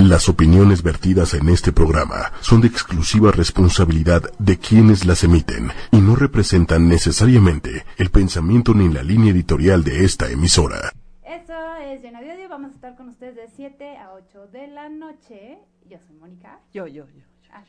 Las 0.00 0.30
opiniones 0.30 0.82
vertidas 0.82 1.34
en 1.34 1.50
este 1.50 1.72
programa 1.72 2.32
son 2.40 2.62
de 2.62 2.68
exclusiva 2.68 3.32
responsabilidad 3.32 4.22
de 4.38 4.56
quienes 4.56 5.04
las 5.04 5.24
emiten 5.24 5.72
y 5.92 6.00
no 6.00 6.16
representan 6.16 6.88
necesariamente 6.88 7.84
el 7.98 8.08
pensamiento 8.08 8.72
ni 8.72 8.88
la 8.88 9.02
línea 9.02 9.30
editorial 9.30 9.84
de 9.84 10.06
esta 10.06 10.30
emisora. 10.30 10.90
Eso 11.22 11.76
es 11.84 12.00
Llena 12.00 12.22
de 12.22 12.32
Odio. 12.32 12.48
Vamos 12.48 12.70
a 12.70 12.74
estar 12.76 12.96
con 12.96 13.10
ustedes 13.10 13.36
de 13.36 13.48
7 13.54 13.98
a 13.98 14.12
8 14.14 14.46
de 14.46 14.68
la 14.68 14.88
noche. 14.88 15.58
Yo 15.84 15.98
soy 16.06 16.16
Mónica. 16.16 16.60
Yo, 16.72 16.86
yo, 16.86 17.04
yo. 17.10 17.22
Ah, 17.52 17.62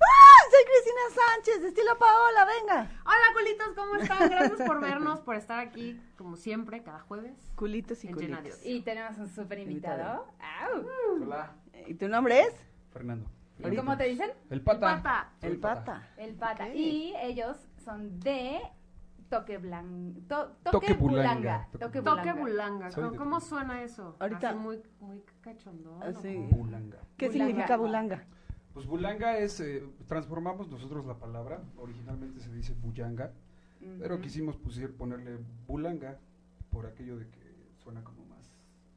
¡Ah! 0.00 0.50
Soy 0.50 0.64
Cristina 0.64 1.24
Sánchez, 1.26 1.62
de 1.62 1.68
estilo 1.68 1.98
Paola, 1.98 2.44
venga. 2.44 2.90
Hola, 3.04 3.26
culitos, 3.34 3.68
¿cómo 3.74 3.96
están? 3.96 4.28
Gracias 4.30 4.62
por 4.66 4.80
vernos, 4.80 5.20
por 5.20 5.36
estar 5.36 5.58
aquí, 5.60 6.00
como 6.16 6.36
siempre, 6.36 6.82
cada 6.82 7.00
jueves. 7.00 7.52
Culitos 7.56 8.02
y 8.04 8.08
En 8.08 8.16
Llena 8.16 8.38
culitos. 8.38 8.60
Y 8.64 8.82
tenemos 8.82 9.18
un 9.18 9.28
súper 9.28 9.58
invitado. 9.60 10.26
Au. 10.40 10.86
Hola, 11.22 11.52
¿Y 11.86 11.94
tu 11.94 12.08
nombre 12.08 12.40
es? 12.40 12.54
Fernando. 12.92 13.28
¿Y 13.58 13.76
cómo 13.76 13.96
te 13.96 14.04
dicen? 14.04 14.30
El 14.48 14.62
pata. 14.62 14.80
Pata. 15.02 15.32
Soy 15.40 15.50
El 15.50 15.58
Pata. 15.60 16.08
El 16.16 16.34
pata. 16.34 16.64
Ok. 16.64 16.74
Y 16.74 17.14
ellos 17.20 17.58
son 17.84 18.18
de 18.20 18.58
Toque 19.28 19.58
Blanco. 19.58 20.18
toque, 20.28 20.70
Toque 20.70 20.94
Bulanga. 20.94 21.32
Bulanga. 21.34 21.68
Toque 21.72 22.00
Toque 22.02 22.32
Bulanga. 22.32 22.34
bulanga. 22.34 22.90
Soy 22.90 23.02
¿Cómo, 23.02 23.12
de- 23.12 23.18
cómo 23.18 23.40
suena 23.40 23.82
eso? 23.82 24.16
Ahorita- 24.18 24.48
Así 24.50 24.58
muy, 24.58 24.82
muy 25.00 25.22
cachondón. 25.42 26.02
Así. 26.02 26.36
¿o 26.36 26.48
cómo? 26.50 26.64
Bulanga. 26.64 26.98
¿Qué 27.18 27.28
Bulanga. 27.28 27.46
significa 27.48 27.76
bulanga? 27.76 28.24
Pues 28.74 28.86
bulanga 28.86 29.38
es, 29.38 29.60
eh, 29.60 29.82
transformamos 30.06 30.68
nosotros 30.68 31.04
la 31.04 31.14
palabra, 31.14 31.60
originalmente 31.76 32.40
se 32.40 32.52
dice 32.52 32.74
bullanga, 32.80 33.32
pero 33.98 34.14
Ujú. 34.14 34.22
quisimos 34.22 34.56
pusir, 34.56 34.94
ponerle 34.94 35.38
bulanga 35.66 36.18
por 36.70 36.86
aquello 36.86 37.18
de 37.18 37.26
que 37.28 37.40
suena 37.82 38.04
como 38.04 38.24
más, 38.26 38.52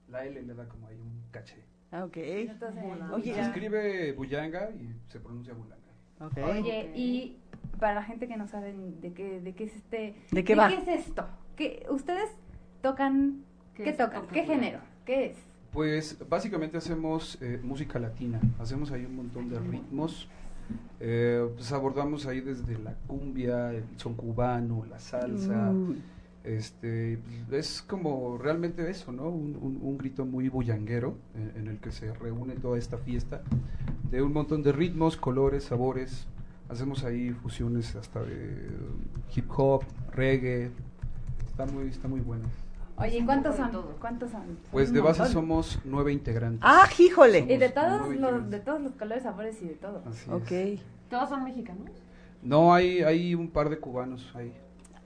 la 0.10 0.26
L 0.26 0.42
le 0.42 0.54
da 0.54 0.68
como 0.68 0.88
ahí 0.88 0.98
un 0.98 1.24
caché. 1.32 1.64
Ah, 1.92 2.06
ok. 2.06 2.18
Entonces. 2.18 2.84
Oye, 3.12 3.34
Se 3.34 3.42
escribe 3.42 4.12
bullanga 4.14 4.72
y 4.72 4.96
se 5.10 5.20
pronuncia 5.20 5.54
bulanga. 5.54 5.84
Ok. 6.20 6.38
Oye, 6.38 6.92
y 6.96 7.38
para 7.80 7.96
la 7.96 8.04
gente 8.04 8.28
que 8.28 8.36
no 8.36 8.48
sabe 8.48 8.74
de 8.74 9.14
qué, 9.14 9.42
de 9.42 9.54
qué 9.54 9.66
es 9.66 9.76
este... 9.76 10.16
¿De 10.32 10.44
qué 10.44 10.56
va? 10.56 10.70
es 10.70 10.88
esto? 10.88 11.28
¿Qué, 11.56 11.86
¿Ustedes 11.90 12.32
tocan... 12.82 13.44
¿Qué, 13.76 13.94
tocan? 13.94 14.28
¿Qué 14.28 14.44
género? 14.44 14.80
¿Qué 15.06 15.28
es? 15.28 15.38
Pues 15.74 16.18
básicamente 16.30 16.78
hacemos 16.78 17.38
eh, 17.42 17.60
música 17.64 17.98
latina, 18.00 18.40
hacemos 18.60 18.92
ahí 18.92 19.06
un 19.06 19.16
montón 19.16 19.50
de 19.50 19.60
ritmos, 19.60 20.28
eh, 21.00 21.44
pues 21.56 21.72
abordamos 21.72 22.28
ahí 22.28 22.42
desde 22.42 22.78
la 22.78 22.94
cumbia, 23.08 23.72
el 23.72 23.84
son 23.98 24.14
cubano, 24.14 24.86
la 24.90 25.00
salsa, 25.00 25.72
Mm, 25.72 25.96
este 26.44 27.18
pues, 27.50 27.66
es 27.76 27.82
como 27.82 28.38
realmente 28.38 28.88
eso, 28.90 29.12
¿no? 29.12 29.30
Un, 29.30 29.56
un- 29.60 29.80
un 29.82 29.98
grito 29.98 30.26
muy 30.26 30.48
bullanguero 30.50 31.18
en, 31.36 31.62
en 31.62 31.68
el 31.68 31.80
que 31.80 31.92
se 31.92 32.14
reúne 32.14 32.54
toda 32.56 32.78
esta 32.78 32.98
fiesta 32.98 33.42
de 34.12 34.22
un 34.22 34.32
montón 34.34 34.62
de 34.62 34.72
ritmos, 34.74 35.18
colores, 35.18 35.64
sabores. 35.64 36.28
Hacemos 36.70 37.04
ahí 37.04 37.32
fusiones 37.32 37.96
hasta 37.96 38.22
de 38.22 38.68
hip 39.36 39.46
hop, 39.58 39.84
reggae. 40.12 40.70
Está 41.48 41.66
muy, 41.66 41.88
está 41.88 42.08
muy 42.08 42.20
bueno. 42.20 42.46
Oye, 42.96 43.18
¿y 43.18 43.20
un 43.20 43.26
cuántos 43.26 43.56
son? 43.56 43.72
¿Cuántos 44.00 44.32
son? 44.32 44.42
Pues 44.72 44.94
de 44.94 45.02
base 45.02 45.26
somos 45.28 45.80
nueve 45.84 46.14
integrantes. 46.14 46.62
Ah, 46.64 46.88
híjole. 46.98 47.40
Y 47.40 47.58
de 47.58 47.70
somos 47.70 47.74
todos 47.74 48.16
los, 48.16 48.50
de 48.50 48.60
todos 48.60 48.82
los 48.82 48.92
colores, 48.94 49.24
sabores 49.24 49.62
y 49.62 49.68
de 49.70 49.74
todo. 49.76 50.04
Así 50.08 50.30
es. 50.30 50.78
Ok. 50.78 50.84
¿Todos 51.10 51.30
son 51.30 51.44
mexicanos? 51.44 51.90
No, 52.42 52.74
hay, 52.74 53.02
hay 53.02 53.36
un 53.36 53.50
par 53.50 53.70
de 53.70 53.80
cubanos 53.80 54.32
ahí. 54.36 54.54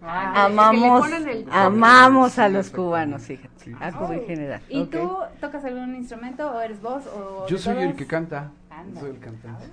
Ah, 0.01 0.45
Amamos, 0.45 1.11
el 1.11 1.47
amamos 1.49 2.37
a 2.37 2.49
los 2.49 2.69
cubanos, 2.69 3.23
fíjate. 3.23 3.49
Sí. 3.57 3.71
A 3.79 3.91
Cuba 3.91 4.15
en 4.15 4.25
general. 4.25 4.61
¿Y 4.69 4.81
ok. 4.81 4.89
tú 4.91 5.17
tocas 5.41 5.65
algún 5.65 5.95
instrumento 5.95 6.51
o 6.51 6.61
eres 6.61 6.81
vos 6.81 7.03
o 7.07 7.47
Yo 7.47 7.57
soy 7.57 7.77
el 7.77 7.95
que 7.95 8.05
canta. 8.05 8.51
Anda. 8.69 8.99
Soy 9.01 9.09
el 9.11 9.19
cantante. 9.19 9.65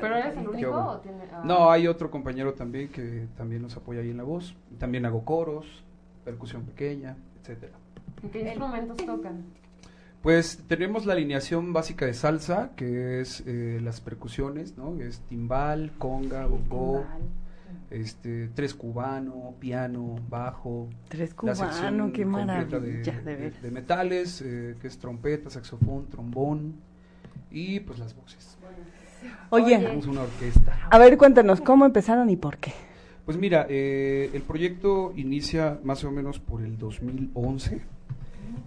¿Pero 0.00 0.16
eres 0.16 0.36
el 0.36 0.42
¿Qué 0.44 0.48
único 0.48 0.76
o 0.76 0.98
tiene...? 0.98 1.24
ah. 1.32 1.42
No, 1.44 1.70
hay 1.70 1.88
otro 1.88 2.10
compañero 2.10 2.54
también 2.54 2.88
que 2.88 3.26
también 3.36 3.62
nos 3.62 3.76
apoya 3.76 4.00
ahí 4.02 4.10
en 4.10 4.18
la 4.18 4.22
voz. 4.22 4.54
También 4.78 5.04
hago 5.04 5.24
coros, 5.24 5.66
percusión 6.24 6.62
pequeña, 6.64 7.16
etcétera. 7.40 7.72
¿Y 8.22 8.28
¿Qué 8.28 8.40
instrumentos 8.42 8.96
tocan? 9.04 9.44
Pues 10.22 10.62
tenemos 10.68 11.04
la 11.04 11.14
alineación 11.14 11.72
básica 11.72 12.06
de 12.06 12.14
salsa, 12.14 12.70
que 12.76 13.20
es 13.20 13.42
eh, 13.46 13.80
las 13.82 14.00
percusiones, 14.00 14.76
¿no? 14.78 15.00
Es 15.00 15.18
timbal, 15.28 15.90
conga, 15.98 16.46
Timbal. 16.46 17.04
este, 17.90 18.48
tres 18.54 18.72
cubano, 18.74 19.54
piano, 19.58 20.14
bajo. 20.28 20.88
Tres 21.08 21.34
sección 21.54 22.12
qué 22.12 22.24
maravilla, 22.24 22.78
de, 22.78 23.02
de, 23.02 23.36
de- 23.36 23.50
de 23.50 23.70
metales, 23.72 24.40
eh, 24.42 24.76
que 24.80 24.86
es 24.86 24.96
trompeta, 24.98 25.50
saxofón, 25.50 26.06
trombón 26.06 26.74
y 27.50 27.80
pues 27.80 27.98
las 27.98 28.14
voces. 28.14 28.56
Oye, 29.50 29.64
Oye. 29.64 29.78
Tenemos 29.78 30.06
una 30.06 30.22
orquesta. 30.22 30.86
a 30.88 30.98
ver, 30.98 31.18
cuéntanos, 31.18 31.60
¿cómo 31.60 31.84
empezaron 31.84 32.30
y 32.30 32.36
por 32.36 32.58
qué? 32.58 32.72
Pues 33.24 33.36
mira, 33.36 33.66
eh, 33.68 34.30
el 34.32 34.42
proyecto 34.42 35.12
inicia 35.14 35.80
más 35.84 36.02
o 36.04 36.10
menos 36.10 36.40
por 36.40 36.62
el 36.62 36.76
2011. 36.76 37.80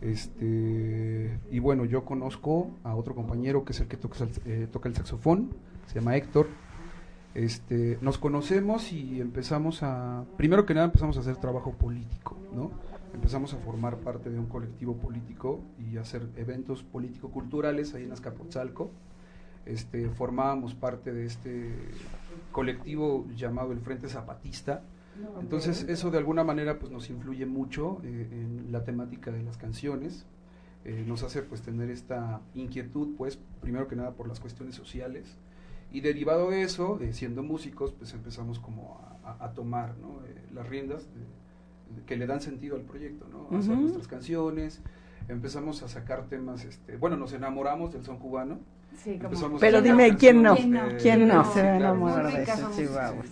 Este, 0.01 1.39
y 1.51 1.59
bueno, 1.59 1.83
yo 1.85 2.05
conozco 2.05 2.71
a 2.83 2.95
otro 2.95 3.15
compañero 3.15 3.65
que 3.65 3.73
es 3.73 3.79
el 3.81 3.87
que 3.87 3.97
toca, 3.97 4.25
eh, 4.45 4.67
toca 4.71 4.87
el 4.87 4.95
saxofón, 4.95 5.49
se 5.87 5.95
llama 5.99 6.15
Héctor. 6.15 6.47
Este, 7.33 7.97
nos 7.99 8.17
conocemos 8.17 8.93
y 8.93 9.19
empezamos 9.19 9.83
a, 9.83 10.23
primero 10.37 10.65
que 10.65 10.73
nada 10.73 10.85
empezamos 10.85 11.17
a 11.17 11.19
hacer 11.19 11.35
trabajo 11.35 11.73
político, 11.73 12.37
¿no? 12.53 12.71
Empezamos 13.13 13.53
a 13.53 13.57
formar 13.57 13.97
parte 13.97 14.29
de 14.29 14.39
un 14.39 14.45
colectivo 14.45 14.95
político 14.95 15.59
y 15.79 15.97
hacer 15.97 16.29
eventos 16.37 16.83
político-culturales 16.83 17.93
ahí 17.93 18.03
en 18.03 18.13
Azcapotzalco. 18.13 18.89
Este, 19.65 20.09
formábamos 20.09 20.75
parte 20.75 21.11
de 21.13 21.25
este 21.25 21.71
colectivo 22.51 23.25
llamado 23.35 23.71
el 23.71 23.79
Frente 23.79 24.07
Zapatista. 24.09 24.83
Entonces 25.39 25.83
eso 25.87 26.11
de 26.11 26.17
alguna 26.17 26.43
manera 26.43 26.77
pues 26.77 26.91
nos 26.91 27.09
influye 27.09 27.45
mucho 27.45 28.01
eh, 28.03 28.27
en 28.31 28.71
la 28.71 28.83
temática 28.83 29.31
de 29.31 29.43
las 29.43 29.57
canciones, 29.57 30.25
Eh, 30.87 31.03
nos 31.07 31.23
hace 31.23 31.41
pues 31.41 31.61
tener 31.63 31.89
esta 31.89 32.41
inquietud 32.53 33.15
pues 33.17 33.39
primero 33.59 33.87
que 33.87 33.95
nada 33.95 34.11
por 34.11 34.27
las 34.27 34.39
cuestiones 34.39 34.75
sociales 34.75 35.35
y 35.91 36.01
derivado 36.01 36.51
de 36.51 36.61
eso, 36.61 36.99
eh, 37.01 37.11
siendo 37.11 37.41
músicos 37.41 37.91
pues 37.91 38.13
empezamos 38.13 38.59
como 38.59 39.01
a, 39.23 39.49
tomar 39.55 39.95
¿no? 39.97 40.21
Eh, 40.27 40.35
las 40.53 40.69
riendas 40.69 41.01
de- 41.15 41.21
de- 41.95 42.05
que 42.05 42.15
le 42.17 42.27
dan 42.27 42.39
sentido 42.39 42.75
al 42.75 42.83
proyecto, 42.83 43.25
¿no? 43.33 43.57
Hacer 43.57 43.75
nuestras 43.77 44.07
canciones, 44.07 44.79
empezamos 45.27 45.81
a 45.81 45.87
sacar 45.87 46.27
temas, 46.29 46.65
este, 46.65 46.97
bueno 46.97 47.17
nos 47.17 47.33
enamoramos 47.33 47.91
del 47.91 48.03
son 48.03 48.19
cubano, 48.19 48.59
Sí, 48.97 49.15
como... 49.15 49.25
Empezamos 49.29 49.61
Pero 49.61 49.81
dime, 49.81 50.15
¿quién 50.15 50.41
no? 50.41 50.55
eh, 50.55 50.97
¿Quién 51.01 51.27
no 51.27 51.43
se 51.45 51.61
va 51.63 51.69
a 51.69 51.75
enamorar 51.77 52.33
de 52.33 52.43
esos 52.43 52.75
chihuahuas? 52.75 53.27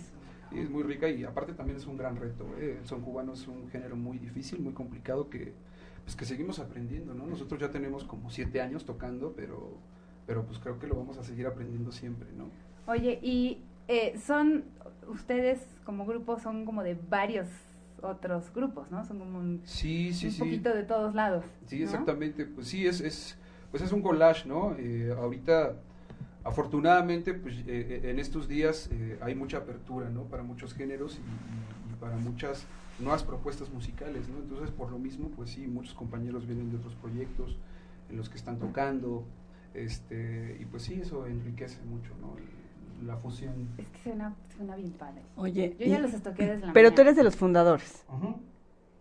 Sí, 0.50 0.58
es 0.60 0.70
muy 0.70 0.82
rica 0.84 1.08
y 1.08 1.24
aparte 1.24 1.52
también 1.52 1.78
es 1.78 1.86
un 1.86 1.96
gran 1.96 2.16
reto. 2.16 2.46
¿eh? 2.58 2.78
El 2.80 2.86
son 2.86 3.00
cubano 3.02 3.32
es 3.32 3.46
un 3.48 3.68
género 3.70 3.96
muy 3.96 4.18
difícil, 4.18 4.60
muy 4.60 4.72
complicado 4.72 5.28
que 5.28 5.52
pues 6.04 6.16
que 6.16 6.26
seguimos 6.26 6.58
aprendiendo, 6.58 7.14
¿no? 7.14 7.26
Nosotros 7.26 7.58
ya 7.58 7.70
tenemos 7.70 8.04
como 8.04 8.30
siete 8.30 8.60
años 8.60 8.84
tocando, 8.84 9.32
pero 9.34 9.78
pero 10.26 10.44
pues 10.44 10.58
creo 10.58 10.78
que 10.78 10.86
lo 10.86 10.96
vamos 10.96 11.18
a 11.18 11.24
seguir 11.24 11.46
aprendiendo 11.46 11.92
siempre, 11.92 12.28
¿no? 12.36 12.48
Oye, 12.86 13.18
y 13.22 13.58
eh, 13.88 14.18
son, 14.24 14.64
ustedes 15.08 15.66
como 15.84 16.06
grupo 16.06 16.38
son 16.38 16.64
como 16.64 16.82
de 16.82 16.96
varios 17.08 17.48
otros 18.02 18.52
grupos, 18.54 18.90
¿no? 18.90 19.04
Son 19.04 19.18
como 19.18 19.38
un, 19.38 19.60
Sí, 19.64 20.12
sí, 20.12 20.26
un 20.26 20.32
sí. 20.32 20.38
poquito 20.40 20.74
de 20.74 20.82
todos 20.84 21.14
lados. 21.14 21.44
Sí, 21.66 21.78
¿no? 21.78 21.84
exactamente. 21.84 22.44
Pues 22.46 22.68
sí, 22.68 22.86
es, 22.86 23.00
es, 23.00 23.36
pues 23.74 23.82
es 23.82 23.90
un 23.90 24.02
collage, 24.02 24.46
¿no? 24.48 24.76
Eh, 24.78 25.12
ahorita, 25.18 25.74
afortunadamente, 26.44 27.34
pues 27.34 27.56
eh, 27.56 27.64
eh, 27.66 28.00
en 28.04 28.20
estos 28.20 28.46
días 28.46 28.88
eh, 28.92 29.18
hay 29.20 29.34
mucha 29.34 29.56
apertura, 29.56 30.08
¿no? 30.10 30.22
Para 30.26 30.44
muchos 30.44 30.74
géneros 30.74 31.18
y, 31.18 31.96
para 32.00 32.14
muchas 32.14 32.66
nuevas 33.00 33.24
propuestas 33.24 33.70
musicales, 33.70 34.28
¿no? 34.28 34.38
Entonces, 34.38 34.70
por 34.70 34.92
lo 34.92 34.98
mismo, 35.00 35.28
pues 35.30 35.50
sí, 35.50 35.66
muchos 35.66 35.92
compañeros 35.94 36.46
vienen 36.46 36.70
de 36.70 36.76
otros 36.76 36.94
proyectos 36.94 37.56
en 38.10 38.16
los 38.16 38.28
que 38.28 38.36
están 38.36 38.60
tocando, 38.60 39.24
este, 39.74 40.56
y 40.60 40.66
pues 40.66 40.84
sí, 40.84 41.00
eso 41.02 41.26
enriquece 41.26 41.82
mucho, 41.82 42.12
¿no? 42.20 42.36
La 43.04 43.16
fusión. 43.16 43.70
Es 43.76 43.88
que 43.88 44.02
suena, 44.04 44.36
suena 44.56 44.76
bien 44.76 44.92
padre. 44.92 45.20
Oye, 45.34 45.74
Yo 45.80 45.86
ya 45.86 45.98
los 45.98 46.14
estoqué 46.14 46.46
desde 46.46 46.66
la 46.68 46.72
pero 46.72 46.90
tú 46.90 46.98
mañana. 46.98 47.08
eres 47.10 47.16
de 47.16 47.24
los 47.24 47.34
fundadores. 47.34 48.04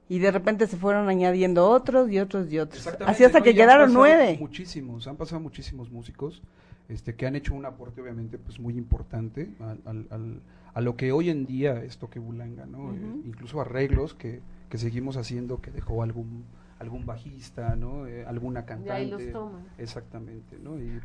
Y 0.09 0.19
de 0.19 0.31
repente 0.31 0.67
se 0.67 0.77
fueron 0.77 1.07
añadiendo 1.09 1.69
otros 1.69 2.11
y 2.11 2.19
otros 2.19 2.51
y 2.51 2.59
otros. 2.59 2.77
Exactamente, 2.79 3.11
Así 3.11 3.23
hasta 3.23 3.39
¿no? 3.39 3.43
que 3.45 3.55
quedaron 3.55 3.93
nueve. 3.93 4.37
Muchísimos, 4.39 5.07
han 5.07 5.15
pasado 5.15 5.41
muchísimos 5.41 5.89
músicos 5.91 6.41
este, 6.89 7.15
que 7.15 7.25
han 7.25 7.35
hecho 7.35 7.53
un 7.55 7.65
aporte 7.65 8.01
obviamente 8.01 8.37
pues 8.37 8.59
muy 8.59 8.77
importante 8.77 9.49
al, 9.59 9.79
al- 9.85 10.07
al- 10.11 10.41
a 10.73 10.81
lo 10.81 10.95
que 10.97 11.11
hoy 11.11 11.29
en 11.29 11.45
día 11.45 11.83
es 11.83 11.97
Toque 11.97 12.19
Bulanga, 12.19 12.65
¿no? 12.65 12.93
Eh, 12.93 12.97
incluso 13.25 13.61
arreglos 13.61 14.13
que, 14.15 14.41
que 14.69 14.77
seguimos 14.77 15.17
haciendo 15.17 15.61
que 15.61 15.71
dejó 15.71 16.03
algún 16.03 16.43
algún 16.79 17.05
bajista, 17.05 17.75
¿no? 17.77 18.05
Eh, 18.07 18.25
alguna 18.25 18.61
De 18.61 18.65
cantante. 18.65 18.91
ahí 18.91 19.09
los 19.09 19.31
toman. 19.31 19.61
Exactamente, 19.77 20.57
¿no? 20.61 20.77
Y 20.79 20.99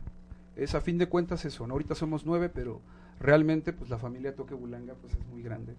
es 0.56 0.74
a 0.74 0.80
fin 0.80 0.98
de 0.98 1.06
cuentas 1.06 1.44
eso, 1.44 1.66
¿no? 1.66 1.74
Ahorita 1.74 1.94
somos 1.94 2.26
nueve, 2.26 2.48
pero 2.48 2.80
realmente 3.20 3.72
pues 3.72 3.88
la 3.90 3.98
familia 3.98 4.34
Toque 4.34 4.54
Bulanga 4.54 4.94
pues 5.00 5.12
es 5.12 5.24
muy 5.28 5.42
grande. 5.42 5.74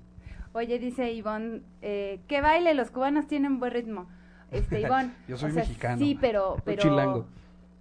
Oye, 0.53 0.79
dice 0.79 1.11
Ivonne, 1.11 1.61
eh, 1.81 2.19
que 2.27 2.41
baile, 2.41 2.73
los 2.73 2.89
cubanos 2.91 3.27
tienen 3.27 3.59
buen 3.59 3.71
ritmo. 3.71 4.07
Este, 4.51 4.81
Ivonne. 4.81 5.11
Yo 5.27 5.37
soy 5.37 5.51
o 5.51 5.53
sea, 5.53 5.63
mexicano. 5.63 5.97
Sí, 5.99 6.17
pero, 6.19 6.57
pero 6.65 6.81
chilango. 6.81 7.25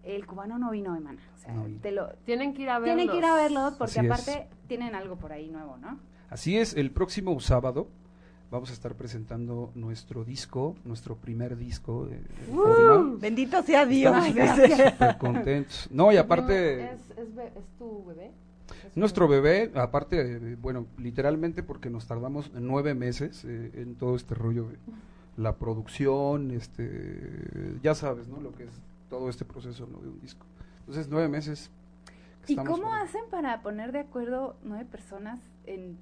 el 0.04 0.26
cubano 0.26 0.58
no 0.58 0.70
vino 0.70 0.92
hoy, 0.92 1.00
mana. 1.00 1.20
O 1.34 1.38
sea, 1.38 1.52
No 1.54 1.64
vino. 1.64 1.80
te 1.80 1.92
lo, 1.92 2.08
Tienen 2.24 2.52
que 2.54 2.62
ir 2.62 2.70
a 2.70 2.78
verlos. 2.78 2.96
tienen 2.96 3.10
que 3.12 3.18
ir 3.18 3.24
a 3.24 3.34
verlos 3.34 3.74
porque 3.78 4.00
Así 4.00 4.06
es. 4.06 4.12
aparte 4.12 4.48
tienen 4.66 4.94
algo 4.94 5.16
por 5.16 5.32
ahí 5.32 5.48
nuevo, 5.48 5.76
¿no? 5.78 5.98
Así 6.30 6.58
es, 6.58 6.74
el 6.74 6.90
próximo 6.90 7.38
sábado 7.40 7.88
vamos 8.50 8.68
a 8.70 8.72
estar 8.74 8.94
presentando 8.94 9.70
nuestro 9.74 10.24
disco, 10.24 10.74
nuestro 10.84 11.16
primer 11.16 11.56
disco 11.56 12.08
forma. 12.54 13.16
Bendito 13.18 13.62
sea 13.62 13.86
Dios. 13.86 14.14
Estamos 14.26 15.16
contentos. 15.16 15.88
No, 15.90 16.12
y 16.12 16.16
aparte, 16.18 16.84
¿Es, 16.92 17.00
es 17.16 17.64
tu 17.78 18.04
bebé? 18.06 18.30
¿Es 18.86 18.92
tu 18.92 19.00
nuestro 19.00 19.28
bebé, 19.28 19.70
aparte, 19.74 20.56
bueno, 20.56 20.86
literalmente 20.98 21.62
porque 21.62 21.90
nos 21.90 22.06
tardamos 22.06 22.50
nueve 22.54 22.94
meses 22.94 23.44
eh, 23.44 23.70
en 23.74 23.94
todo 23.96 24.16
este 24.16 24.34
rollo 24.34 24.68
de 24.68 24.76
la 25.36 25.56
producción, 25.56 26.50
este, 26.50 27.78
ya 27.82 27.94
sabes, 27.94 28.28
¿no? 28.28 28.40
Lo 28.40 28.52
que 28.52 28.64
es 28.64 28.70
todo 29.08 29.28
este 29.30 29.44
proceso 29.44 29.86
¿no? 29.90 29.98
de 30.00 30.08
un 30.08 30.20
disco. 30.20 30.44
Entonces, 30.80 31.08
nueve 31.08 31.28
meses. 31.28 31.70
¿Y 32.46 32.56
cómo 32.56 32.84
para- 32.84 33.02
hacen 33.02 33.22
para 33.30 33.60
poner 33.62 33.92
de 33.92 34.00
acuerdo 34.00 34.56
nueve 34.64 34.84
personas 34.84 35.38
en... 35.66 35.96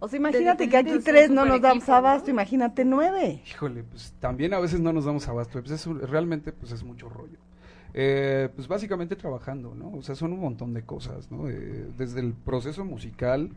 O 0.00 0.06
sea, 0.08 0.18
imagínate 0.18 0.68
que 0.68 0.76
aquí 0.76 0.98
tres 1.00 1.28
no 1.30 1.44
nos 1.44 1.60
damos 1.60 1.82
equipo, 1.84 1.94
abasto, 1.94 2.26
¿no? 2.28 2.32
imagínate 2.34 2.84
nueve. 2.84 3.42
Híjole, 3.50 3.82
pues 3.82 4.14
también 4.20 4.54
a 4.54 4.60
veces 4.60 4.78
no 4.78 4.92
nos 4.92 5.06
damos 5.06 5.26
abasto. 5.26 5.58
Pues 5.60 5.72
es 5.72 5.86
un- 5.88 6.00
realmente, 6.00 6.52
pues 6.52 6.70
es 6.70 6.84
mucho 6.84 7.08
rollo. 7.08 7.38
Eh, 7.94 8.48
pues 8.54 8.68
básicamente 8.68 9.16
trabajando, 9.16 9.74
¿no? 9.74 9.92
O 9.92 10.02
sea, 10.02 10.14
son 10.14 10.32
un 10.32 10.40
montón 10.40 10.74
de 10.74 10.82
cosas, 10.84 11.30
¿no? 11.30 11.48
Eh, 11.48 11.88
desde 11.96 12.20
el 12.20 12.32
proceso 12.34 12.84
musical, 12.84 13.50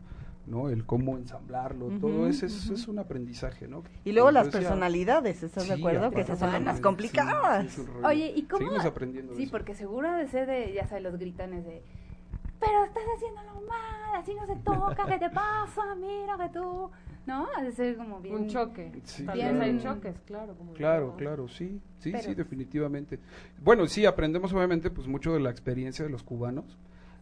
¿no? 0.46 0.68
El 0.70 0.84
cómo 0.84 1.16
ensamblarlo, 1.16 1.88
todo 2.00 2.26
eso 2.26 2.46
es, 2.46 2.88
un 2.88 2.98
aprendizaje, 2.98 3.68
¿no? 3.68 3.82
Y 4.04 4.12
luego 4.12 4.28
Como 4.28 4.38
las 4.38 4.46
decía, 4.46 4.60
personalidades, 4.60 5.42
¿estás 5.42 5.68
de 5.68 5.74
acuerdo? 5.74 6.10
Que 6.10 6.22
esas 6.22 6.38
son 6.38 6.64
las 6.64 6.76
sí, 6.76 6.82
complicadas. 6.82 7.70
sí. 7.72 7.82
Oye, 8.04 8.32
¿y 8.34 8.42
cómo...? 8.42 8.64
Seguimos 8.64 8.84
aprendiendo 8.84 9.34
Sí, 9.36 9.44
eso. 9.44 9.52
porque 9.52 9.74
seguro 9.74 10.08
ha 10.10 10.16
de 10.16 10.26
ser 10.28 10.46
de, 10.46 10.72
ya 10.72 10.86
sabes, 10.86 11.04
los 11.04 11.18
gritones 11.18 11.64
de... 11.64 11.82
Pero 12.58 12.84
estás 12.84 13.02
haciéndolo 13.16 13.60
mal, 13.68 14.20
así 14.20 14.34
no 14.34 14.46
se 14.46 14.56
toca, 14.56 15.06
¿qué 15.06 15.18
te 15.18 15.30
pasa? 15.30 15.94
Mira 15.96 16.36
que 16.38 16.48
tú... 16.52 16.90
¿No? 17.26 17.46
Ha 17.56 17.62
de 17.62 17.70
ser 17.72 17.96
como 17.96 18.20
bien... 18.20 18.34
Un 18.34 18.48
choque. 18.48 18.90
Sí, 19.04 19.24
Tal 19.24 19.38
vez 19.38 19.60
hay 19.60 19.78
choques, 19.80 20.16
claro. 20.26 20.54
Como 20.56 20.72
Claro, 20.72 21.14
claro, 21.16 21.48
sí, 21.48 21.80
sí, 21.98 22.10
Pero- 22.10 22.24
sí, 22.24 22.34
definitivamente. 22.34 23.18
Bueno, 23.62 23.86
sí, 23.86 24.04
aprendemos 24.06 24.52
obviamente 24.52 24.90
pues 24.90 25.06
mucho 25.06 25.32
de 25.32 25.40
la 25.40 25.50
experiencia 25.50 26.04
de 26.04 26.10
los 26.10 26.22
cubanos, 26.24 26.76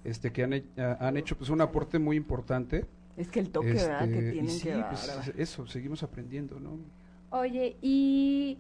este, 0.05 0.33
que 0.33 0.43
han, 0.45 0.53
he- 0.55 0.65
a- 0.79 0.97
han 1.07 1.17
hecho 1.19 1.37
pues 1.37 1.51
un 1.51 1.61
aporte 1.61 1.99
muy 1.99 2.17
importante. 2.17 2.87
Es 3.19 3.29
que 3.29 3.41
el 3.41 3.51
toque, 3.51 3.75
¿verdad? 3.75 4.05
este, 4.05 4.21
Que 4.25 4.31
tienen 4.33 4.51
sí, 4.51 4.63
que 4.69 4.75
dar. 4.75 4.89
pues, 4.89 5.33
eso, 5.37 5.67
seguimos 5.67 6.03
aprendiendo, 6.03 6.59
¿no? 6.59 6.79
Oye, 7.31 7.77
¿y 7.83 8.59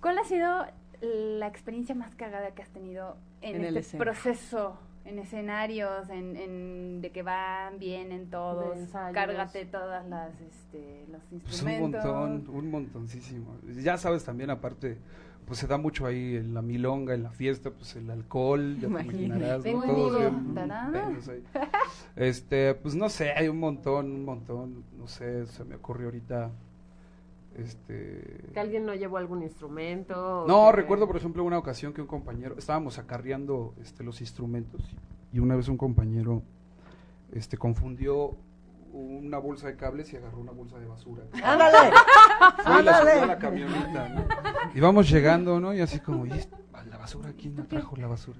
cuál 0.00 0.18
ha 0.18 0.24
sido 0.24 0.64
la 1.02 1.46
experiencia 1.46 1.94
más 1.94 2.14
cagada 2.14 2.52
que 2.54 2.62
has 2.62 2.70
tenido 2.70 3.18
en, 3.42 3.56
En 3.56 3.64
el 3.66 3.76
este 3.76 3.98
proceso? 3.98 4.78
En 5.04 5.18
escenarios, 5.18 6.08
en, 6.08 6.34
en 6.36 7.00
de 7.02 7.10
que 7.12 7.22
van 7.22 7.78
bien 7.78 8.10
en 8.10 8.30
todos, 8.30 8.76
cárgate 9.12 9.66
todas 9.66 10.06
las, 10.08 10.32
este, 10.40 11.04
los 11.10 11.20
Pues 11.24 11.62
un 11.62 11.70
instrumentos. 11.70 12.04
montón, 12.04 12.54
un 12.54 12.70
montoncísimo. 12.70 13.56
Ya 13.82 13.98
sabes 13.98 14.24
también 14.24 14.48
aparte, 14.48 14.96
pues 15.46 15.58
se 15.58 15.66
da 15.66 15.76
mucho 15.76 16.06
ahí 16.06 16.36
en 16.36 16.54
la 16.54 16.62
milonga, 16.62 17.12
en 17.12 17.22
la 17.22 17.30
fiesta, 17.30 17.70
pues 17.70 17.96
el 17.96 18.08
alcohol, 18.10 18.76
ya 18.76 18.80
te 18.80 18.86
Imagínate. 18.86 19.60
imaginarás, 19.60 19.64
¿no? 19.66 19.82
Todos 19.82 21.26
bien 21.28 21.36
ahí. 21.36 21.42
Este, 22.16 22.74
pues 22.74 22.94
no 22.94 23.08
sé, 23.10 23.32
hay 23.32 23.48
un 23.48 23.58
montón, 23.58 24.10
un 24.10 24.24
montón, 24.24 24.84
no 24.96 25.06
sé, 25.06 25.46
se 25.48 25.64
me 25.64 25.74
ocurrió 25.74 26.06
ahorita, 26.06 26.50
este... 27.56 28.50
Que 28.52 28.60
alguien 28.60 28.84
no 28.86 28.94
llevó 28.94 29.16
algún 29.16 29.42
instrumento. 29.42 30.44
No, 30.48 30.66
que- 30.70 30.76
recuerdo 30.76 31.06
por 31.06 31.16
ejemplo 31.16 31.44
una 31.44 31.58
ocasión 31.58 31.92
que 31.92 32.00
un 32.00 32.06
compañero, 32.06 32.56
estábamos 32.58 32.98
acarreando 32.98 33.74
este, 33.80 34.02
los 34.04 34.20
instrumentos 34.20 34.94
y, 35.32 35.38
una 35.38 35.56
vez 35.56 35.68
un 35.68 35.76
compañero 35.76 36.42
este, 37.32 37.56
confundió 37.56 38.36
una 38.92 39.38
bolsa 39.38 39.66
de 39.66 39.76
cables 39.76 40.12
y 40.12 40.16
agarró 40.16 40.38
una 40.38 40.52
bolsa 40.52 40.78
de 40.78 40.86
basura. 40.86 41.24
¡Ándale! 41.42 41.92
Fue 42.62 42.80
y 42.80 42.84
la 42.84 42.98
subió 43.00 43.12
a 43.12 43.14
la 43.16 43.22
¡Ándale! 43.32 43.38
camioneta, 43.40 44.08
¿no? 44.10 44.24
Y 44.72 44.80
vamos 44.80 45.10
llegando, 45.10 45.58
¿no? 45.58 45.74
Y 45.74 45.80
así 45.80 45.98
como, 45.98 46.26
¿y 46.26 46.30
esta- 46.32 46.58
la 46.88 46.98
basura? 46.98 47.32
¿Quién 47.36 47.56
no 47.56 47.66
trajo 47.66 47.96
la 47.96 48.06
basura? 48.06 48.38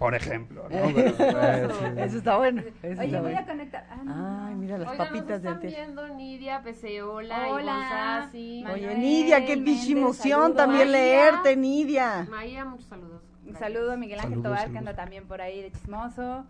Por 0.00 0.14
ejemplo, 0.14 0.62
¿no? 0.62 0.68
Pero, 0.94 0.98
eh, 0.98 1.68
sí. 1.78 2.00
Eso 2.00 2.16
está 2.18 2.38
bueno. 2.38 2.62
eso 2.82 3.00
Oye, 3.02 3.04
está 3.08 3.20
voy 3.20 3.34
a 3.34 3.44
conectar. 3.44 3.86
Ah, 3.90 4.00
no. 4.02 4.46
Ay, 4.46 4.54
mira 4.54 4.78
las 4.78 4.90
Oigan, 4.92 5.06
papitas 5.06 5.28
nos 5.28 5.28
de 5.42 5.48
están 5.48 5.54
antes. 5.56 5.76
viendo 5.76 6.08
Nidia, 6.08 6.62
Peseola, 6.62 7.48
Hola, 7.50 8.30
Manuel 8.32 8.72
Oye, 8.72 8.94
Nidia, 8.96 9.44
qué 9.44 9.52
emoción 9.52 10.40
saludos. 10.40 10.56
también 10.56 10.90
María. 10.90 11.02
leerte, 11.04 11.54
Nidia. 11.56 12.26
Maía, 12.30 12.64
muchos 12.64 12.86
saludos. 12.86 13.20
Un 13.46 13.56
saludo 13.56 13.92
a 13.92 13.96
Miguel 13.96 14.20
Ángel 14.20 14.30
Saludos, 14.42 14.44
Tobar, 14.44 14.58
que 14.60 14.64
saludos. 14.72 14.78
anda 14.88 14.96
también 14.96 15.28
por 15.28 15.42
ahí 15.42 15.60
de 15.60 15.70
chismoso. 15.72 16.46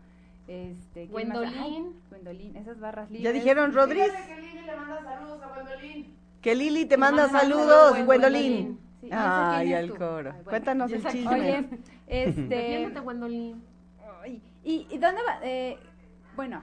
Este. 0.47 1.01
Ay, 1.01 1.07
Gwendolyn, 1.09 2.57
esas 2.57 2.79
barras 2.79 3.11
libres. 3.11 3.25
¿Ya 3.25 3.33
dijeron 3.33 3.73
Rodríguez? 3.75 4.13
Que 6.41 6.55
Lili 6.55 6.85
te 6.87 6.97
manda 6.97 7.25
manda 7.25 7.41
saludos, 7.41 7.67
saludos, 7.91 8.07
Gwendolyn. 8.07 8.79
Sí, 9.01 9.07
¿y 9.07 9.09
esa 9.09 9.57
Ay, 9.57 9.73
al 9.73 9.89
tú? 9.89 9.97
coro. 9.97 10.17
Ay, 10.17 10.23
bueno. 10.23 10.45
Cuéntanos 10.45 10.91
¿Y 10.91 10.95
el 10.95 11.05
chisme. 11.07 11.31
Oye, 11.41 11.69
este... 12.07 12.93
Ay, 14.23 14.43
¿y, 14.65 14.87
¿Y 14.91 14.99
dónde 14.99 15.21
va? 15.27 15.39
Eh, 15.43 15.79
bueno, 16.37 16.63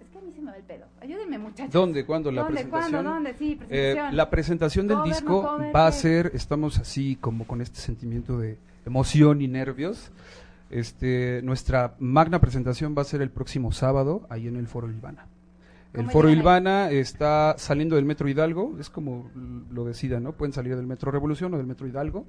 es 0.00 0.08
que 0.10 0.18
a 0.18 0.20
mí 0.20 0.32
se 0.34 0.40
me 0.42 0.50
va 0.50 0.56
el 0.56 0.62
pedo. 0.64 0.86
Ayúdenme, 1.00 1.38
muchachos. 1.38 1.72
¿Dónde? 1.72 2.04
¿Cuándo? 2.04 2.30
¿La 2.30 2.42
¿Dónde? 2.42 2.54
presentación? 2.64 2.90
¿Cuándo? 2.92 3.10
¿Dónde? 3.10 3.34
Sí, 3.34 3.52
Eh, 3.52 3.56
presentación. 3.58 4.16
la 4.16 4.30
presentación 4.30 4.88
del 4.88 4.96
Cover, 4.98 5.08
no 5.08 5.14
disco 5.14 5.42
cover, 5.42 5.76
va 5.76 5.86
a 5.86 5.92
ser, 5.92 6.30
estamos 6.34 6.78
así 6.78 7.16
como 7.16 7.46
con 7.46 7.60
este 7.62 7.80
sentimiento 7.80 8.38
de 8.38 8.58
emoción 8.84 9.40
y 9.42 9.48
nervios. 9.48 10.10
Este, 10.70 11.40
nuestra 11.42 11.94
magna 11.98 12.40
presentación 12.40 12.94
va 12.96 13.02
a 13.02 13.04
ser 13.04 13.20
el 13.22 13.30
próximo 13.30 13.72
sábado 13.72 14.26
ahí 14.30 14.48
en 14.48 14.56
el 14.56 14.66
Foro 14.66 14.88
Ilvana. 14.90 15.26
El 15.92 16.00
¿Cómo 16.02 16.10
Foro? 16.10 16.30
Ilvana 16.30 16.90
está 16.90 17.54
saliendo 17.58 17.96
del 17.96 18.04
Metro 18.06 18.28
Hidalgo, 18.28 18.76
es 18.80 18.88
como 18.88 19.30
lo 19.70 19.84
decidan, 19.84 20.22
¿no? 20.22 20.32
Pueden 20.32 20.52
salir 20.52 20.74
del 20.76 20.86
Metro 20.86 21.10
Revolución 21.10 21.52
o 21.54 21.58
del 21.58 21.66
Metro 21.66 21.86
Hidalgo, 21.86 22.24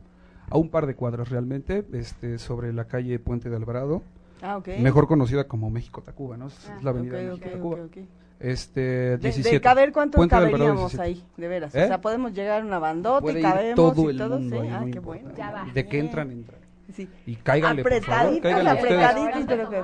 a 0.50 0.58
un 0.58 0.70
par 0.70 0.86
de 0.86 0.96
cuadras 0.96 1.30
realmente, 1.30 1.86
este, 1.94 2.38
sobre 2.40 2.74
la 2.74 2.86
calle 2.86 3.18
Puente 3.20 3.50
de 3.50 3.56
Alvarado, 3.56 4.02
Ah, 4.42 4.58
ok. 4.58 4.68
mejor 4.80 5.08
conocida 5.08 5.46
como 5.48 5.70
México 5.70 6.02
Tacuba, 6.02 6.36
¿no? 6.36 6.48
Es 6.48 6.70
Ah, 6.70 6.78
la 6.84 6.90
avenida 6.90 7.14
Ok, 7.16 7.22
de 7.22 7.28
México 7.30 7.46
ok, 7.48 7.54
Tacuba. 7.54 7.76
ok. 7.86 7.98
Este, 8.42 8.82
De, 8.82 9.18
17. 9.20 9.56
de 9.56 9.62
caber, 9.62 9.94
¿cuántos 9.94 10.18
Puente 10.20 10.36
de 10.36 10.40
Alvarado, 10.40 10.58
caberíamos 10.66 10.92
17. 10.92 11.02
ahí? 11.22 11.24
De 11.38 11.48
veras. 11.48 11.74
¿Eh? 11.76 11.84
O 11.86 11.88
sea, 11.88 12.02
podemos 12.02 12.34
llegar 12.34 12.62
a 12.62 12.66
una 12.66 12.80
bandota 12.80 13.22
Puede 13.22 13.40
y 13.40 13.42
cabemos 13.42 13.76
todo 13.76 14.08
y 14.08 14.12
el 14.12 14.18
todo. 14.18 14.40
mundo 14.40 14.56
sí. 14.58 14.62
ahí, 14.62 14.70
Ah, 14.74 14.80
no 14.82 14.86
qué 14.92 14.98
importa. 14.98 15.22
bueno. 15.24 15.38
Ya 15.38 15.52
va. 15.52 15.66
De 15.74 15.88
que 15.88 16.00
entran, 16.00 16.32
entran. 16.32 16.60
Sí. 16.94 17.08
Y 17.26 17.36
cáiganle, 17.38 17.84
por 17.84 17.92
favor, 17.94 18.04
Apretaditos, 18.18 18.42
cáiganle 18.52 18.74
ustedes. 18.82 19.04
apretaditos, 19.06 19.46
pero 19.48 19.70
que... 19.70 19.82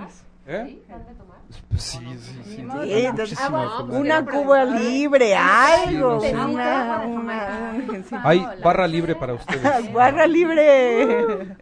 ¿Eh? 0.51 0.81
¿Sí? 1.77 1.99
Sí, 2.17 2.39
sí, 2.43 2.67
entonces, 3.05 3.39
Una 3.89 4.25
cuba 4.25 4.65
libre, 4.65 5.35
algo. 5.35 6.19
Sí, 6.21 6.31
no 6.33 6.47
sé. 6.47 6.53
Una, 6.53 7.01
una. 7.05 7.71
Hay 8.23 8.45
barra 8.63 8.87
libre 8.87 9.15
para 9.15 9.35
ustedes. 9.35 9.93
Barra 9.93 10.25
libre. 10.25 11.55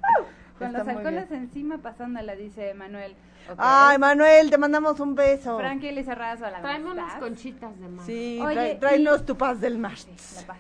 Con 0.58 0.72
los 0.74 0.88
alcoholes 0.88 1.30
encima 1.32 1.78
pasándola, 1.80 2.36
dice 2.36 2.74
Manuel. 2.74 3.12
Ok. 3.52 3.56
Ay, 3.60 3.98
Manuel, 3.98 4.50
te 4.50 4.58
mandamos 4.58 5.00
un 5.02 5.16
beso. 5.16 5.58
Frankie 5.58 5.92
Lizarrazo 5.92 6.46
a 6.46 6.52
la 6.52 6.62
Tráeme 6.62 6.92
unas 6.92 7.14
conchitas 7.16 7.78
de 7.80 7.88
mar. 7.90 8.06
Sí, 8.06 8.40
Oye, 8.42 8.56
trae- 8.56 8.74
y- 8.76 8.80
tráenos 8.80 9.26
tu 9.26 9.38
paz 9.38 9.60
del 9.60 9.78
mar. 9.78 9.98
Sí, 9.98 10.10
la 10.36 10.48
paz. 10.48 10.58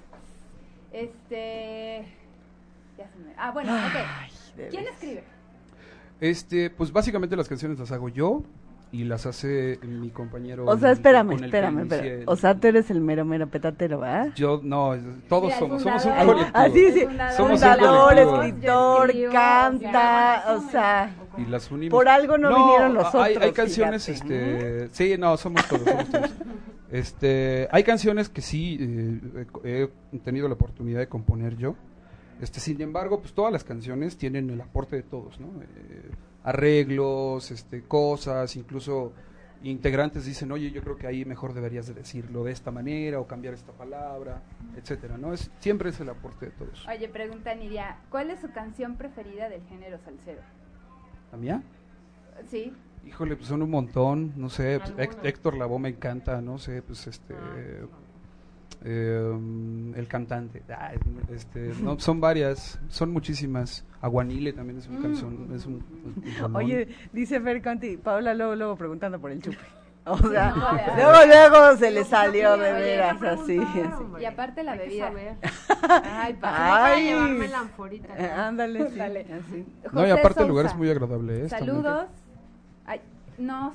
Este. 0.91 2.05
Ya 2.97 3.07
se 3.07 3.17
me. 3.19 3.33
Ah, 3.37 3.51
bueno, 3.51 3.73
ok. 3.73 3.95
Ay, 3.95 4.31
¿Quién 4.69 4.87
escribe? 4.87 5.23
Este, 6.19 6.69
pues 6.69 6.91
básicamente 6.91 7.35
las 7.35 7.47
canciones 7.47 7.77
las 7.79 7.91
hago 7.91 8.09
yo 8.09 8.43
y 8.91 9.03
las 9.03 9.25
hace 9.25 9.79
mi 9.83 10.09
compañero. 10.09 10.65
O 10.65 10.77
sea, 10.77 10.91
espérame, 10.91 11.31
el 11.33 11.43
espérame, 11.43 11.79
espérame. 11.81 12.21
el- 12.21 12.23
O 12.25 12.35
sea, 12.37 12.55
tú 12.55 12.67
eres 12.67 12.89
el 12.89 13.01
mero, 13.01 13.25
mero 13.25 13.47
petatero, 13.47 13.99
¿verdad? 13.99 14.29
yo 14.35 14.61
no, 14.63 14.95
todos 15.27 15.53
somos, 15.55 15.81
somos 15.83 16.05
un 16.05 16.13
colectivo. 16.13 16.49
Así 16.57 16.91
sí, 16.93 17.01
Fundador, 17.05 17.35
Somos 17.35 17.51
un 17.51 17.57
fundador, 17.57 18.17
escritor, 18.17 19.09
escribo, 19.09 19.31
canta, 19.33 20.43
o 20.55 20.71
sea, 20.71 21.15
y 21.37 21.45
las 21.45 21.69
unimos. 21.69 21.91
por 21.91 22.07
algo 22.07 22.37
no 22.37 22.49
vinieron 22.55 22.93
los 22.93 23.13
hay, 23.13 23.33
otros, 23.33 23.45
Hay 23.45 23.51
canciones, 23.51 24.05
fíjate. 24.05 24.83
este, 24.85 24.95
sí, 24.95 25.17
no, 25.19 25.35
somos 25.37 25.67
todos, 25.67 25.83
somos 25.83 26.09
todos. 26.09 26.31
Este, 26.89 27.67
hay 27.73 27.83
canciones 27.83 28.29
que 28.29 28.41
sí 28.41 28.77
eh, 28.79 29.45
he 29.65 29.89
he 30.15 30.19
tenido 30.19 30.47
la 30.47 30.53
oportunidad 30.53 30.99
de 30.99 31.07
componer 31.09 31.57
yo. 31.57 31.75
Este, 32.41 32.59
sin 32.59 32.81
embargo, 32.81 33.19
pues 33.19 33.33
todas 33.33 33.51
las 33.51 33.63
canciones 33.63 34.17
tienen 34.17 34.49
el 34.49 34.61
aporte 34.61 34.95
de 34.95 35.03
todos, 35.03 35.39
¿no? 35.39 35.47
Eh, 35.61 36.11
arreglos, 36.43 37.51
este, 37.51 37.83
cosas, 37.83 38.55
incluso 38.55 39.13
integrantes 39.63 40.25
dicen, 40.25 40.51
oye, 40.51 40.71
yo 40.71 40.81
creo 40.81 40.97
que 40.97 41.07
ahí 41.07 41.25
mejor 41.25 41.53
deberías 41.53 41.87
de 41.87 41.93
decirlo 41.93 42.43
de 42.43 42.51
esta 42.51 42.71
manera 42.71 43.19
o 43.19 43.27
cambiar 43.27 43.53
esta 43.53 43.71
palabra, 43.71 44.43
etcétera, 44.75 45.17
¿no? 45.17 45.33
Es, 45.33 45.49
siempre 45.59 45.89
es 45.89 45.99
el 45.99 46.09
aporte 46.09 46.47
de 46.47 46.51
todos. 46.51 46.87
Oye, 46.87 47.09
pregunta 47.09 47.55
Nidia, 47.55 47.97
¿cuál 48.09 48.29
es 48.29 48.39
su 48.39 48.51
canción 48.51 48.95
preferida 48.97 49.49
del 49.49 49.63
género 49.63 49.97
salsero? 50.05 50.41
¿La 51.31 51.37
mía? 51.37 51.63
Sí. 52.49 52.71
Híjole, 53.05 53.35
pues 53.35 53.47
son 53.47 53.61
un 53.61 53.71
montón, 53.71 54.33
no 54.35 54.49
sé, 54.49 54.79
pues. 54.95 55.17
Héctor 55.23 55.57
Lavoe 55.57 55.79
me 55.79 55.89
encanta, 55.89 56.41
no 56.41 56.59
sé, 56.59 56.81
pues 56.81 57.07
este, 57.07 57.33
Ah, 57.33 57.87
eh, 58.83 59.31
el 59.95 60.07
cantante. 60.07 60.63
Ah, 60.69 60.91
este, 61.33 61.71
no, 61.81 61.99
son 61.99 62.19
varias, 62.21 62.79
son 62.89 63.11
muchísimas. 63.11 63.83
Aguanile 64.01 64.53
también 64.53 64.77
es 64.79 64.87
una 64.87 65.01
canción. 65.01 65.49
Es 65.53 65.65
un, 65.65 65.73
un 65.75 66.23
rolón. 66.39 66.55
Oye, 66.55 66.87
dice 67.11 67.39
Fer 67.41 67.61
Conti, 67.61 67.97
Paula 67.97 68.33
luego, 68.33 68.55
luego 68.55 68.75
preguntando 68.75 69.19
por 69.19 69.31
el 69.31 69.41
chupe. 69.41 69.57
O 70.09 70.17
sea, 70.19 70.51
No, 70.51 70.95
luego, 70.95 71.25
luego 71.27 71.75
se 71.75 71.91
le 71.91 72.05
salió 72.05 72.55
de 72.57 72.71
veras 72.71 73.21
así. 73.21 73.57
así. 73.59 73.81
Y 74.21 74.23
aparte 74.23 74.63
la 74.63 74.75
bebida. 74.77 75.11
Ay, 76.05 76.33
pa. 76.35 76.85
Ay. 76.85 77.07
Llevarme 77.07 77.47
la 77.49 77.59
anforita. 77.59 78.13
Eh, 78.17 78.31
ándale, 78.31 78.89
sí, 78.89 78.95
Dale. 78.97 79.25
así. 79.33 79.65
No, 79.91 80.07
y 80.07 80.09
aparte 80.11 80.43
el 80.43 80.47
lugar 80.47 80.67
es 80.67 80.75
muy 80.77 80.89
agradable. 80.89 81.43
¿eh? 81.43 81.49
Saludos. 81.49 82.05
Ay, 82.85 83.01
no, 83.37 83.73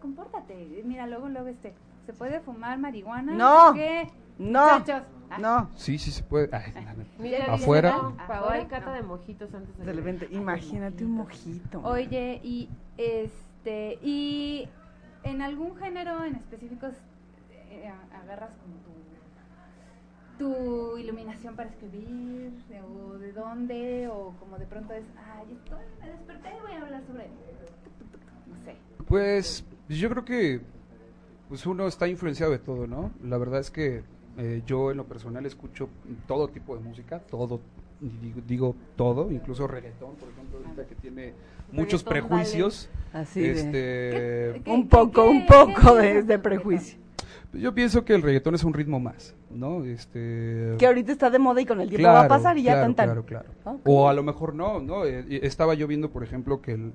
compórtate. 0.00 0.82
Mira, 0.86 1.06
luego, 1.06 1.28
luego 1.28 1.48
este. 1.48 1.74
¿Se 2.06 2.12
puede 2.12 2.40
fumar 2.40 2.78
marihuana? 2.78 3.32
No. 3.34 3.72
¿Qué? 3.74 4.08
No, 4.38 4.78
Muchachos. 4.78 5.06
Ah, 5.30 5.38
no. 5.38 5.70
Sí, 5.74 5.98
sí 5.98 6.10
se 6.10 6.22
puede. 6.22 6.48
Ay. 6.54 6.72
Mira, 7.18 7.52
Afuera. 7.54 7.94
Ahora 8.28 8.54
hay 8.54 8.66
cata 8.66 8.92
de 8.92 9.02
mojitos 9.02 9.52
antes 9.54 9.76
de 9.78 9.84
De 9.84 9.92
repente, 9.92 10.28
imagínate 10.30 11.04
un 11.04 11.12
mojito. 11.12 11.80
Oye, 11.82 12.40
y 12.42 12.68
este. 12.98 13.98
Y 14.02 14.68
en 15.22 15.40
algún 15.40 15.76
género 15.76 16.24
en 16.24 16.36
específico 16.36 16.88
eh, 17.70 17.90
agarras 18.22 18.50
como 18.60 18.74
tu. 18.84 18.94
tu 20.38 20.98
iluminación 20.98 21.54
para 21.56 21.70
escribir, 21.70 22.52
de- 22.68 22.82
o 22.82 23.18
de 23.18 23.32
dónde, 23.32 24.08
o 24.08 24.34
como 24.38 24.58
de 24.58 24.66
pronto 24.66 24.92
es, 24.92 25.04
ay, 25.36 25.46
estoy, 25.52 25.78
me 26.00 26.08
desperté 26.10 26.48
y 26.58 26.60
voy 26.62 26.72
a 26.72 26.82
hablar 26.82 27.02
sobre. 27.06 27.28
No 28.46 28.64
sé. 28.64 28.76
Pues 29.06 29.64
yo 29.88 30.10
creo 30.10 30.24
que 30.24 30.60
pues 31.48 31.66
uno 31.66 31.86
está 31.86 32.08
influenciado 32.08 32.52
de 32.52 32.58
todo, 32.58 32.86
¿no? 32.86 33.10
La 33.22 33.38
verdad 33.38 33.60
es 33.60 33.70
que 33.70 34.02
eh, 34.38 34.62
yo 34.66 34.90
en 34.90 34.96
lo 34.96 35.04
personal 35.04 35.46
escucho 35.46 35.88
todo 36.26 36.48
tipo 36.48 36.76
de 36.76 36.82
música, 36.82 37.20
todo, 37.20 37.60
digo, 38.22 38.40
digo 38.46 38.76
todo, 38.96 39.30
incluso 39.30 39.66
reggaetón, 39.66 40.14
por 40.16 40.28
ejemplo, 40.30 40.58
ahorita 40.58 40.86
que 40.86 40.94
tiene 40.96 41.32
muchos 41.70 42.04
Reggaetón, 42.04 42.28
prejuicios. 42.30 42.88
Así 43.12 43.40
de- 43.42 43.50
este, 43.52 44.62
¿Qué- 44.64 44.70
un 44.70 44.88
poco, 44.88 45.12
qué- 45.22 45.28
un 45.28 45.46
poco 45.46 45.96
qué 46.00 46.22
de, 46.22 46.38
prejuicio. 46.38 46.98
yo 47.52 47.72
pienso 47.74 48.04
que 48.04 48.14
el 48.14 48.22
reggaetón 48.22 48.54
es 48.56 48.64
un 48.64 48.74
ritmo 48.74 48.98
más, 48.98 49.36
¿no? 49.50 49.84
Este, 49.84 50.74
Que 50.78 50.86
ahorita 50.86 51.12
está 51.12 51.30
de 51.30 51.38
moda 51.38 51.60
y 51.60 51.66
con 51.66 51.80
el 51.80 51.88
tiempo 51.88 52.08
va 52.08 52.22
a 52.22 52.28
pasar 52.28 52.58
y 52.58 52.62
ya 52.64 52.72
claro, 52.72 52.86
tan 52.86 52.94
tan. 52.96 53.06
Claro, 53.24 53.24
claro. 53.62 53.80
O 53.84 54.08
a 54.08 54.14
lo 54.14 54.22
mejor 54.24 54.54
no, 54.54 54.80
¿no? 54.80 55.04
Eh, 55.04 55.40
estaba 55.44 55.74
yo 55.74 55.86
viendo, 55.86 56.10
por 56.10 56.24
ejemplo, 56.24 56.60
que 56.60 56.72
el 56.72 56.92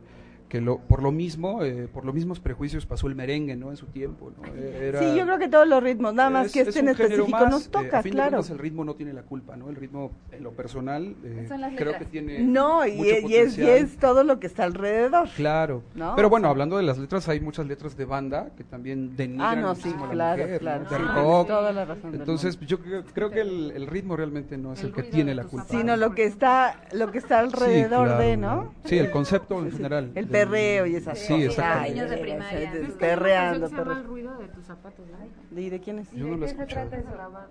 que 0.50 0.60
lo, 0.62 0.80
por 0.80 1.04
lo 1.04 1.12
mismo, 1.12 1.64
eh, 1.64 1.88
por 1.94 2.04
los 2.06 2.16
mismos 2.16 2.40
prejuicios 2.40 2.86
pasó 2.88 3.06
el 3.08 3.14
merengue, 3.14 3.56
¿no? 3.56 3.70
En 3.70 3.78
su 3.78 3.86
tiempo, 3.86 4.32
¿no? 4.36 4.44
Eh, 4.56 4.88
Era- 4.90 5.00
Sí, 5.00 5.16
yo 5.16 5.24
creo 5.26 5.38
que 5.38 5.48
todos 5.48 5.68
los 5.68 5.82
ritmos, 5.84 6.14
nada 6.16 6.32
más 6.32 6.48
es- 6.48 6.52
que 6.54 6.62
es 6.62 6.68
este 6.70 6.80
en 6.80 6.90
específico 6.90 7.28
más, 7.30 7.50
nos 7.52 7.68
eh, 7.68 7.70
toca, 7.70 8.00
a 8.00 8.02
fin 8.02 8.12
de 8.14 8.16
claro. 8.18 8.32
cuentas, 8.32 8.50
el 8.50 8.58
ritmo 8.58 8.84
no 8.84 8.96
tiene 8.96 9.14
la 9.14 9.22
culpa, 9.22 9.56
¿no? 9.56 9.70
El 9.70 9.76
ritmo, 9.76 10.12
en 10.32 10.44
lo 10.44 10.52
personal, 10.52 11.16
eh, 11.24 11.48
creo 11.78 11.98
que 12.00 12.06
tiene 12.06 12.40
No, 12.40 12.84
y, 12.86 12.94
mucho 12.94 13.10
y 13.10 13.12
es, 13.12 13.20
y 13.20 13.22
potencial. 13.22 13.70
es 13.70 13.98
todo 13.98 14.24
lo 14.24 14.40
que 14.40 14.48
está 14.48 14.64
alrededor. 14.64 15.30
Claro. 15.36 15.84
¿No? 15.94 16.16
Pero 16.16 16.30
bueno, 16.32 16.48
hablando 16.50 16.78
de 16.78 16.84
las 16.84 16.98
letras, 16.98 17.30
hay 17.30 17.40
muchas 17.40 17.68
letras 17.68 17.96
de 17.96 18.06
banda 18.06 18.50
que 18.58 18.64
también 18.64 19.16
denigran 19.16 19.60
Ah, 19.60 19.62
no, 19.62 19.76
sí, 19.76 19.94
a 19.96 20.02
la 20.02 20.10
claro, 20.10 20.42
mujer, 20.44 20.60
claro. 20.60 20.84
¿no? 20.84 20.90
sí, 20.90 20.96
De 20.96 21.00
tienes 21.06 21.24
rock. 21.24 21.48
toda 21.48 21.72
la 21.72 21.86
razón 21.86 22.16
Entonces, 22.16 22.60
yo 22.62 22.80
creo, 22.80 23.04
creo 23.14 23.30
que 23.30 23.42
el, 23.42 23.72
el 23.76 23.86
ritmo 23.86 24.16
realmente 24.18 24.58
no 24.58 24.74
es 24.74 24.80
el, 24.82 24.88
El 24.88 24.94
que 24.96 25.04
tiene 25.04 25.30
de 25.32 25.36
la 25.36 25.44
culpa. 25.44 25.68
Sino 25.70 25.96
lo 25.96 26.16
que 26.16 26.24
está, 26.26 26.82
lo 26.92 27.12
que 27.12 27.20
está 27.20 27.38
alrededor 27.38 28.08
Sí, 28.08 28.14
claro, 28.16 28.18
de, 28.24 28.38
¿no? 28.38 28.74
Sí, 28.86 28.98
el 28.98 29.12
concepto 29.12 29.60
en 29.64 29.72
general. 29.72 30.12
El 30.16 30.28
perreo 30.46 30.86
y 30.86 30.96
esas 30.96 31.18
Sí, 31.20 31.34
cosas. 31.34 31.46
exactamente. 31.50 31.90
Niños 31.94 32.10
de 32.10 32.16
Ay, 32.16 32.22
primaria. 32.22 32.60
ay, 32.60 32.66
Es 32.66 32.72
que 32.94 33.00
Perreando, 33.00 33.68
Se 33.68 33.72
llama 33.76 33.84
perreando. 33.84 33.92
el 34.02 34.04
ruido 34.08 34.38
de 34.38 34.48
tus 34.50 34.66
zapatos, 34.66 35.06
¿no? 35.52 35.60
¿Y 35.60 35.70
de 35.70 35.80
quién 35.80 36.00
es? 36.00 36.12
Yo 36.12 36.26
no 36.28 36.38
lo 36.38 36.38
he 36.38 36.40
¿De 36.40 36.46
qué 36.46 36.48
se 36.58 36.62
escuchado. 36.64 36.90
trata 36.90 36.98
eso? 37.04 37.12
Graba 37.14 37.48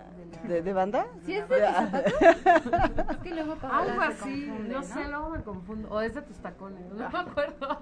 de 0.47 0.61
¿De, 0.61 0.73
banda? 0.73 1.07
¿Sí 1.25 1.33
es 1.35 1.49
de 1.49 1.55
tus 1.59 1.75
zapatos? 1.75 2.13
Es 3.11 3.17
que 3.17 3.29
luego 3.33 3.55
Algo 3.61 4.01
se 4.01 4.07
así, 4.07 4.45
confunde, 4.47 4.73
no 4.73 4.83
sé, 4.83 5.07
luego 5.09 5.29
me 5.29 5.41
confundo. 5.43 5.87
O 5.91 6.01
es 6.01 6.13
de 6.15 6.21
tus 6.21 6.37
tacones, 6.37 6.81
no 6.91 7.09
me 7.09 7.17
acuerdo. 7.17 7.81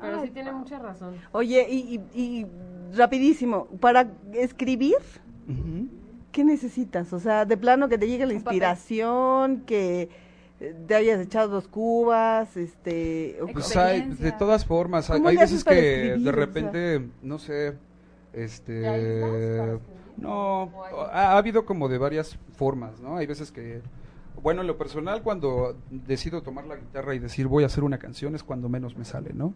Pero 0.00 0.20
Ay, 0.20 0.26
sí 0.26 0.30
tiene 0.32 0.52
mucha 0.52 0.78
razón. 0.78 1.14
Oye, 1.32 1.66
y, 1.70 2.00
y, 2.14 2.20
y 2.20 2.46
rapidísimo, 2.96 3.66
para 3.80 4.06
escribir, 4.32 4.96
Ujú. 5.48 5.88
¿qué 6.32 6.44
necesitas? 6.44 7.12
O 7.12 7.20
sea, 7.20 7.44
de 7.44 7.56
plano 7.56 7.88
que 7.88 7.96
te 7.96 8.06
llegue 8.08 8.26
la 8.26 8.34
inspiración, 8.34 9.60
que 9.66 10.10
te 10.86 10.94
hayas 10.94 11.20
echado 11.20 11.48
dos 11.48 11.68
cubas, 11.68 12.56
este... 12.56 13.38
o- 13.42 13.46
Pues 13.48 13.76
hay, 13.76 14.08
de 14.08 14.32
todas 14.32 14.64
formas, 14.64 15.10
hay, 15.10 15.18
¿Cómo 15.18 15.28
hay 15.28 15.36
le 15.36 15.42
haces 15.42 15.64
veces 15.64 15.80
que 15.82 15.90
de 16.12 16.14
O 16.14 16.20
sea- 16.22 16.32
repente, 16.32 17.08
no 17.22 17.38
sé, 17.38 17.74
este... 18.32 19.78
No, 20.16 20.62
¿O 20.64 20.84
hay- 20.84 20.94
ha, 21.12 21.32
ha 21.32 21.38
habido 21.38 21.64
como 21.66 21.88
de 21.88 21.98
varias 21.98 22.38
formas, 22.56 23.00
¿no? 23.00 23.16
Hay 23.16 23.26
veces 23.26 23.50
que, 23.50 23.80
bueno, 24.42 24.60
en 24.60 24.66
lo 24.68 24.78
personal, 24.78 25.22
cuando 25.22 25.76
decido 25.90 26.42
tomar 26.42 26.66
la 26.66 26.76
guitarra 26.76 27.14
y 27.14 27.18
decir 27.18 27.48
voy 27.48 27.64
a 27.64 27.66
hacer 27.66 27.82
una 27.84 27.98
canción 27.98 28.34
es 28.34 28.42
cuando 28.44 28.68
menos 28.68 28.96
me 28.96 29.04
sale, 29.04 29.32
¿no? 29.34 29.54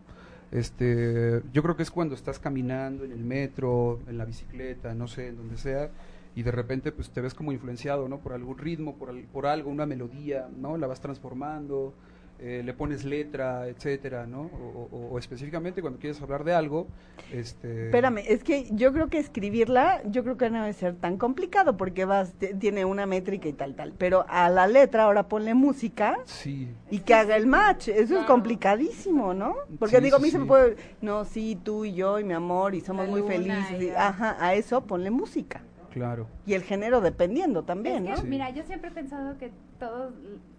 Este, 0.51 1.43
yo 1.53 1.63
creo 1.63 1.77
que 1.77 1.83
es 1.83 1.91
cuando 1.91 2.15
estás 2.15 2.39
caminando 2.39 3.05
en 3.05 3.13
el 3.13 3.23
metro, 3.25 4.01
en 4.09 4.19
la 4.19 4.25
bicicleta, 4.25 4.95
no 4.95 5.07
sé, 5.07 5.29
en 5.29 5.37
donde 5.37 5.59
sea, 5.59 5.91
y 6.39 6.45
de 6.45 6.53
repente 6.53 6.93
pues 6.93 7.11
te 7.11 7.21
ves 7.21 7.35
como 7.35 7.51
influenciado, 7.51 8.09
¿no? 8.09 8.19
Por 8.21 8.33
algún 8.33 8.59
ritmo, 8.59 8.95
por, 8.95 9.09
al- 9.11 9.25
por 9.25 9.45
algo, 9.47 9.71
una 9.73 9.87
melodía, 9.87 10.47
¿no? 10.57 10.77
La 10.77 10.87
vas 10.87 11.01
transformando, 11.01 11.95
eh, 12.39 12.63
le 12.65 12.73
pones 12.75 13.05
letra, 13.05 13.67
etcétera, 13.67 14.25
¿no? 14.25 14.43
O, 14.43 14.89
o- 14.93 15.09
o 15.15 15.19
específicamente 15.19 15.81
cuando 15.81 15.99
quieres 15.99 16.23
hablar 16.23 16.45
de 16.45 16.55
algo, 16.55 16.87
este... 17.33 17.87
Espérame, 17.87 18.19
es 18.29 18.45
que 18.45 18.69
yo 18.71 18.93
creo 18.93 19.09
que 19.09 19.19
escribirla, 19.19 20.01
yo 20.05 20.23
creo 20.23 20.37
que 20.37 20.49
no 20.49 20.61
debe 20.61 20.73
ser 20.75 20.95
tan 20.95 21.17
complicado 21.19 21.77
porque 21.77 22.05
vas, 22.05 22.35
tiene 22.61 22.85
una 22.85 23.05
métrica 23.07 23.49
y 23.49 23.53
tal, 23.53 23.75
tal. 23.75 23.93
Pero 23.99 24.25
a 24.29 24.49
la 24.49 24.69
letra 24.69 25.05
ahora 25.05 25.27
ponle 25.27 25.55
música 25.55 26.19
Sí, 26.25 26.69
y 26.89 27.01
que 27.01 27.15
haga 27.15 27.35
el 27.37 27.49
match. 27.49 27.89
Eso 27.89 28.17
es 28.17 28.25
complicadísimo, 28.27 29.35
¿no? 29.35 29.57
Porque 29.81 29.97
Sí, 29.97 30.03
digo, 30.05 30.17
a 30.19 30.21
sí, 30.21 30.27
mí 30.27 30.31
se 30.31 30.39
me 30.39 30.47
puede, 30.47 30.77
no, 31.01 31.25
sí, 31.25 31.59
tú 31.61 31.85
y 31.85 31.95
yo 31.95 32.21
y 32.21 32.25
mi 32.25 32.35
amor 32.35 32.77
y 32.77 32.81
somos 32.81 33.07
La 33.07 33.11
muy 33.11 33.23
luna 33.23 33.35
felices. 33.35 33.83
y 33.83 33.91
ajá, 33.91 34.37
a 34.39 34.55
eso 34.55 34.83
ponle 34.83 35.11
música. 35.11 35.63
Claro. 35.93 36.27
Y 36.47 36.55
el 36.55 36.63
género 36.63 37.01
dependiendo 37.01 37.63
también, 37.65 38.07
Es 38.07 38.17
¿no? 38.19 38.23
que, 38.25 38.29
mira, 38.29 38.51
yo 38.51 38.63
siempre 38.65 38.91
he 38.91 38.93
pensado 38.93 39.37
que 39.39 39.51
todos, 39.79 40.13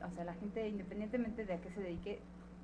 o 0.05 0.15
sea, 0.15 0.23
la 0.25 0.33
gente, 0.35 0.67
independientemente 0.67 1.45
de 1.45 1.53
a 1.53 1.57
qué 1.57 1.69
se 1.71 1.81
dedique, 1.81 2.19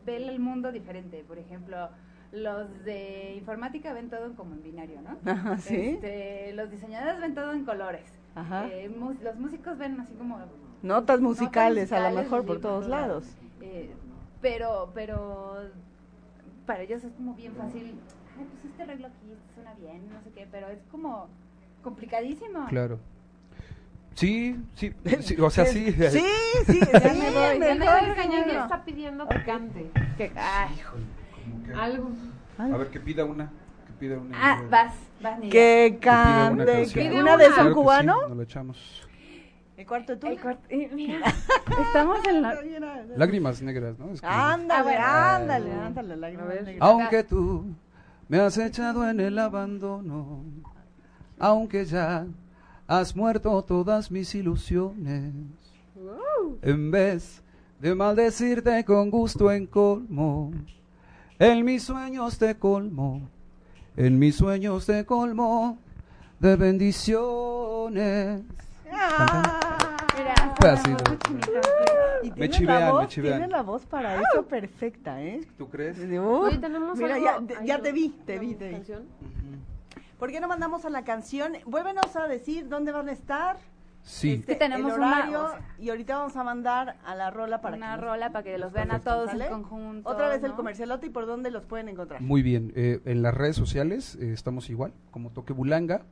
ve 0.05 0.17
el 0.17 0.39
mundo 0.39 0.71
diferente. 0.71 1.23
Por 1.27 1.37
ejemplo, 1.39 1.89
los 2.31 2.67
de 2.85 3.35
informática 3.37 3.93
ven 3.93 4.09
todo 4.09 4.33
como 4.35 4.55
en 4.55 4.63
binario, 4.63 4.99
¿no? 5.01 5.17
Ajá, 5.31 5.57
sí. 5.57 5.75
Este, 5.75 6.53
los 6.53 6.69
diseñadores 6.71 7.19
ven 7.21 7.33
todo 7.35 7.51
en 7.53 7.65
colores. 7.65 8.05
Ajá. 8.35 8.67
Eh, 8.69 8.89
mus- 8.89 9.21
los 9.21 9.35
músicos 9.37 9.77
ven 9.77 9.99
así 9.99 10.13
como... 10.15 10.39
Notas 10.81 11.19
musicales, 11.21 11.91
a 11.91 12.09
lo 12.09 12.15
mejor 12.15 12.45
por 12.45 12.59
todos 12.61 12.87
lados. 12.87 13.25
Eh, 13.61 13.89
pero, 14.41 14.91
pero 14.93 15.57
para 16.65 16.81
ellos 16.83 17.03
es 17.03 17.11
como 17.13 17.33
bien 17.33 17.53
fácil. 17.53 17.95
Ay, 18.37 18.45
pues 18.51 18.65
este 18.71 18.83
arreglo 18.83 19.07
aquí 19.07 19.33
suena 19.55 19.73
bien, 19.75 20.01
no 20.13 20.21
sé 20.21 20.29
qué, 20.35 20.47
pero 20.51 20.67
es 20.67 20.79
como 20.91 21.27
complicadísimo. 21.85 22.65
Claro. 22.67 22.99
Sí, 24.15 24.57
sí, 24.75 24.93
sí, 25.21 25.35
o 25.39 25.49
sea, 25.49 25.65
sí. 25.65 25.91
Sí, 25.91 26.23
sí, 26.67 26.79
Ya 26.91 26.99
sí, 26.99 27.19
me 27.19 27.31
voy, 27.31 27.59
ya 27.59 27.75
me 27.75 27.85
voy, 27.85 28.15
cañón. 28.15 28.43
¿Qué 28.45 28.57
está 28.57 28.83
pidiendo 28.83 29.27
que 29.27 29.43
cante? 29.43 29.91
Que- 30.17 30.31
ay, 30.35 30.75
que- 31.65 31.73
Algo. 31.73 32.09
A 32.57 32.77
ver, 32.77 32.87
que 32.89 32.99
pida 32.99 33.23
una. 33.25 33.51
Que 33.87 33.93
pida 33.99 34.17
una. 34.17 34.37
ah, 34.41 34.63
vas, 34.69 34.93
vas, 35.21 35.37
Nidia. 35.39 35.51
Que 35.51 35.97
Que 36.01 36.09
una 36.09 36.15
cante, 36.65 36.87
que 36.93 37.01
Pide 37.01 37.21
una 37.21 37.37
de 37.37 37.47
una. 37.47 37.55
son 37.55 37.55
Claro 37.55 37.65
que 37.65 37.69
sí, 37.69 37.73
cubano. 37.75 38.27
nos 38.29 38.37
la 38.37 38.43
echamos. 38.43 39.07
El 39.77 39.85
cuarto 39.85 40.17
tú. 40.17 40.27
El 40.27 40.39
cuart- 40.41 40.59
eh, 40.69 40.89
mira, 40.93 41.19
estamos 41.87 42.25
en 42.27 42.41
la... 42.41 42.55
Lágrimas 43.17 43.61
negras, 43.61 43.99
¿no? 43.99 44.09
Es 44.11 44.21
como- 44.21 44.31
Ándale, 44.33 44.95
Ah, 44.97 45.35
ándale, 45.35 45.71
ándale, 45.73 46.15
lágrimas 46.15 46.47
negras. 46.63 46.77
Aunque 46.79 47.23
tú 47.25 47.65
me 48.29 48.39
has 48.39 48.57
echado 48.57 49.07
en 49.09 49.19
el 49.19 49.37
abandono, 49.37 50.45
aunque 51.39 51.85
ya 51.85 52.25
has 52.87 53.15
muerto 53.15 53.61
todas 53.63 54.11
mis 54.11 54.33
ilusiones, 54.35 55.33
en 56.61 56.91
vez 56.91 57.41
de 57.79 57.95
maldecirte 57.95 58.83
con 58.85 59.09
gusto 59.09 59.51
en 59.51 59.65
colmo, 59.67 60.51
en 61.39 61.65
mis 61.65 61.83
sueños 61.83 62.37
te 62.37 62.55
colmo, 62.55 63.21
en 63.97 64.17
mis 64.19 64.35
sueños 64.35 64.85
te 64.85 65.05
colmo 65.05 65.77
de 66.39 66.55
bendiciones. 66.55 68.41
Ah, 68.91 69.59
y 72.23 72.31
Me 72.39 72.49
chivean, 72.49 72.79
la 72.79 72.85
me 72.87 72.91
voz, 72.93 73.07
chivean. 73.07 73.33
tienes 73.37 73.51
la 73.51 73.61
voz 73.61 73.85
para 73.85 74.15
eso 74.21 74.43
perfecta, 74.47 75.21
¿eh? 75.21 75.41
¿Tú 75.57 75.67
crees? 75.69 75.97
Uf, 75.99 76.47
Oye, 76.47 76.57
tenemos 76.57 76.97
mira, 76.97 77.15
algo 77.15 77.47
ya, 77.47 77.63
ya 77.63 77.81
te 77.81 77.91
vi, 77.91 78.09
te 78.25 78.39
vi, 78.39 78.55
¿Tenemos 78.55 78.59
te 78.59 78.67
vi. 78.67 78.73
canción? 78.73 79.03
¿Por 80.19 80.31
qué 80.31 80.39
no 80.39 80.47
mandamos 80.47 80.85
a 80.85 80.89
la 80.89 81.03
canción? 81.03 81.53
Vuélvenos 81.65 82.15
a 82.15 82.27
decir 82.27 82.67
dónde 82.69 82.91
van 82.91 83.09
a 83.09 83.11
estar. 83.11 83.57
Sí. 84.07 84.33
este, 84.33 84.53
Que 84.53 84.55
tenemos 84.59 84.93
el 84.93 84.99
una- 84.99 85.07
horario 85.17 85.43
o 85.45 85.49
sea- 85.49 85.59
y 85.79 85.89
ahorita 85.89 86.17
vamos 86.17 86.35
a 86.37 86.43
mandar 86.43 86.97
a 87.03 87.15
la 87.15 87.31
rola 87.31 87.59
para 87.61 87.75
una 87.75 87.87
que 87.95 88.01
nos- 88.01 88.05
rola 88.05 88.31
para 88.31 88.43
que 88.43 88.57
los 88.59 88.71
vean 88.71 88.91
a 88.91 88.99
todos 88.99 89.31
¿sale? 89.31 89.45
en 89.45 89.51
conjunto. 89.51 90.07
Otra 90.07 90.29
vez 90.29 90.43
el 90.43 90.51
¿no? 90.51 90.55
comercialote 90.57 91.07
y 91.07 91.09
por 91.09 91.25
dónde 91.25 91.49
los 91.49 91.65
pueden 91.65 91.89
encontrar. 91.89 92.21
Muy 92.21 92.43
bien, 92.43 92.71
eh, 92.75 93.01
en 93.05 93.23
las 93.23 93.33
redes 93.33 93.55
sociales 93.55 94.15
eh, 94.21 94.31
estamos 94.31 94.69
igual, 94.69 94.93
como 95.09 95.31
Toque 95.31 95.53
Bulanga. 95.53 96.03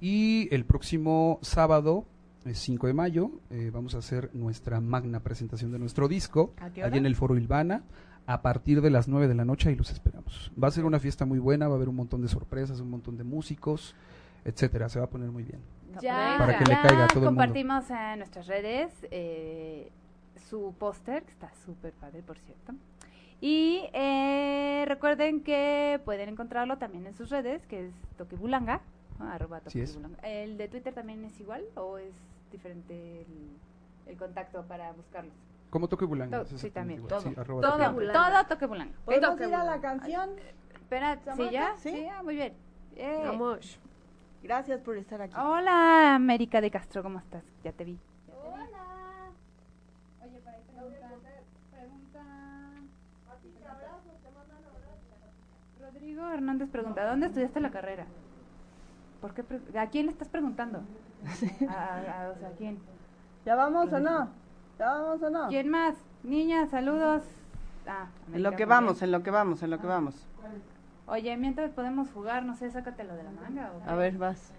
Y 0.00 0.48
el 0.54 0.64
próximo 0.66 1.40
sábado, 1.42 2.04
el 2.44 2.54
5 2.54 2.86
de 2.86 2.94
mayo, 2.94 3.30
eh, 3.50 3.70
vamos 3.74 3.96
a 3.96 3.98
hacer 3.98 4.30
nuestra 4.32 4.80
magna 4.80 5.18
presentación 5.20 5.72
de 5.72 5.80
nuestro 5.80 6.06
disco, 6.06 6.52
¿A 6.60 6.70
qué 6.70 6.84
allí 6.84 6.98
en 6.98 7.06
el 7.06 7.16
Foro 7.16 7.36
Ilvana, 7.36 7.82
a 8.26 8.42
partir 8.42 8.80
de 8.80 8.90
las 8.90 9.08
9 9.08 9.28
de 9.28 9.34
la 9.34 9.44
noche 9.44 9.70
y 9.70 9.76
los 9.76 9.90
esperamos. 9.90 10.50
Va 10.62 10.68
a 10.68 10.70
ser 10.72 10.84
una 10.84 10.98
fiesta 10.98 11.24
muy 11.24 11.38
buena, 11.38 11.68
va 11.68 11.74
a 11.74 11.76
haber 11.76 11.88
un 11.88 11.96
montón 11.96 12.22
de 12.22 12.28
sorpresas, 12.28 12.80
un 12.80 12.90
montón 12.90 13.16
de 13.16 13.24
músicos, 13.24 13.94
etcétera. 14.44 14.88
Se 14.88 14.98
va 14.98 15.06
a 15.06 15.10
poner 15.10 15.30
muy 15.30 15.44
bien. 15.44 15.60
Ya, 16.02 16.34
Para 16.38 16.58
que 16.58 16.64
ya 16.64 16.74
le 16.76 16.82
caiga 16.82 17.04
a 17.04 17.08
todo 17.08 17.20
el 17.20 17.24
mundo. 17.26 17.40
compartimos 17.40 17.88
en 17.90 18.18
nuestras 18.18 18.46
redes 18.48 18.92
eh, 19.10 19.90
su 20.50 20.74
póster, 20.78 21.22
que 21.22 21.32
está 21.32 21.50
súper 21.64 21.92
padre, 21.92 22.22
por 22.22 22.36
cierto. 22.38 22.74
Y 23.40 23.82
eh, 23.92 24.84
recuerden 24.88 25.42
que 25.42 26.00
pueden 26.04 26.28
encontrarlo 26.28 26.78
también 26.78 27.06
en 27.06 27.14
sus 27.14 27.30
redes, 27.30 27.64
que 27.66 27.86
es 27.86 27.94
Toquebulanga, 28.18 28.80
¿no? 29.18 29.30
arroba. 29.30 29.60
Toquebulanga. 29.60 30.18
¿El 30.22 30.58
de 30.58 30.68
Twitter 30.68 30.92
también 30.92 31.24
es 31.24 31.38
igual 31.40 31.62
o 31.76 31.98
es 31.98 32.12
diferente 32.50 33.22
el, 33.22 34.10
el 34.12 34.16
contacto 34.16 34.62
para 34.64 34.92
buscarlos? 34.92 35.34
Como 35.70 35.88
Toque 35.88 36.04
Bulanga. 36.04 36.44
To- 36.44 36.58
sí, 36.58 36.70
también. 36.70 37.06
Todo. 37.06 37.20
Sí, 37.20 37.34
arroba 37.36 37.60
Todo, 37.62 37.72
Toque 38.48 38.66
Bulanga. 38.66 38.92
todo. 38.92 39.04
¿Podemos 39.04 39.40
ir 39.40 39.54
a 39.54 39.64
la 39.64 39.80
canción? 39.80 40.30
Espera, 40.74 41.18
¿sí 41.36 41.50
ya? 41.50 41.76
¿Sí? 41.78 41.90
Sí, 41.90 42.06
ah, 42.06 42.22
muy 42.22 42.36
bien. 42.36 42.54
Eh, 42.94 43.22
Vamos. 43.26 43.78
Gracias 44.42 44.80
por 44.80 44.96
estar 44.96 45.20
aquí. 45.20 45.34
Hola, 45.36 46.14
América 46.14 46.60
de 46.60 46.70
Castro, 46.70 47.02
¿cómo 47.02 47.18
estás? 47.18 47.42
Ya 47.64 47.72
te 47.72 47.84
vi. 47.84 47.98
Hola. 48.28 49.30
Oye, 50.22 50.38
para 50.44 50.56
ahí 50.56 50.62
pregunta, 50.72 51.08
pregunta... 51.72 52.22
Rodrigo 55.80 56.28
Hernández 56.30 56.68
pregunta, 56.70 57.06
¿dónde 57.08 57.26
estudiaste 57.26 57.60
la 57.60 57.70
carrera? 57.70 58.06
¿Por 59.20 59.34
qué 59.34 59.42
pre- 59.44 59.78
¿A 59.78 59.88
quién 59.88 60.06
le 60.06 60.12
estás 60.12 60.28
preguntando? 60.28 60.82
A, 61.68 61.72
a- 61.72 62.26
a- 62.26 62.30
o 62.30 62.36
sea, 62.38 62.48
¿a 62.48 62.52
quién? 62.52 62.78
¿Ya 63.44 63.54
vamos 63.56 63.92
o 63.92 63.98
no? 64.00 64.28
¿Ya 64.78 64.86
vamos 64.92 65.22
o 65.22 65.30
no? 65.30 65.48
¿Quién 65.48 65.68
más? 65.70 65.94
Niña, 66.22 66.66
saludos. 66.66 67.22
Ah, 67.86 68.06
En 68.32 68.42
lo 68.42 68.52
que 68.52 68.64
vamos, 68.64 69.00
en 69.02 69.12
lo 69.12 69.22
que 69.22 69.30
vamos, 69.30 69.62
en 69.62 69.70
lo 69.70 69.78
que 69.78 69.86
vamos. 69.86 70.14
Oye, 71.06 71.36
mientras 71.36 71.70
podemos 71.70 72.10
jugar, 72.10 72.42
no 72.44 72.54
sé, 72.56 72.70
sácatelo 72.70 73.14
de 73.14 73.22
la 73.22 73.30
manga. 73.30 73.70
¿o? 73.72 73.90
A 73.90 73.94
ver, 73.94 74.18
vas. 74.18 74.52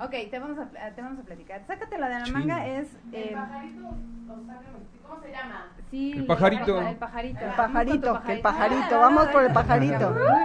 Ok, 0.00 0.10
te 0.30 0.38
vamos 0.40 0.58
a, 0.58 0.66
te 0.90 1.00
vamos 1.02 1.20
a 1.20 1.22
platicar. 1.22 1.62
Sácatelo 1.66 2.06
de 2.06 2.14
la 2.18 2.26
Sí. 2.26 2.32
manga 2.32 2.66
es... 2.66 2.88
eh, 3.12 3.36
¿Cómo 5.08 5.22
se 5.22 5.30
llama? 5.30 5.66
Sí, 5.90 6.12
El 6.12 6.26
pajarito. 6.26 6.80
El 6.80 6.96
pajarito. 6.96 7.38
El 7.38 7.44
con 7.44 7.50
tu 7.52 7.56
pajarito, 7.56 8.20
el 8.32 8.40
pajarito, 8.40 8.94
Ah, 8.96 8.98
vamos 8.98 9.26
por 9.28 9.44
el 9.44 9.52
pajarito. 9.52 10.12
Vamos, 10.14 10.40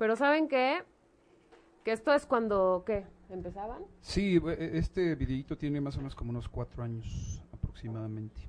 Pero 0.00 0.16
¿saben 0.16 0.48
qué? 0.48 0.82
Que 1.84 1.92
esto 1.92 2.14
es 2.14 2.24
cuando, 2.24 2.84
¿qué? 2.86 3.04
¿Empezaban? 3.28 3.82
Sí, 4.00 4.40
e, 4.42 4.50
e, 4.50 4.78
este 4.78 5.14
videíto 5.14 5.58
tiene 5.58 5.78
más 5.78 5.94
o 5.96 5.98
menos 5.98 6.14
como 6.14 6.30
unos 6.30 6.48
cuatro 6.48 6.82
años 6.82 7.42
aproximadamente. 7.52 8.40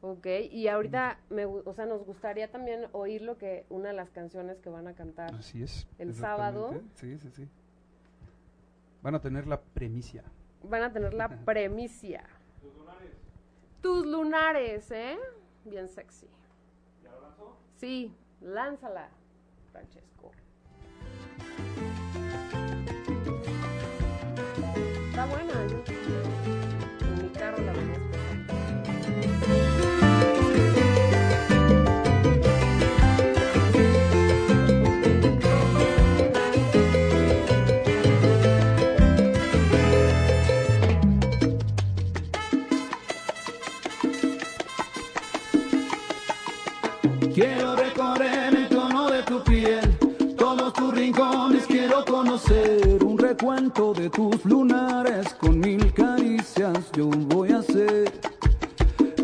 Ok, 0.00 0.26
y 0.52 0.68
ahorita, 0.68 1.18
me, 1.28 1.44
o 1.44 1.74
sea, 1.74 1.86
nos 1.86 2.04
gustaría 2.06 2.52
también 2.52 2.86
oír 2.92 3.22
lo 3.22 3.36
que 3.36 3.66
una 3.68 3.88
de 3.88 3.94
las 3.94 4.10
canciones 4.10 4.60
que 4.60 4.70
van 4.70 4.86
a 4.86 4.94
cantar. 4.94 5.34
Así 5.34 5.60
es. 5.60 5.88
El 5.98 6.14
sábado. 6.14 6.82
Sí, 6.94 7.18
sí, 7.18 7.30
sí. 7.32 7.48
Van 9.02 9.16
a 9.16 9.20
tener 9.20 9.48
la 9.48 9.60
premicia. 9.60 10.22
Van 10.62 10.84
a 10.84 10.92
tener 10.92 11.14
la 11.14 11.28
premicia. 11.44 12.22
Tus 12.60 12.76
lunares. 12.76 13.12
Tus 13.82 14.06
lunares, 14.06 14.90
¿eh? 14.92 15.18
Bien 15.64 15.88
sexy. 15.88 16.28
¿Ya 17.02 17.10
la 17.10 17.22
lanzó? 17.22 17.56
Sí, 17.74 18.14
lánzala. 18.40 19.10
Francesco. 19.78 20.32
Está 25.10 25.26
buena, 25.26 25.54
¿no? 25.66 26.07
cuento 53.38 53.94
de 53.94 54.10
tus 54.10 54.44
lunares, 54.44 55.32
con 55.34 55.60
mil 55.60 55.92
caricias 55.94 56.90
yo 56.92 57.08
voy 57.08 57.52
a 57.52 57.58
hacer. 57.58 58.12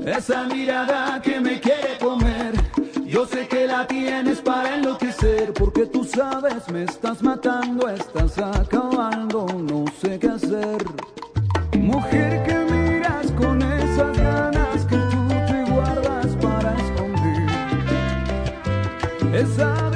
Esa 0.06 0.44
mirada 0.44 1.20
que 1.20 1.40
me 1.40 1.60
quiere 1.60 1.98
comer, 2.00 2.54
yo 3.06 3.26
sé 3.26 3.48
que 3.48 3.66
la 3.66 3.86
tienes 3.86 4.40
para 4.40 4.76
enloquecer, 4.76 5.52
porque 5.52 5.86
tú 5.86 6.04
sabes, 6.04 6.68
me 6.70 6.84
estás 6.84 7.22
matando, 7.22 7.88
estás 7.88 8.38
acabando, 8.38 9.46
no 9.46 9.84
sé 10.00 10.18
qué 10.18 10.28
hacer. 10.28 10.84
Mujer 11.76 12.44
que 12.44 12.54
miras 12.72 13.32
con 13.32 13.60
esas 13.62 14.16
ganas 14.16 14.84
que 14.86 14.96
tú 14.96 15.28
te 15.48 15.64
guardas 15.72 16.36
para 16.36 16.76
esconder. 16.76 17.48
Esa 19.34 19.93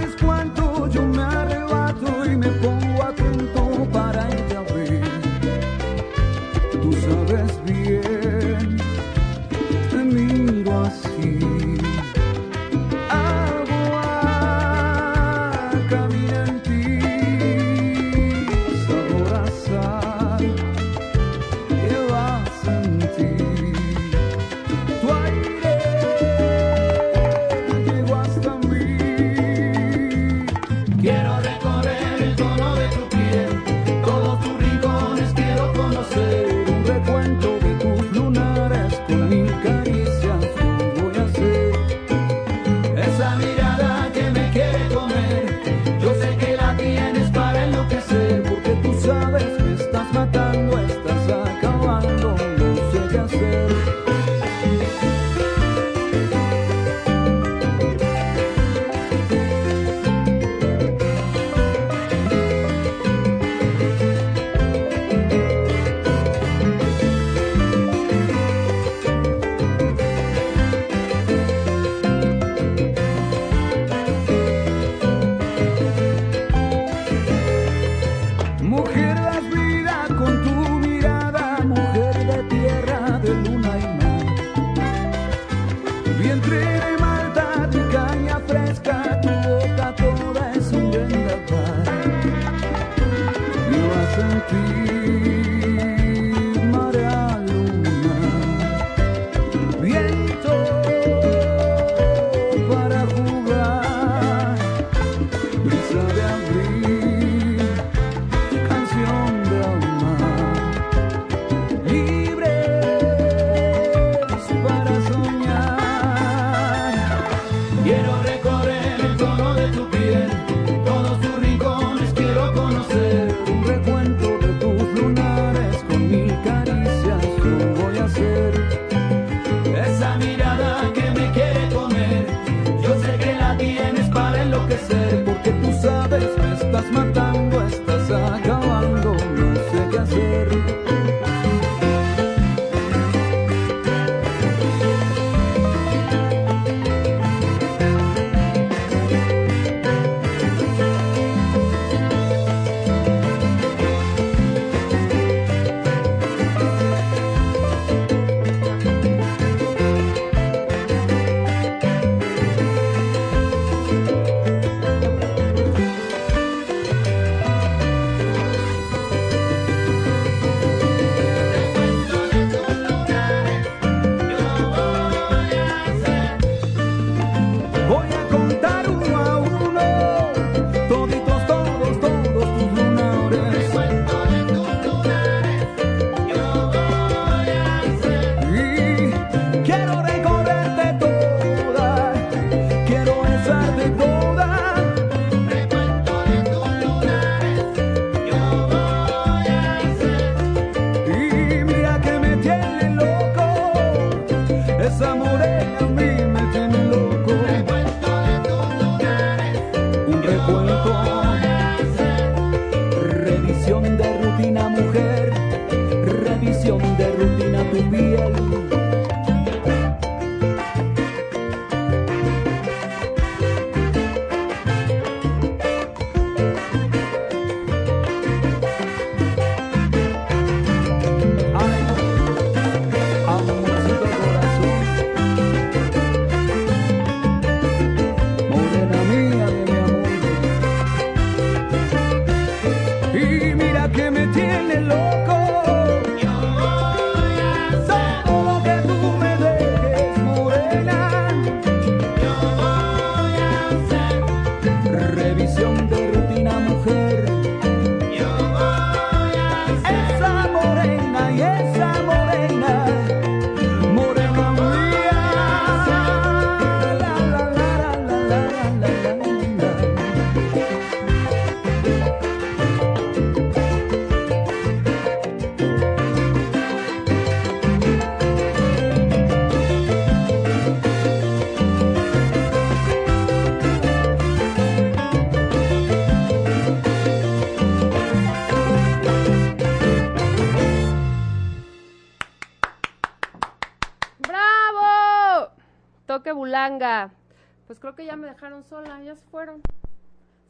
Pues 297.67 297.81
creo 297.81 297.95
que 297.95 298.05
ya 298.05 298.17
me 298.17 298.27
dejaron 298.27 298.63
sola, 298.63 299.03
ya 299.03 299.17
se 299.17 299.25
fueron. 299.27 299.63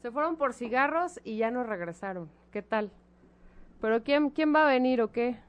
Se 0.01 0.11
fueron 0.11 0.35
por 0.35 0.53
cigarros 0.53 1.19
y 1.23 1.37
ya 1.37 1.49
no 1.49 1.63
regresaron. 1.63 2.29
¿Qué 2.51 2.61
tal? 2.61 2.91
¿Pero 3.79 4.03
quién, 4.03 4.29
quién 4.29 4.53
va 4.53 4.63
a 4.63 4.67
venir 4.67 5.01
o 5.01 5.13
qué? 5.13 5.39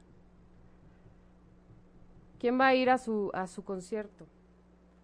¿Quién 2.39 2.61
va 2.61 2.69
a 2.69 2.75
ir 2.75 2.89
a 2.89 2.99
su, 2.99 3.33
a 3.35 3.49
su 3.49 3.65
concierto? 3.65 4.27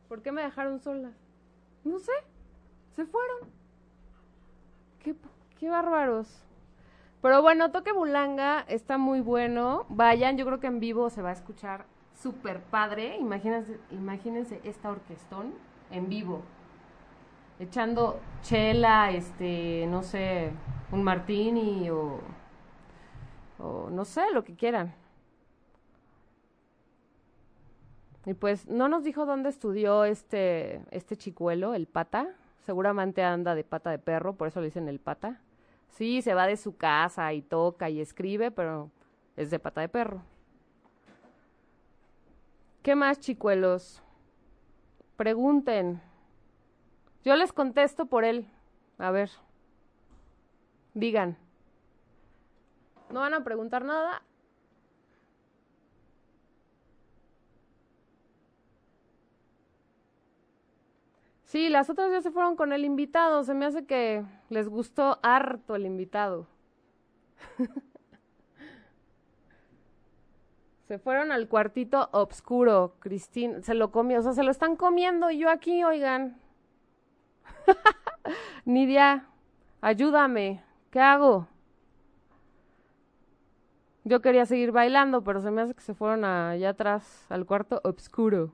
¿Por 0.08 0.22
qué 0.22 0.30
me 0.30 0.42
dejaron 0.42 0.78
sola? 0.78 1.10
No 1.82 1.98
sé. 1.98 2.12
Se 2.94 3.04
fueron. 3.04 3.48
Qué, 5.00 5.16
qué 5.58 5.68
bárbaros. 5.68 6.28
Pero 7.22 7.42
bueno, 7.42 7.72
Toque 7.72 7.92
Bulanga 7.92 8.60
está 8.68 8.98
muy 8.98 9.20
bueno. 9.20 9.84
Vayan, 9.88 10.36
yo 10.36 10.46
creo 10.46 10.60
que 10.60 10.68
en 10.68 10.78
vivo 10.78 11.10
se 11.10 11.22
va 11.22 11.30
a 11.30 11.32
escuchar 11.32 11.86
súper 12.16 12.60
padre. 12.62 13.16
Imagínense, 13.18 13.78
imagínense 13.90 14.60
esta 14.64 14.90
orquestón 14.90 15.54
en 15.90 16.08
vivo. 16.08 16.42
Echando 17.58 18.20
chela, 18.42 19.10
este, 19.10 19.86
no 19.88 20.02
sé, 20.02 20.52
un 20.92 21.02
martini 21.02 21.88
o, 21.90 22.20
o 23.58 23.88
no 23.90 24.04
sé, 24.04 24.30
lo 24.32 24.44
que 24.44 24.54
quieran. 24.54 24.94
Y 28.26 28.34
pues 28.34 28.66
no 28.66 28.88
nos 28.88 29.04
dijo 29.04 29.24
dónde 29.24 29.48
estudió 29.48 30.04
este, 30.04 30.82
este 30.90 31.16
chicuelo, 31.16 31.74
el 31.74 31.86
pata. 31.86 32.28
Seguramente 32.64 33.22
anda 33.22 33.54
de 33.54 33.62
pata 33.62 33.90
de 33.90 34.00
perro, 34.00 34.34
por 34.34 34.48
eso 34.48 34.60
le 34.60 34.66
dicen 34.66 34.88
el 34.88 34.98
pata. 34.98 35.40
Sí, 35.90 36.20
se 36.20 36.34
va 36.34 36.46
de 36.46 36.56
su 36.56 36.76
casa 36.76 37.32
y 37.32 37.40
toca 37.40 37.88
y 37.88 38.00
escribe, 38.00 38.50
pero 38.50 38.90
es 39.36 39.50
de 39.50 39.60
pata 39.60 39.80
de 39.80 39.88
perro. 39.88 40.22
¿Qué 42.86 42.94
más, 42.94 43.18
chicuelos? 43.18 44.00
Pregunten. 45.16 46.00
Yo 47.24 47.34
les 47.34 47.52
contesto 47.52 48.06
por 48.06 48.24
él. 48.24 48.46
A 48.98 49.10
ver. 49.10 49.28
Digan. 50.94 51.36
¿No 53.10 53.18
van 53.18 53.34
a 53.34 53.42
preguntar 53.42 53.84
nada? 53.84 54.22
Sí, 61.42 61.68
las 61.68 61.90
otras 61.90 62.12
ya 62.12 62.22
se 62.22 62.30
fueron 62.30 62.54
con 62.54 62.72
el 62.72 62.84
invitado. 62.84 63.42
Se 63.42 63.54
me 63.54 63.66
hace 63.66 63.84
que 63.84 64.24
les 64.48 64.68
gustó 64.68 65.18
harto 65.24 65.74
el 65.74 65.86
invitado. 65.86 66.46
se 70.86 70.98
fueron 70.98 71.32
al 71.32 71.48
cuartito 71.48 72.08
obscuro, 72.12 72.94
Cristina. 73.00 73.60
Se 73.62 73.74
lo 73.74 73.90
comió, 73.90 74.20
o 74.20 74.22
sea, 74.22 74.32
se 74.32 74.44
lo 74.44 74.50
están 74.50 74.76
comiendo 74.76 75.30
y 75.30 75.38
yo 75.38 75.50
aquí, 75.50 75.82
oigan. 75.82 76.38
Nidia, 78.64 79.26
ayúdame. 79.80 80.62
¿Qué 80.90 81.00
hago? 81.00 81.48
Yo 84.04 84.22
quería 84.22 84.46
seguir 84.46 84.70
bailando, 84.70 85.24
pero 85.24 85.40
se 85.40 85.50
me 85.50 85.62
hace 85.62 85.74
que 85.74 85.80
se 85.80 85.92
fueron 85.92 86.24
allá 86.24 86.70
atrás, 86.70 87.26
al 87.28 87.44
cuarto 87.44 87.80
obscuro. 87.82 88.52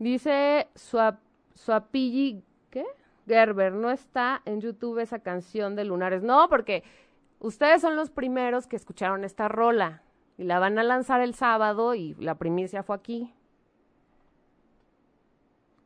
Dice 0.00 0.68
Suap, 0.74 1.20
Suapilli, 1.54 2.42
¿qué? 2.70 2.84
Gerber, 3.28 3.72
no 3.72 3.92
está 3.92 4.42
en 4.44 4.60
YouTube 4.60 4.98
esa 4.98 5.20
canción 5.20 5.76
de 5.76 5.84
Lunares. 5.84 6.24
No, 6.24 6.48
porque 6.48 6.82
ustedes 7.42 7.82
son 7.82 7.96
los 7.96 8.10
primeros 8.10 8.66
que 8.66 8.76
escucharon 8.76 9.24
esta 9.24 9.48
rola 9.48 10.02
y 10.38 10.44
la 10.44 10.58
van 10.58 10.78
a 10.78 10.82
lanzar 10.82 11.20
el 11.20 11.34
sábado 11.34 11.94
y 11.94 12.14
la 12.14 12.36
primicia 12.36 12.82
fue 12.82 12.96
aquí. 12.96 13.34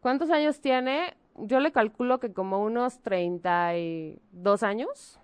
¿Cuántos 0.01 0.31
años 0.31 0.61
tiene? 0.61 1.17
Yo 1.35 1.59
le 1.61 1.73
calculo 1.73 2.21
que 2.21 2.33
como 2.33 2.63
unos 2.63 3.01
32 3.01 4.63
años. 4.63 5.21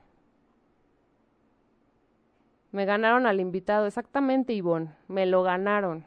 Me 2.73 2.87
ganaron 2.87 3.27
al 3.27 3.39
invitado, 3.39 3.87
exactamente, 3.87 4.55
Ivonne. 4.55 4.97
Me 5.07 5.27
lo 5.27 5.43
ganaron. 5.43 6.07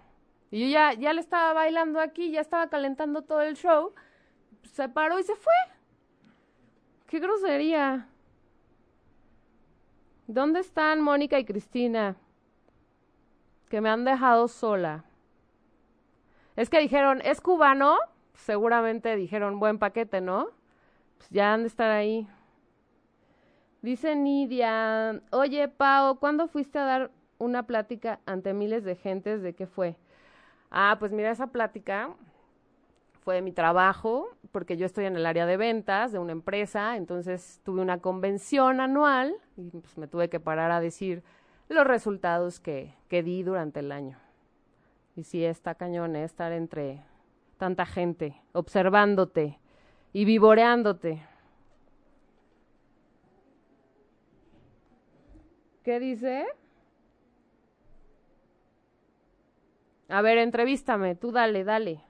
Y 0.49 0.61
yo 0.61 0.67
ya, 0.67 0.93
ya 0.93 1.13
le 1.13 1.21
estaba 1.21 1.53
bailando 1.53 1.99
aquí, 1.99 2.31
ya 2.31 2.41
estaba 2.41 2.69
calentando 2.69 3.21
todo 3.21 3.41
el 3.41 3.55
show. 3.55 3.93
Se 4.63 4.89
paró 4.89 5.19
y 5.19 5.23
se 5.23 5.35
fue. 5.35 5.53
¡Qué 7.07 7.19
grosería! 7.19 8.09
¿Dónde 10.27 10.59
están 10.59 11.01
Mónica 11.01 11.37
y 11.37 11.45
Cristina? 11.45 12.15
Que 13.69 13.79
me 13.79 13.89
han 13.89 14.05
dejado 14.05 14.47
sola. 14.47 15.03
Es 16.55 16.69
que 16.69 16.79
dijeron, 16.79 17.21
¿es 17.23 17.41
cubano? 17.41 17.97
Seguramente 18.33 19.15
dijeron, 19.15 19.59
buen 19.59 19.77
paquete, 19.77 20.21
¿no? 20.21 20.47
Pues 21.17 21.29
ya 21.29 21.53
han 21.53 21.61
de 21.61 21.67
estar 21.67 21.91
ahí. 21.91 22.27
Dice 23.83 24.15
Nidia, 24.15 25.21
oye, 25.31 25.67
Pau, 25.67 26.17
¿cuándo 26.17 26.47
fuiste 26.47 26.79
a 26.79 26.85
dar 26.85 27.11
una 27.37 27.67
plática 27.67 28.19
ante 28.25 28.53
miles 28.53 28.83
de 28.83 28.95
gentes? 28.95 29.43
¿De 29.43 29.53
qué 29.53 29.67
fue? 29.67 29.95
Ah, 30.71 30.95
pues 30.99 31.11
mira, 31.11 31.29
esa 31.29 31.47
plática 31.47 32.09
fue 33.25 33.41
mi 33.41 33.51
trabajo, 33.51 34.29
porque 34.51 34.77
yo 34.77 34.85
estoy 34.85 35.05
en 35.05 35.15
el 35.15 35.25
área 35.25 35.47
de 35.47 35.57
ventas 35.57 36.11
de 36.11 36.19
una 36.19 36.31
empresa, 36.31 36.95
entonces 36.95 37.59
tuve 37.63 37.81
una 37.81 37.97
convención 37.97 38.79
anual 38.79 39.35
y 39.57 39.71
pues 39.71 39.97
me 39.97 40.07
tuve 40.07 40.29
que 40.29 40.39
parar 40.39 40.69
a 40.69 40.79
decir 40.79 41.23
los 41.67 41.87
resultados 41.87 42.59
que, 42.59 42.93
que 43.09 43.23
di 43.23 43.41
durante 43.41 43.79
el 43.79 43.91
año. 43.91 44.19
Y 45.15 45.23
sí, 45.23 45.43
está 45.43 45.73
cañón, 45.73 46.15
¿eh? 46.15 46.23
estar 46.23 46.51
entre 46.51 47.01
tanta 47.57 47.87
gente, 47.87 48.39
observándote 48.51 49.59
y 50.13 50.23
vivoreándote. 50.25 51.23
¿Qué 55.83 55.99
dice? 55.99 56.45
A 60.09 60.21
ver, 60.21 60.37
entrevístame, 60.37 61.15
tú 61.15 61.31
dale, 61.31 61.63
dale. 61.63 62.04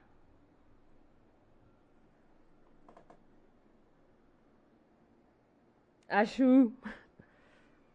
Ashu. 6.15 6.71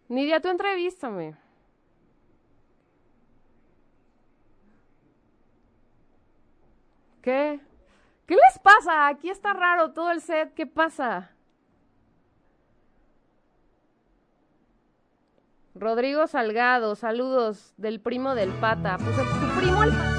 Nidia, 0.09 0.40
tú 0.40 0.48
entrevístame. 0.48 1.37
¿Qué? 7.22 7.61
¿Qué 8.26 8.35
les 8.35 8.59
pasa? 8.62 9.09
Aquí 9.09 9.30
está 9.30 9.54
raro 9.54 9.92
todo 9.92 10.11
el 10.11 10.20
set. 10.20 10.52
¿Qué 10.52 10.66
pasa? 10.66 11.30
Rodrigo 15.74 16.26
Salgado, 16.26 16.96
saludos 16.96 17.72
del 17.78 18.00
primo 18.00 18.35
del 18.35 18.50
pata. 18.50 18.98
Pues 18.98 19.16
tu 19.16 19.59
primo 19.59 19.83
el 19.83 19.90
pata. 19.90 20.11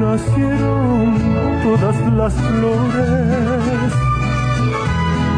Nacieron 0.00 1.14
todas 1.62 1.96
las 2.12 2.32
flores. 2.34 3.92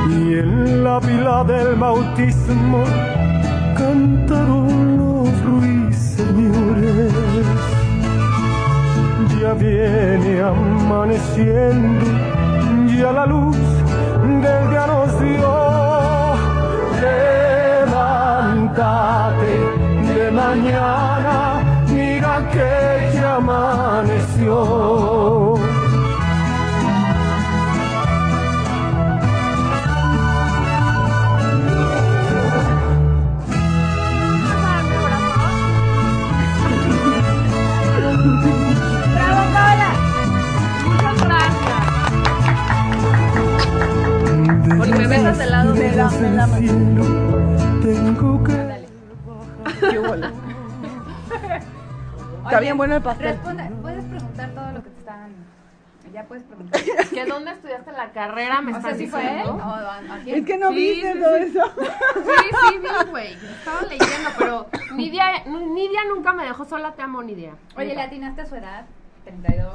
Y 0.08 0.34
en 0.34 0.84
la 0.84 1.00
pila 1.00 1.44
del 1.44 1.74
bautismo 1.76 2.84
cantaron 3.76 4.96
los 4.98 5.28
ruiseñores. 5.44 7.12
Ya 9.40 9.52
viene 9.54 10.40
amaneciendo, 10.40 12.06
ya 12.98 13.12
la 13.12 13.26
luz 13.26 13.56
del 14.42 14.70
día 14.70 14.86
nos 14.86 15.20
dio. 15.20 15.52
Levántate 17.82 19.52
de 20.08 20.30
mañana, 20.30 21.36
mira 21.88 22.48
que 22.52 23.01
amaneció. 23.36 24.54
Porque 44.76 44.94
me 44.94 45.06
besas 45.06 45.38
del 45.38 45.50
lado 45.50 45.72
de 45.72 45.92
la, 45.92 46.08
de 46.08 46.30
la 46.30 46.46
mano. 46.46 47.04
Tengo 47.82 48.44
que. 48.44 48.52
Dale. 48.52 48.88
Está 52.44 52.60
bien 52.60 52.76
bueno 52.76 52.96
el 52.96 53.02
pastel. 53.02 53.28
Responde, 53.28 53.64
puedes 53.82 54.04
preguntar 54.04 54.50
todo 54.50 54.72
lo 54.72 54.82
que 54.82 54.90
te 54.90 54.98
están. 54.98 55.32
Ya 56.12 56.24
puedes 56.24 56.44
preguntar. 56.44 56.80
¿Que 57.10 57.24
dónde 57.24 57.52
estudiaste 57.52 57.92
la 57.92 58.10
carrera? 58.12 58.60
¿Me 58.60 58.72
o 58.72 58.80
sea, 58.80 58.90
estás 58.90 58.98
¿sí 58.98 59.06
fue 59.06 59.20
él? 59.22 59.36
diciendo? 59.38 59.54
¿O 59.64 59.68
a, 59.70 59.96
a 59.98 60.18
quién? 60.22 60.38
Es 60.38 60.44
que 60.44 60.58
no 60.58 60.68
Sí, 60.70 60.74
viste 60.76 61.12
sí, 61.14 61.18
todo 61.20 61.36
sí. 61.36 61.42
eso. 61.44 61.62
Sí, 61.74 62.56
sí, 62.68 62.78
vi, 62.78 63.10
güey. 63.10 63.32
Estaba 63.34 63.80
leyendo, 63.82 64.30
pero 64.38 64.66
Nidia, 64.94 65.44
Nidia 65.46 66.00
nunca 66.14 66.32
me 66.34 66.44
dejó 66.44 66.64
sola. 66.66 66.92
Te 66.92 67.02
amo, 67.02 67.22
Nidia. 67.22 67.54
Oye, 67.76 67.94
¿le 67.94 68.02
atinaste 68.02 68.42
a 68.42 68.46
su 68.46 68.56
edad? 68.56 68.84
32. 69.24 69.72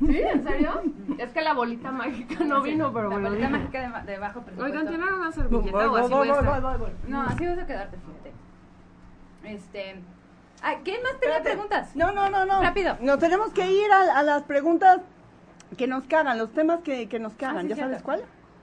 ¿Sí? 0.00 0.20
¿En 0.20 0.44
serio? 0.44 0.82
Es 1.18 1.32
que 1.32 1.40
la 1.40 1.54
bolita 1.54 1.90
mágica 1.92 2.44
no 2.44 2.60
vino, 2.60 2.92
pero 2.92 3.08
La 3.08 3.16
me 3.16 3.22
lo 3.22 3.28
bolita 3.30 3.48
mágica 3.48 4.02
de, 4.02 4.12
de 4.12 4.18
bajo 4.18 4.42
presupuesto. 4.42 4.64
Oigan, 4.64 4.86
¿tienen 4.88 5.08
una 5.14 5.24
Voy, 5.24 5.32
servilleta 5.32 5.76
o 5.78 5.90
voy, 5.90 6.00
así 6.00 6.10
voy, 6.10 6.18
voy 6.18 6.28
a 6.28 6.32
voy, 6.40 6.44
estar? 6.56 6.62
voy, 6.62 6.78
voy. 6.78 6.90
No, 7.08 7.22
así 7.22 7.46
vas 7.46 7.58
a 7.58 7.66
quedarte, 7.66 7.96
fíjate. 7.96 8.32
Este. 9.54 10.02
Ah, 10.62 10.74
¿Quién 10.84 11.02
más 11.02 11.18
tenía 11.20 11.42
preguntas? 11.42 11.94
No, 11.94 12.12
no, 12.12 12.28
no, 12.30 12.44
no. 12.44 12.62
Rápido. 12.62 12.96
Nos 13.00 13.18
tenemos 13.18 13.52
que 13.52 13.70
ir 13.70 13.90
a, 13.92 14.18
a 14.18 14.22
las 14.22 14.42
preguntas 14.42 15.00
que 15.76 15.86
nos 15.86 16.04
cagan, 16.04 16.38
los 16.38 16.52
temas 16.52 16.80
que, 16.80 17.08
que 17.08 17.18
nos 17.18 17.34
cagan. 17.34 17.58
Ah, 17.58 17.62
sí, 17.62 17.68
¿Ya 17.68 17.76
sabes 17.76 18.02
cuál? 18.02 18.22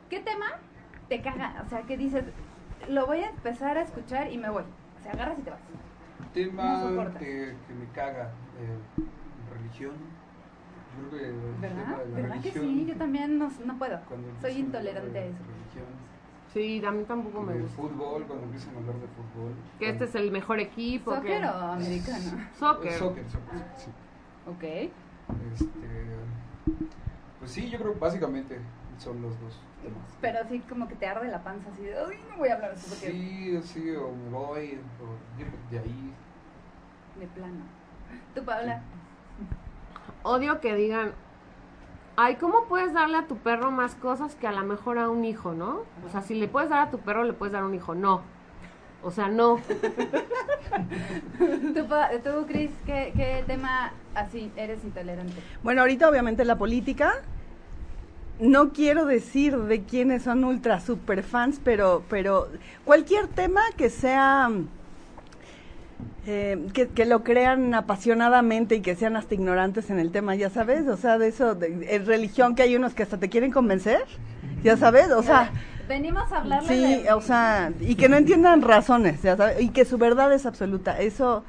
¿Qué 0.09 0.19
tema 0.19 0.45
te 1.09 1.21
caga? 1.21 1.63
O 1.65 1.69
sea, 1.69 1.81
que 1.83 1.97
dices, 1.97 2.23
lo 2.89 3.05
voy 3.05 3.19
a 3.19 3.29
empezar 3.29 3.77
a 3.77 3.81
escuchar 3.81 4.31
y 4.31 4.37
me 4.37 4.49
voy. 4.49 4.63
O 4.99 5.03
sea, 5.03 5.13
agarras 5.13 5.39
y 5.39 5.41
te 5.43 5.49
vas. 5.51 5.59
Tema 6.33 6.81
No 6.89 7.13
que, 7.19 7.55
que 7.67 7.73
me 7.73 7.85
caga. 7.93 8.29
eh, 8.59 8.77
religión. 9.57 9.93
Yo 11.01 11.09
creo 11.09 11.19
que 11.21 11.27
el 11.29 11.33
tema 11.61 11.61
¿Verdad? 11.61 11.97
de 12.05 12.11
la 12.11 12.21
¿Verdad 12.27 12.41
que 12.41 12.51
sí? 12.51 12.85
Yo 12.87 12.95
también 12.95 13.37
no, 13.37 13.51
no 13.65 13.77
puedo. 13.77 13.99
Soy 14.41 14.51
intolerante 14.53 15.19
a 15.19 15.25
eso. 15.25 15.37
Sí, 16.55 16.81
a 16.85 16.91
mí 16.91 17.03
tampoco 17.03 17.41
me 17.41 17.53
gusta. 17.59 17.75
fútbol, 17.75 18.23
cuando 18.23 18.45
empiezan 18.45 18.75
a 18.75 18.77
hablar 18.79 18.95
de 18.95 19.07
fútbol. 19.07 19.51
Que 19.77 19.89
este 19.89 20.05
es 20.05 20.15
el 20.15 20.31
mejor 20.31 20.61
equipo. 20.61 21.11
que- 21.11 21.17
¿Soccer 21.17 21.45
o 21.47 21.49
americano? 21.73 22.31
Soccer. 22.57 22.91
Soccer, 22.93 23.25
soccer, 23.29 23.61
sí. 23.75 23.91
Ok. 24.47 24.63
Este, 25.53 26.15
pues 27.39 27.51
sí, 27.51 27.69
yo 27.69 27.77
creo 27.77 27.93
que 27.93 27.99
básicamente 27.99 28.57
son 28.99 29.21
los 29.21 29.37
dos 29.41 29.53
temas. 29.83 30.01
Pero 30.21 30.39
sí, 30.47 30.59
como 30.69 30.87
que 30.87 30.95
te 30.95 31.05
arde 31.07 31.27
la 31.27 31.43
panza 31.43 31.69
así 31.73 31.83
de, 31.83 31.93
uy, 32.07 32.15
no 32.31 32.37
voy 32.37 32.47
a 32.47 32.53
hablar 32.53 32.71
de 32.71 32.77
eso 32.77 32.87
porque 32.87 33.11
Sí, 33.11 33.59
sí, 33.63 33.89
o 33.91 34.11
me 34.13 34.29
voy, 34.29 34.79
o 35.01 35.71
de 35.73 35.79
ahí. 35.79 36.13
de 37.19 37.27
plano. 37.27 37.65
Tú, 38.33 38.45
Paula. 38.45 38.81
Odio 40.23 40.61
que 40.61 40.73
digan, 40.73 41.11
ay, 42.17 42.35
¿cómo 42.35 42.65
puedes 42.65 42.93
darle 42.93 43.17
a 43.17 43.27
tu 43.27 43.37
perro 43.37 43.71
más 43.71 43.95
cosas 43.95 44.35
que 44.35 44.47
a 44.47 44.51
lo 44.51 44.63
mejor 44.63 44.97
a 44.97 45.09
un 45.09 45.25
hijo, 45.25 45.53
no? 45.53 45.83
O 46.05 46.09
sea, 46.11 46.21
si 46.21 46.35
le 46.35 46.47
puedes 46.47 46.69
dar 46.69 46.87
a 46.87 46.91
tu 46.91 46.99
perro, 46.99 47.23
le 47.23 47.33
puedes 47.33 47.53
dar 47.53 47.63
a 47.63 47.65
un 47.65 47.75
hijo. 47.75 47.95
No. 47.95 48.21
O 49.03 49.11
sea, 49.11 49.27
no. 49.27 49.59
Tú, 51.37 51.85
tú 52.23 52.45
Cris, 52.47 52.71
¿qué, 52.85 53.13
¿qué 53.15 53.43
tema 53.45 53.91
así 54.13 54.51
eres 54.55 54.83
intolerante? 54.83 55.35
Bueno, 55.63 55.81
ahorita 55.81 56.09
obviamente 56.09 56.43
la 56.43 56.57
política. 56.57 57.13
No 58.39 58.73
quiero 58.73 59.05
decir 59.05 59.55
de 59.55 59.83
quiénes 59.83 60.23
son 60.23 60.43
ultra 60.43 60.81
super 60.81 61.23
fans, 61.23 61.61
pero, 61.63 62.03
pero 62.09 62.49
cualquier 62.83 63.27
tema 63.27 63.61
que 63.77 63.89
sea 63.89 64.49
eh, 66.27 66.67
que, 66.73 66.87
que 66.87 67.05
lo 67.05 67.23
crean 67.23 67.73
apasionadamente 67.75 68.75
y 68.75 68.81
que 68.81 68.95
sean 68.95 69.15
hasta 69.15 69.35
ignorantes 69.35 69.89
en 69.89 69.99
el 69.99 70.11
tema, 70.11 70.35
ya 70.35 70.49
sabes, 70.49 70.87
o 70.87 70.97
sea, 70.97 71.17
de 71.17 71.27
eso, 71.27 71.53
de, 71.53 72.01
religión 72.05 72.55
que 72.55 72.63
hay 72.63 72.75
unos 72.75 72.95
que 72.95 73.03
hasta 73.03 73.17
te 73.19 73.29
quieren 73.29 73.51
convencer, 73.51 74.03
ya 74.63 74.75
sabes, 74.75 75.11
o 75.11 75.21
sea, 75.21 75.51
Venimos 75.87 76.31
a 76.31 76.39
hablarle 76.39 76.67
sí, 76.67 77.03
de... 77.03 77.13
o 77.13 77.21
sea, 77.21 77.71
y 77.79 77.93
que 77.93 78.09
no 78.09 78.17
entiendan 78.17 78.63
razones, 78.63 79.21
ya 79.21 79.37
sabes, 79.37 79.61
y 79.61 79.69
que 79.69 79.85
su 79.85 79.99
verdad 79.99 80.33
es 80.33 80.47
absoluta, 80.47 80.99
eso, 80.99 81.43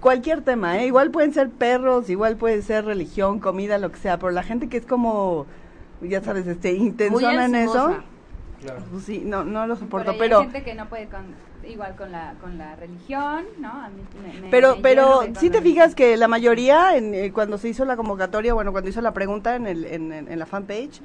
cualquier 0.00 0.40
tema, 0.40 0.78
¿eh? 0.78 0.86
igual 0.86 1.10
pueden 1.10 1.34
ser 1.34 1.50
perros, 1.50 2.08
igual 2.08 2.36
puede 2.36 2.62
ser 2.62 2.86
religión, 2.86 3.38
comida, 3.38 3.76
lo 3.76 3.92
que 3.92 3.98
sea, 3.98 4.18
pero 4.18 4.32
la 4.32 4.42
gente 4.42 4.68
que 4.68 4.78
es 4.78 4.86
como, 4.86 5.44
ya 6.00 6.22
sabes, 6.22 6.46
este, 6.46 6.72
intensona 6.72 7.44
en 7.44 7.54
eso. 7.54 8.02
Claro. 8.60 8.82
pues 8.90 9.04
sí, 9.04 9.22
no, 9.24 9.44
no 9.44 9.66
lo 9.66 9.74
Por 9.74 9.78
soporto, 9.84 10.16
pero... 10.18 10.38
hay 10.38 10.44
gente 10.44 10.62
que 10.62 10.74
no 10.74 10.86
puede 10.88 11.06
con, 11.06 11.34
igual 11.66 11.96
con 11.96 12.12
la, 12.12 12.34
con 12.40 12.58
la 12.58 12.76
religión, 12.76 13.44
¿no? 13.58 13.68
A 13.70 13.88
mí 13.88 14.02
me, 14.22 14.40
me- 14.40 14.48
Pero, 14.50 14.76
me 14.76 14.82
pero 14.82 15.20
con 15.24 15.36
sí 15.36 15.48
te 15.50 15.62
fijas 15.62 15.94
que 15.94 16.16
la 16.16 16.28
mayoría, 16.28 16.96
en, 16.96 17.14
eh, 17.14 17.32
cuando 17.32 17.56
se 17.58 17.68
hizo 17.68 17.84
la 17.84 17.96
convocatoria, 17.96 18.52
bueno, 18.54 18.72
cuando 18.72 18.90
hizo 18.90 19.00
la 19.00 19.12
pregunta 19.14 19.56
en, 19.56 19.66
el, 19.66 19.84
en, 19.86 20.12
en- 20.12 20.30
en 20.30 20.38
la 20.38 20.46
fanpage, 20.46 21.00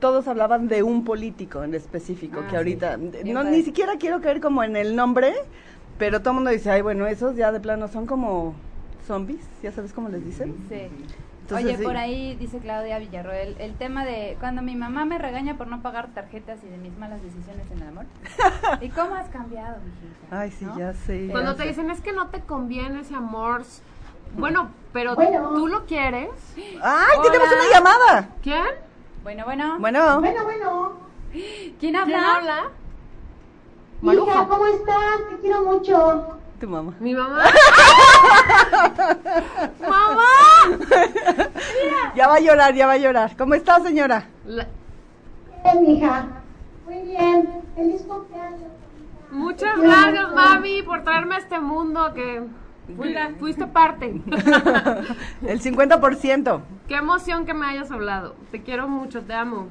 todos 0.00 0.28
hablaban 0.28 0.68
de 0.68 0.82
un 0.82 1.04
político 1.04 1.64
en 1.64 1.74
específico, 1.74 2.40
Ah, 2.44 2.48
que 2.48 2.56
ahorita, 2.56 2.96
sí. 2.96 3.10
Bien 3.22 3.34
no, 3.34 3.42
ni 3.44 3.62
siquiera 3.62 3.96
quiero 3.98 4.20
caer 4.20 4.40
como 4.40 4.62
en 4.62 4.76
el 4.76 4.94
nombre, 4.94 5.32
pero 5.98 6.20
todo 6.20 6.30
el 6.30 6.34
mundo 6.36 6.50
dice, 6.50 6.70
ay, 6.70 6.82
bueno, 6.82 7.06
esos 7.06 7.36
ya 7.36 7.50
de 7.52 7.60
plano 7.60 7.88
son 7.88 8.06
como 8.06 8.54
zombies, 9.06 9.44
ya 9.62 9.72
sabes 9.72 9.92
cómo 9.92 10.08
les 10.10 10.24
dicen. 10.24 10.54
Sí. 10.68 10.88
Entonces, 11.44 11.66
Oye, 11.66 11.76
sí. 11.76 11.82
por 11.84 11.96
ahí 11.98 12.34
dice 12.36 12.58
Claudia 12.58 12.98
Villarroel, 12.98 13.54
el 13.58 13.74
tema 13.74 14.06
de 14.06 14.34
cuando 14.40 14.62
mi 14.62 14.76
mamá 14.76 15.04
me 15.04 15.18
regaña 15.18 15.58
por 15.58 15.66
no 15.66 15.82
pagar 15.82 16.08
tarjetas 16.14 16.64
y 16.64 16.68
de 16.68 16.78
mis 16.78 16.96
malas 16.96 17.22
decisiones 17.22 17.70
en 17.70 17.82
el 17.82 17.88
amor. 17.88 18.06
¿Y 18.80 18.88
cómo 18.88 19.14
has 19.14 19.28
cambiado, 19.28 19.76
mijita? 19.84 20.40
Ay, 20.40 20.50
sí, 20.52 20.64
¿No? 20.64 20.78
ya 20.78 20.94
sé. 20.94 21.28
Cuando 21.30 21.50
ya 21.52 21.56
te 21.58 21.62
sé. 21.64 21.68
dicen 21.68 21.90
es 21.90 22.00
que 22.00 22.14
no 22.14 22.28
te 22.28 22.40
conviene 22.40 23.00
ese 23.00 23.14
amor. 23.14 23.62
Bueno, 24.38 24.70
pero 24.94 25.14
tú 25.16 25.68
lo 25.68 25.84
quieres. 25.84 26.30
¡Ay, 26.82 27.18
tenemos 27.22 27.48
una 27.48 27.70
llamada! 27.74 28.28
¿Quién? 28.42 28.64
Bueno, 29.22 29.44
bueno. 29.44 29.78
Bueno, 29.78 30.20
Bueno, 30.20 30.44
bueno. 30.44 30.92
¿Quién 31.78 31.96
habla? 31.96 32.16
¿Quién 32.16 32.24
habla? 32.24 32.58
Hija, 32.58 32.70
Maruja. 34.00 34.48
¿cómo 34.48 34.66
estás? 34.66 35.28
Te 35.28 35.36
quiero 35.42 35.62
mucho. 35.62 36.38
Tu 36.60 36.68
mamá. 36.68 36.94
Mi 37.00 37.14
mamá. 37.14 37.42
¡Mamá! 39.80 40.24
Ya 42.14 42.28
va 42.28 42.34
a 42.36 42.40
llorar, 42.40 42.74
ya 42.74 42.86
va 42.86 42.92
a 42.92 42.98
llorar. 42.98 43.36
¿Cómo 43.36 43.54
está, 43.54 43.80
señora? 43.80 44.26
La- 44.46 44.66
Bien, 45.64 45.90
hija. 45.90 46.26
Muy 46.86 47.00
bien. 47.02 47.48
Feliz 47.74 48.02
cumpleaños. 48.02 48.60
Muchas 49.30 49.78
gracias, 49.80 50.32
mami, 50.32 50.82
por 50.82 51.02
traerme 51.02 51.34
a 51.36 51.38
este 51.38 51.58
mundo 51.58 52.12
que 52.14 52.42
fui- 52.96 53.16
fuiste 53.40 53.66
parte. 53.66 54.06
El 55.46 55.60
50%. 55.60 56.60
Qué 56.86 56.94
emoción 56.96 57.44
que 57.46 57.54
me 57.54 57.66
hayas 57.66 57.90
hablado. 57.90 58.36
Te 58.52 58.62
quiero 58.62 58.86
mucho, 58.88 59.22
te 59.22 59.32
amo. 59.34 59.68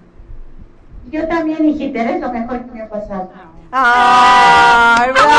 Yo 1.11 1.27
también, 1.27 1.67
hijita. 1.69 2.01
Eres 2.01 2.21
lo 2.21 2.31
mejor 2.31 2.65
que 2.65 2.71
me 2.71 2.81
ha 2.81 2.89
pasado. 2.89 3.31
¡Ay, 3.71 5.11
bravo! 5.11 5.33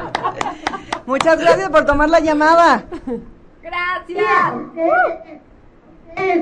Muchas 1.06 1.40
gracias 1.40 1.68
por 1.70 1.84
tomar 1.86 2.08
la 2.08 2.20
llamada. 2.20 2.84
Gracias. 3.62 4.54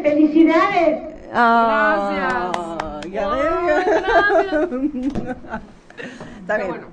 Felicidades. 0.02 1.14
Ah, 1.32 3.00
ya 3.10 3.28
ves. 3.28 3.86
Está 6.40 6.56
bien. 6.56 6.68
bueno, 6.68 6.86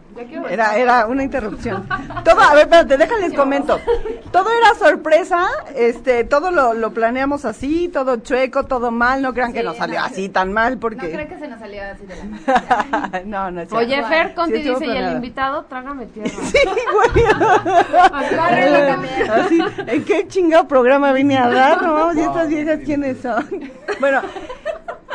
Era, 0.50 0.78
era 0.78 1.08
una 1.08 1.24
interrupción. 1.24 1.88
Todo, 2.24 2.40
a 2.42 2.54
ver, 2.54 2.64
espérate, 2.64 2.98
déjales 2.98 3.34
comento. 3.34 3.80
Todo 4.32 4.50
era 4.52 4.74
sorpresa, 4.76 5.48
este, 5.76 6.24
todo 6.24 6.52
lo, 6.52 6.74
lo 6.74 6.92
planeamos 6.94 7.46
así, 7.46 7.90
todo 7.90 8.18
chueco, 8.18 8.64
todo 8.66 8.92
mal, 8.92 9.22
no 9.22 9.34
crean 9.34 9.52
que 9.54 9.60
Sí, 9.60 9.66
nos 9.66 9.78
salió 9.78 10.00
no. 10.00 10.06
así 10.06 10.30
tan 10.30 10.54
mal 10.54 10.74
No 10.76 10.80
porque... 10.80 11.12
creo 11.12 11.28
que 11.28 11.38
se 11.40 11.48
nos 11.48 11.60
salió 11.60 11.82
así 11.84 12.06
de 12.06 12.16
la 12.16 12.24
mano. 13.00 13.10
no, 13.26 13.52
no 13.52 13.62
es 13.62 13.70
cierto. 13.70 13.86
Oye, 13.86 14.04
Fer 14.06 14.34
Conti 14.34 14.56
estuvo 14.58 14.80
dice, 14.80 14.86
y 14.86 14.90
el 14.90 14.94
planeado. 14.96 15.16
invitado, 15.18 15.66
trágame 15.66 16.06
tierra. 16.08 16.30
Sí, 16.46 16.60
güey. 17.14 17.26
Agárrenlo 18.12 18.88
también. 18.88 19.32
Así, 19.32 19.60
¿En 19.88 20.04
qué 20.06 20.28
chingado 20.28 20.68
programa 20.68 21.12
vine 21.14 21.38
a 21.38 21.50
dar? 21.50 21.82
No, 21.82 21.94
vamos, 21.94 22.16
¿y 22.16 22.22
estas 22.22 22.48
viejas 22.48 22.80
quiénes 22.86 23.22
son? 23.22 23.46
Bueno, 24.00 24.22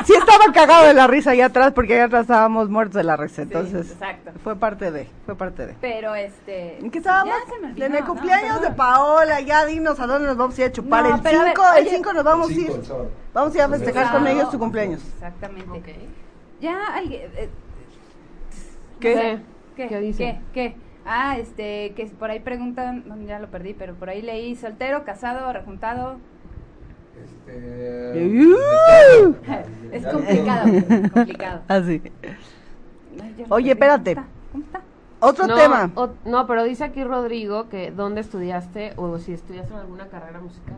sí 0.05 0.13
estaba 0.15 0.53
cagado 0.53 0.87
de 0.87 0.95
la 0.95 1.07
risa 1.07 1.31
allá 1.31 1.47
atrás 1.47 1.73
porque 1.73 1.95
allá 1.95 2.05
atrás 2.05 2.23
estábamos 2.23 2.69
muertos 2.69 2.95
de 2.97 3.05
la 3.05 3.17
risa, 3.17 3.43
entonces 3.43 3.93
exacto. 3.93 4.33
fue 4.43 4.57
parte 4.57 4.91
de, 4.91 5.09
fue 5.27 5.35
parte 5.37 5.67
de. 5.67 5.75
Pero 5.81 6.15
este. 6.15 6.79
¿En 6.79 6.91
qué 6.91 6.99
estábamos? 6.99 7.35
Ya 7.35 7.55
se 7.55 7.61
me 7.61 7.69
olvidó, 7.69 7.87
en 7.87 7.95
el 7.95 8.01
no, 8.01 8.07
cumpleaños 8.07 8.61
de. 8.61 8.71
Paola, 8.71 9.41
ya 9.41 9.65
dinos 9.67 9.99
a 10.01 10.07
dónde 10.07 10.29
nos 10.29 10.37
vamos 10.37 10.59
a 10.59 10.61
ir 10.63 10.69
a 10.69 10.73
chupar. 10.73 11.05
No, 11.05 11.15
el 11.17 11.21
pero 11.23 11.41
a 11.41 11.45
ver, 11.45 11.53
5, 11.57 11.63
el 11.77 11.83
oye. 11.83 11.97
5 11.97 12.13
nos 12.13 12.25
vamos 12.25 12.51
a 12.51 12.55
Cinco, 12.55 12.73
ir. 12.73 12.83
Vamos 13.33 13.55
a 13.55 13.57
ir 13.57 13.63
a 13.63 13.69
festejar 13.69 14.13
con 14.13 14.27
ellos 14.27 14.51
su 14.51 14.59
cumpleaños. 14.59 15.03
Exactamente. 15.05 15.95
Ya 16.61 16.95
alguien. 16.95 17.31
eh, 17.37 17.49
¿Qué? 19.01 19.41
¿Qué? 19.77 19.89
¿Qué 19.89 20.01
dice? 20.01 20.41
¿Qué? 20.53 20.71
¿Qué? 20.71 20.77
Ah, 21.07 21.39
este, 21.39 21.93
que 21.97 22.07
por 22.07 22.31
ahí 22.31 22.41
preguntan, 22.41 23.05
ya 23.27 23.39
lo 23.39 23.49
perdí, 23.49 23.75
pero 23.75 23.95
por 23.95 24.11
ahí 24.11 24.21
leí 24.23 24.55
soltero, 24.55 25.05
casado, 25.05 25.53
rejuntado. 25.53 26.19
Este, 27.25 28.47
Uh. 28.47 29.35
Es 29.93 30.07
complicado, 30.07 30.69
es 30.69 31.11
complicado. 31.11 31.63
Así. 31.67 32.01
Ay, 33.21 33.35
ya 33.39 33.47
lo 33.49 33.55
Oye, 33.57 33.73
espérate. 33.73 34.15
¿Cómo 34.15 34.25
está? 34.25 34.31
¿Cómo 34.53 34.65
está? 34.65 34.81
Otro 35.19 35.47
no, 35.49 35.57
tema. 35.57 35.91
o- 35.97 36.11
no, 36.25 36.47
pero 36.47 36.63
dice 36.65 36.85
aquí 36.85 37.03
Rodrigo 37.05 37.69
que 37.69 37.91
dónde 37.91 38.21
estudiaste 38.21 38.93
o 38.97 39.19
si 39.19 39.33
estudiaste 39.33 39.75
alguna 39.75 40.07
carrera 40.07 40.41
musical. 40.41 40.77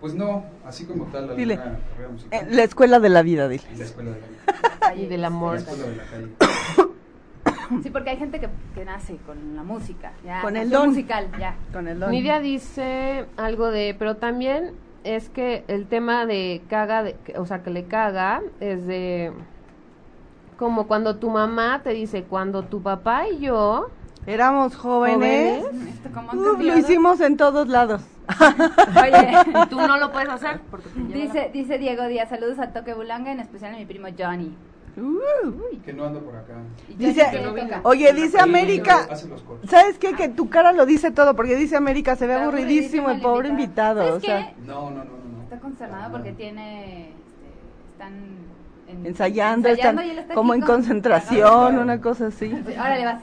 Pues 0.00 0.14
no, 0.14 0.44
así 0.66 0.84
como 0.86 1.04
tal, 1.06 1.36
Dile. 1.36 1.56
carrera 1.56 2.08
musical. 2.12 2.40
En 2.48 2.56
la 2.56 2.62
escuela 2.64 2.98
de 3.00 3.08
la 3.08 3.22
vida, 3.22 3.48
dile. 3.48 3.62
La 3.76 3.84
escuela 3.84 4.10
de 4.10 4.20
la 4.80 4.94
Y 4.96 5.06
del 5.06 5.24
amor. 5.24 5.58
En 5.58 5.64
la 5.64 5.70
escuela 5.70 5.90
de 5.90 5.96
la 5.96 6.04
calle. 6.04 6.28
Sí, 7.82 7.90
porque 7.90 8.08
hay 8.08 8.16
gente 8.16 8.40
que, 8.40 8.48
que 8.74 8.82
nace 8.86 9.18
con 9.26 9.54
la 9.54 9.62
música, 9.62 10.12
ya. 10.24 10.40
Con 10.40 10.56
el 10.56 10.70
don. 10.70 10.88
musical, 10.88 11.28
ya. 11.38 11.54
Con 11.70 11.86
el 11.86 12.00
don. 12.00 12.10
Nidia 12.10 12.40
dice 12.40 13.26
algo 13.36 13.70
de, 13.70 13.94
pero 13.98 14.16
también 14.16 14.70
es 15.04 15.28
que 15.28 15.64
el 15.68 15.86
tema 15.86 16.26
de 16.26 16.62
caga, 16.68 17.02
de, 17.02 17.14
que- 17.24 17.38
o 17.38 17.46
sea, 17.46 17.62
que 17.62 17.70
le 17.70 17.84
caga, 17.86 18.42
es 18.60 18.86
de 18.86 19.32
como 20.58 20.86
cuando 20.88 21.16
tu 21.16 21.30
mamá 21.30 21.80
te 21.84 21.90
dice, 21.90 22.24
cuando 22.24 22.62
tu 22.64 22.82
papá 22.82 23.28
y 23.28 23.38
yo, 23.40 23.88
Éramos 24.26 24.76
jóvenes. 24.76 25.64
Uf, 26.34 26.60
lo 26.60 26.76
hicimos 26.76 27.18
en 27.22 27.38
todos 27.38 27.66
lados. 27.68 28.02
Oye, 29.00 29.32
tú 29.70 29.76
no 29.78 29.96
lo 29.96 30.12
puedes 30.12 30.28
hacer 30.28 30.60
porque 30.70 30.90
dice, 31.14 31.50
dice 31.50 31.78
Diego 31.78 32.04
Díaz, 32.08 32.28
saludos 32.28 32.58
a 32.58 32.74
Toque 32.74 32.92
Bulanga, 32.92 33.32
en 33.32 33.40
especial 33.40 33.74
a 33.74 33.78
mi 33.78 33.86
primo 33.86 34.08
Johnny. 34.18 34.54
Que 35.84 35.92
no 35.92 36.04
anda 36.04 36.20
por 36.20 36.36
acá. 36.36 36.54
Dice, 36.96 37.30
le 37.32 37.80
oye, 37.84 38.12
dice 38.12 38.40
América. 38.40 39.08
¿sabes 39.68 39.98
qué? 39.98 40.12
Que 40.14 40.28
tu 40.28 40.48
cara 40.48 40.72
lo 40.72 40.86
dice 40.86 41.10
todo, 41.10 41.34
porque 41.34 41.56
dice 41.56 41.76
América, 41.76 42.16
se 42.16 42.26
ve 42.26 42.34
Está 42.34 42.44
aburridísimo 42.44 43.10
el 43.10 43.20
pobre 43.20 43.48
invitado. 43.48 44.00
¿Sabes 44.00 44.14
O 44.16 44.20
sea, 44.20 44.46
qué? 44.48 44.54
No, 44.66 44.90
no, 44.90 45.04
no, 45.04 45.04
no. 45.04 45.42
Está 45.44 45.58
consternado 45.60 46.12
porque 46.12 46.32
tiene, 46.32 47.08
este, 47.10 47.92
están 47.92 48.12
en- 48.88 49.06
ensayando, 49.06 49.68
están 49.68 49.98
como 50.34 50.54
en 50.54 50.60
con- 50.60 50.68
concentración, 50.76 51.78
una 51.78 52.00
cosa 52.00 52.26
así. 52.28 52.52
Órale, 52.52 53.04
vas. 53.04 53.22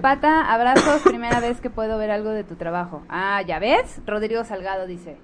Pata, 0.00 0.52
abrazos, 0.52 1.02
primera 1.02 1.40
vez 1.40 1.60
que 1.60 1.70
puedo 1.70 1.96
ver 1.98 2.10
algo 2.10 2.30
de 2.30 2.44
tu 2.44 2.56
trabajo. 2.56 3.02
Ah, 3.08 3.42
¿ya 3.42 3.58
ves? 3.58 4.00
Rodrigo 4.06 4.44
Salgado 4.44 4.86
dice. 4.86 5.16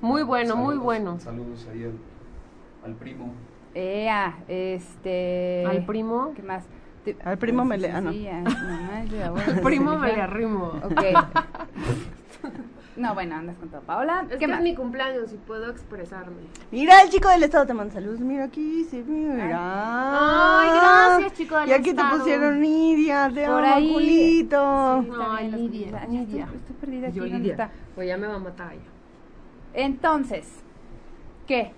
Muy 0.00 0.22
bueno, 0.22 0.56
muy 0.56 0.76
bueno. 0.76 1.18
Saludos 1.18 1.66
ahí 1.72 1.84
al, 1.84 1.94
al 2.84 2.94
primo. 2.94 3.32
Ea, 3.78 4.38
este... 4.48 5.64
Al 5.66 5.84
primo, 5.84 6.32
¿Qué 6.34 6.42
más? 6.42 6.64
Al 7.24 7.36
primo 7.38 7.64
me 7.64 7.76
le- 7.78 7.90
ah, 7.92 8.00
no. 8.00 8.10
sí, 8.10 8.26
a- 8.26 8.40
mamá, 8.40 9.04
yo, 9.04 9.24
abuela, 9.26 9.52
al 9.52 9.60
primo 9.60 9.96
me 9.98 10.12
le 10.14 10.20
arrimo. 10.22 10.72
Ok. 10.82 11.02
No, 12.96 13.12
bueno, 13.12 13.36
andas 13.36 13.56
con 13.58 13.68
todo. 13.68 13.82
Paola, 13.82 14.22
Es 14.24 14.30
¿qué 14.32 14.38
que 14.38 14.48
más? 14.48 14.56
es 14.58 14.62
mi 14.64 14.74
cumpleaños 14.74 15.30
y 15.30 15.36
puedo 15.36 15.70
expresarme. 15.70 16.36
Mira, 16.72 17.02
el 17.02 17.10
chico 17.10 17.28
del 17.28 17.42
estado 17.42 17.66
te 17.66 17.74
manda 17.74 17.92
saludos. 17.92 18.20
Mira 18.20 18.44
aquí, 18.44 18.84
sí, 18.90 19.04
mira. 19.06 19.50
Ay, 20.62 20.70
gracias, 21.20 21.34
chico 21.34 21.58
del 21.58 21.68
Y 21.68 21.72
aquí 21.74 21.90
estado. 21.90 22.12
te 22.12 22.16
pusieron 22.18 22.58
Nidia, 22.62 23.30
te 23.32 23.44
Por 23.44 23.62
amo, 23.64 23.74
ahí. 23.74 23.92
culito. 23.92 25.02
Sí, 25.02 25.08
los 25.08 25.18
Lidia, 25.60 25.86
comentarios. 25.90 26.10
Lidia. 26.28 26.44
Estoy, 26.44 26.58
estoy 26.60 26.76
perdida 26.80 27.08
aquí. 27.08 27.16
Yo, 27.18 27.22
¿dónde 27.24 27.38
Lidia. 27.38 27.52
está? 27.52 27.70
Pues 27.94 28.08
ya 28.08 28.16
me 28.16 28.26
va 28.28 28.34
a 28.36 28.38
matar 28.38 28.72
ella. 28.72 28.82
Entonces, 29.74 30.46
¿qué? 31.46 31.72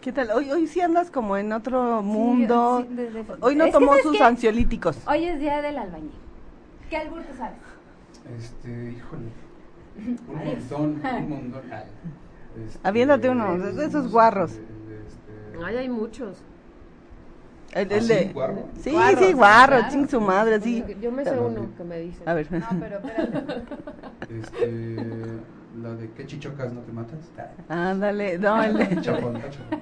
¿Qué 0.00 0.12
tal? 0.12 0.30
Hoy, 0.30 0.50
hoy 0.50 0.66
sí 0.66 0.80
andas 0.80 1.10
como 1.10 1.36
en 1.36 1.52
otro 1.52 2.02
mundo. 2.02 2.84
sí, 2.88 2.94
de- 2.94 3.10
de- 3.10 3.24
Hoy 3.40 3.56
no 3.56 3.70
tomó 3.70 3.88
¿sabes 3.88 4.02
sus 4.04 4.16
qué? 4.18 4.22
ansiolíticos. 4.24 4.98
Hoy 5.06 5.24
es 5.24 5.40
día 5.40 5.62
del 5.62 5.78
albañil. 5.78 6.12
¿Qué 6.90 6.96
albur 6.96 7.22
te 7.22 7.34
sabes? 7.34 7.58
Este, 8.38 8.92
híjole. 8.92 9.28
Un 10.26 10.44
montón, 10.44 11.00
un 11.22 11.28
montón. 11.28 11.62
Este, 12.66 12.78
Aviéntate 12.88 13.28
uno, 13.30 13.58
de- 13.58 13.72
de 13.72 13.86
esos 13.86 14.10
guarros. 14.10 14.52
este, 14.52 15.64
Ay, 15.64 15.76
hay 15.76 15.88
muchos. 15.88 16.38
El, 17.72 17.88
¿Ah, 17.90 17.94
el 17.96 18.02
sí? 18.02 18.08
de... 18.08 18.24
¿Guarro? 18.32 18.64
Sí, 18.80 18.90
Guarro, 18.92 19.18
sí, 19.18 19.24
sí, 19.24 19.32
guarro, 19.32 19.76
claro. 19.78 19.92
ching 19.92 20.08
su 20.08 20.20
madre, 20.20 20.60
sí. 20.60 20.84
Yo 21.00 21.10
me 21.10 21.24
sé 21.24 21.30
Pero- 21.30 21.46
uno 21.48 21.68
que 21.76 21.84
me 21.84 21.98
dice. 22.00 22.22
A 22.26 22.34
ver. 22.34 22.50
No, 22.52 22.66
pero 22.80 22.98
espérate. 22.98 23.62
Este, 24.40 24.96
la 25.82 25.94
de 25.94 26.10
¿qué 26.12 26.26
chichocas 26.26 26.72
no 26.72 26.80
te 26.82 26.92
matas? 26.92 27.18
Ándale, 27.68 28.38
no, 28.38 28.62
el 28.62 28.76
de... 28.76 28.86
Chapón, 29.02 29.34
chapón. 29.50 29.80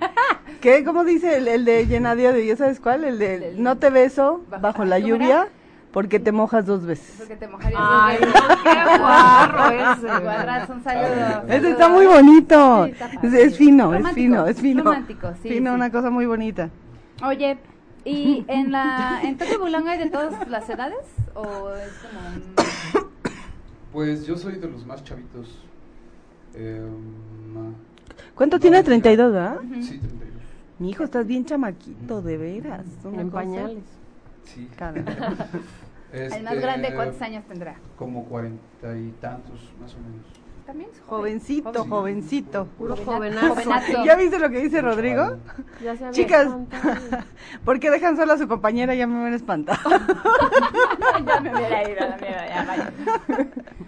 ¿Qué? 0.60 0.84
¿Cómo 0.84 1.04
dice 1.04 1.36
el, 1.38 1.48
el 1.48 1.64
de 1.64 1.86
Llenadio 1.86 2.32
de 2.32 2.46
ya 2.46 2.56
sabes 2.56 2.80
cuál? 2.80 3.04
El 3.04 3.18
de 3.18 3.48
El- 3.50 3.62
no 3.62 3.76
te 3.78 3.90
beso 3.90 4.42
Bajo- 4.48 4.62
bajo 4.62 4.84
la 4.84 4.96
¿cómo 4.96 5.08
lluvia 5.08 5.48
porque 5.92 6.18
te 6.18 6.32
mojas 6.32 6.64
dos 6.64 6.86
veces. 6.86 7.16
Porque 7.18 7.36
te 7.36 7.46
mojarías 7.48 7.80
Ay, 7.84 8.16
dos 8.20 8.32
veces. 8.32 8.58
qué 8.62 8.98
guarro 8.98 9.68
ese. 9.92 10.22
Guarras, 10.22 10.70
un 10.70 10.82
saludo. 10.84 11.42
Ese 11.48 11.70
está 11.70 11.88
muy 11.88 12.06
bonito. 12.06 12.84
Sí, 12.86 12.90
está 12.92 13.10
es, 13.22 13.34
es 13.34 13.56
fino, 13.58 13.92
es 13.92 13.98
Romántico, 13.98 14.14
fino, 14.14 14.46
es 14.46 14.60
fino. 14.60 14.84
romántico, 14.84 15.32
sí, 15.42 15.48
Fino, 15.50 15.70
sí. 15.70 15.74
una 15.74 15.90
cosa 15.92 16.08
muy 16.08 16.24
bonita. 16.24 16.70
Oye, 17.22 17.58
¿y 18.06 18.42
en 18.48 18.72
la 18.72 19.20
en 19.22 19.36
hay 19.86 19.98
de 19.98 20.08
todas 20.08 20.48
las 20.48 20.70
edades? 20.70 21.04
¿O 21.34 21.70
es 21.74 21.92
como 21.98 22.20
un... 22.28 22.54
Pues 23.92 24.24
yo 24.26 24.38
soy 24.38 24.54
de 24.56 24.68
los 24.68 24.86
más 24.86 25.04
chavitos. 25.04 25.58
Eh, 26.54 26.86
ma- 27.54 27.72
¿Cuánto 28.34 28.56
no, 28.56 28.60
tiene? 28.60 28.76
ya. 28.78 28.82
32, 28.84 29.32
¿verdad? 29.32 29.56
Sí, 29.80 29.98
32. 29.98 30.42
Mi 30.78 30.90
hijo, 30.90 31.04
estás 31.04 31.26
bien 31.26 31.44
chamaquito, 31.44 32.22
de 32.22 32.36
veras. 32.36 32.84
En 33.04 33.30
pañales. 33.30 33.84
Sí. 34.44 34.68
Caray. 34.76 35.04
El 36.12 36.28
más 36.44 36.52
Este, 36.54 36.60
grande, 36.60 36.94
¿cuántos 36.94 37.22
años 37.22 37.44
tendrá? 37.48 37.76
Como 37.96 38.24
cuarenta 38.26 38.98
y 38.98 39.14
tantos, 39.20 39.72
más 39.80 39.94
o 39.94 39.98
menos. 39.98 40.26
También 40.66 40.90
es 40.90 41.00
joven. 41.00 41.32
Jovencito, 41.32 41.72
Joven. 41.72 41.90
jovencito. 41.90 42.66
Puro 42.78 42.96
Jovenazo. 42.96 44.04
¿Ya 44.04 44.16
viste 44.16 44.38
lo 44.38 44.48
que 44.50 44.60
dice 44.60 44.80
Rodrigo? 44.80 45.38
Ya 45.82 45.96
se 45.96 46.04
había 46.04 46.10
Chicas. 46.12 46.48
¿por 47.64 47.80
qué 47.80 47.90
dejan 47.90 48.16
sola 48.16 48.34
a 48.34 48.38
su 48.38 48.46
compañera? 48.46 48.94
Ya 48.94 49.06
me 49.06 49.24
ven 49.24 49.34
espantado. 49.34 49.90
ya 51.26 51.40
me 51.40 51.54
hubiera 51.54 51.90
ido 51.90 52.00
a 52.00 52.08
la 52.08 52.16
mierda, 52.16 52.48
ya 52.48 52.64
vaya. 52.64 52.92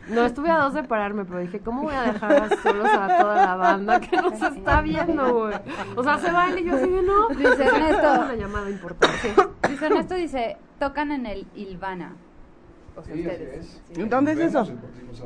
No, 0.08 0.24
estuve 0.26 0.50
a 0.50 0.58
dos 0.58 0.74
de 0.74 0.82
pararme, 0.82 1.24
pero 1.24 1.38
dije, 1.38 1.60
¿cómo 1.60 1.82
voy 1.82 1.94
a 1.94 2.12
dejar 2.12 2.56
solos 2.58 2.88
a 2.90 3.18
toda 3.18 3.46
la 3.46 3.54
banda 3.54 4.00
que 4.00 4.16
nos 4.16 4.40
está 4.42 4.80
viendo, 4.82 5.32
güey? 5.32 5.54
O 5.96 6.02
sea, 6.02 6.18
se 6.18 6.30
va 6.30 6.48
él 6.48 6.58
y 6.58 6.64
yo 6.64 6.76
así 6.76 6.88
de 6.90 7.02
no. 7.02 7.28
Luis 7.30 7.58
Ernesto. 7.58 8.12
Es 8.12 8.18
una 8.18 8.34
llamada 8.34 8.70
importante. 8.70 9.34
Luis 9.68 9.80
Ernesto 9.80 10.14
dice, 10.14 10.56
tocan 10.78 11.12
en 11.12 11.26
el 11.26 11.46
Ilvana. 11.54 12.16
O 12.96 13.02
sea, 13.02 13.14
Sí, 13.14 13.20
así 13.20 13.28
ustedes. 13.30 13.58
es. 13.66 13.82
Sí. 13.94 14.02
¿Dónde 14.04 14.32
es 14.32 14.38
eso? 14.38 14.68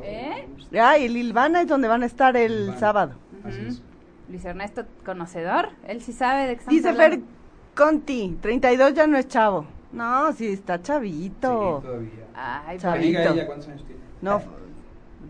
¿Eh? 0.03 0.47
Ah, 0.79 0.97
y 0.97 1.05
el 1.05 1.17
Ilvana 1.17 1.61
es 1.61 1.67
donde 1.67 1.87
van 1.87 2.03
a 2.03 2.05
estar 2.05 2.35
el 2.37 2.77
sábado. 2.77 3.13
Así 3.43 3.59
es. 3.67 3.81
Luis 4.29 4.45
Ernesto, 4.45 4.85
conocedor, 5.05 5.69
él 5.87 6.01
sí 6.01 6.13
sabe 6.13 6.41
de 6.47 6.53
qué 6.55 6.59
estamos 6.59 6.75
Dice 6.83 6.93
Fer. 6.93 7.19
Conti, 7.75 8.37
32 8.41 8.93
ya 8.93 9.07
no 9.07 9.17
es 9.17 9.27
chavo. 9.27 9.65
No, 9.91 10.31
sí, 10.33 10.47
está 10.49 10.77
Sí, 10.77 10.83
chavito. 10.83 11.81
todavía. 11.83 12.09
Ay, 12.35 12.77
Chavo. 12.77 12.93
Que 12.95 12.99
diga 13.01 13.23
Chavito. 13.23 13.33
ella 13.39 13.47
cuántos 13.47 13.67
años 13.69 13.85
tiene. 13.85 14.01
No, 14.21 14.39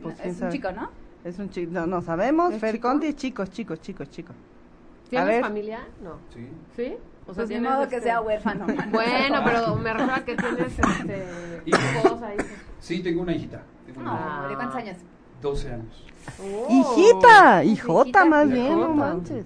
pues, 0.02 0.16
pues, 0.18 0.26
es 0.26 0.42
un 0.42 0.50
chico, 0.50 0.72
¿no? 0.72 0.90
Es 1.24 1.40
un 1.40 1.50
chico, 1.50 1.72
no, 1.72 1.86
no 1.88 2.02
sabemos. 2.02 2.54
¿Es 2.54 2.60
Fer 2.60 2.76
chico? 2.76 2.88
Conti, 2.90 3.14
chicos, 3.14 3.50
chicos, 3.52 3.80
chicos, 3.82 4.10
chicos. 4.10 4.36
A 4.36 5.10
¿Tienes 5.10 5.42
familia? 5.42 5.80
No. 6.04 6.16
Sí. 6.34 6.48
¿Sí? 6.76 6.96
O 7.30 7.34
Pues 7.34 7.48
ni 7.50 7.56
tienes, 7.56 7.72
modo 7.72 7.88
que 7.90 7.96
este- 7.98 8.08
sea 8.08 8.22
huérfano. 8.22 8.66
Bueno, 8.92 9.42
pero 9.46 9.76
me 9.76 9.94
refiero 9.94 10.14
a 10.16 10.20
que 10.26 10.36
tienes 10.36 10.80
este, 10.80 11.28
hijos 11.66 12.22
ahí. 12.24 12.38
Sí, 12.80 13.04
tengo 13.04 13.22
una 13.22 13.34
hijita. 13.36 13.62
Tengo 13.86 14.02
una. 14.02 14.42
No, 14.44 14.50
¿de 14.50 14.56
cuántos 14.56 14.76
años? 14.78 14.98
12 15.42 15.74
años. 15.74 16.06
Oh. 16.42 16.68
Hijita, 16.70 17.64
hijota 17.64 18.02
hijita. 18.04 18.26
más 18.26 18.50
bien, 18.50 18.80
no 18.80 18.90
manches. 18.94 19.46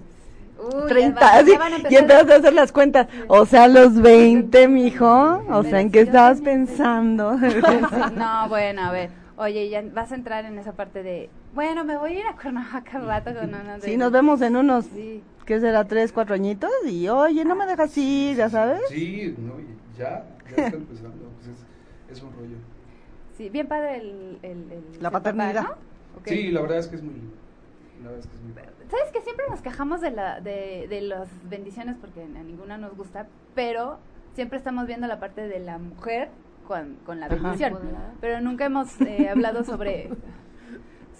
Uy, 0.58 0.88
30, 0.88 1.20
ya, 1.20 1.26
van- 1.26 1.42
así, 1.42 1.52
ya 1.52 1.58
van 1.58 1.72
a 1.74 1.76
y 1.90 1.96
empezaste 1.96 2.32
a 2.32 2.36
hacer 2.36 2.52
las 2.54 2.72
cuentas. 2.72 3.06
O 3.28 3.44
sea, 3.44 3.68
los 3.68 4.00
20, 4.00 4.66
mijo. 4.68 5.42
O 5.50 5.62
sea, 5.64 5.80
¿en 5.80 5.90
qué 5.90 6.00
estabas 6.00 6.40
pensando? 6.40 7.32
No, 8.16 8.48
bueno, 8.48 8.82
a 8.82 8.92
ver. 8.92 9.10
Oye, 9.36 9.68
ya 9.68 9.82
vas 9.92 10.12
a 10.12 10.14
entrar 10.14 10.44
en 10.44 10.58
esa 10.58 10.72
parte 10.72 11.02
de, 11.02 11.28
bueno, 11.54 11.84
me 11.84 11.96
voy 11.96 12.12
a 12.12 12.20
ir 12.20 12.26
a 12.26 12.36
Cuernavaca 12.40 12.98
al 12.98 13.06
rato 13.06 13.34
con 13.34 13.48
unos 13.52 13.80
de... 13.82 13.88
Sí, 13.88 13.96
nos 13.96 14.12
vemos 14.12 14.40
en 14.42 14.54
unos, 14.56 14.84
Sí. 14.86 15.22
¿Qué 15.46 15.60
será? 15.60 15.84
¿Tres, 15.84 16.12
cuatro 16.12 16.34
añitos? 16.34 16.70
Y 16.86 17.08
oye, 17.08 17.44
no 17.44 17.54
me 17.54 17.66
dejas 17.66 17.96
ir, 17.98 18.36
ya 18.36 18.48
sabes. 18.48 18.80
Sí, 18.88 19.34
no, 19.38 19.60
y 19.60 19.66
ya, 19.98 20.24
ya 20.56 20.56
está 20.64 20.76
empezando. 20.76 21.28
Pues 21.36 21.48
es, 21.48 22.16
es 22.16 22.22
un 22.22 22.32
rollo. 22.32 22.56
Sí, 23.36 23.48
bien 23.50 23.66
padre 23.66 23.96
el... 23.96 24.38
el- 24.42 24.72
el 24.72 24.84
La 25.02 25.10
papá, 25.10 25.24
paternidad. 25.32 25.66
Sí, 26.24 26.50
la 26.50 26.60
verdad 26.62 26.78
es 26.78 26.86
que 26.86 26.96
es 26.96 27.02
muy 27.02 27.14
lindo. 27.14 27.34
La 28.02 28.10
verdad 28.10 28.20
es 28.20 28.26
que 28.28 28.36
es 28.36 28.42
muy 28.42 28.52
padre. 28.52 28.68
¿Sabes 28.90 29.10
que 29.12 29.20
siempre 29.22 29.46
nos 29.50 29.60
quejamos 29.62 30.00
de, 30.00 30.10
la, 30.12 30.40
de, 30.40 30.86
de 30.88 31.00
las 31.00 31.28
bendiciones 31.48 31.96
porque 32.00 32.22
a 32.22 32.26
ninguna 32.42 32.78
nos 32.78 32.96
gusta, 32.96 33.26
pero 33.54 33.98
siempre 34.34 34.58
estamos 34.58 34.86
viendo 34.86 35.06
la 35.08 35.18
parte 35.18 35.48
de 35.48 35.58
la 35.58 35.78
mujer 35.78 36.28
con, 36.68 36.96
con 37.06 37.18
la 37.18 37.26
Ajá. 37.26 37.34
bendición. 37.34 37.78
Pero 38.20 38.40
nunca 38.40 38.66
hemos 38.66 39.00
eh, 39.00 39.28
hablado 39.30 39.64
sobre, 39.64 40.10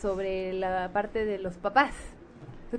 sobre 0.00 0.52
la 0.52 0.90
parte 0.92 1.24
de 1.24 1.38
los 1.38 1.54
papás. 1.56 1.94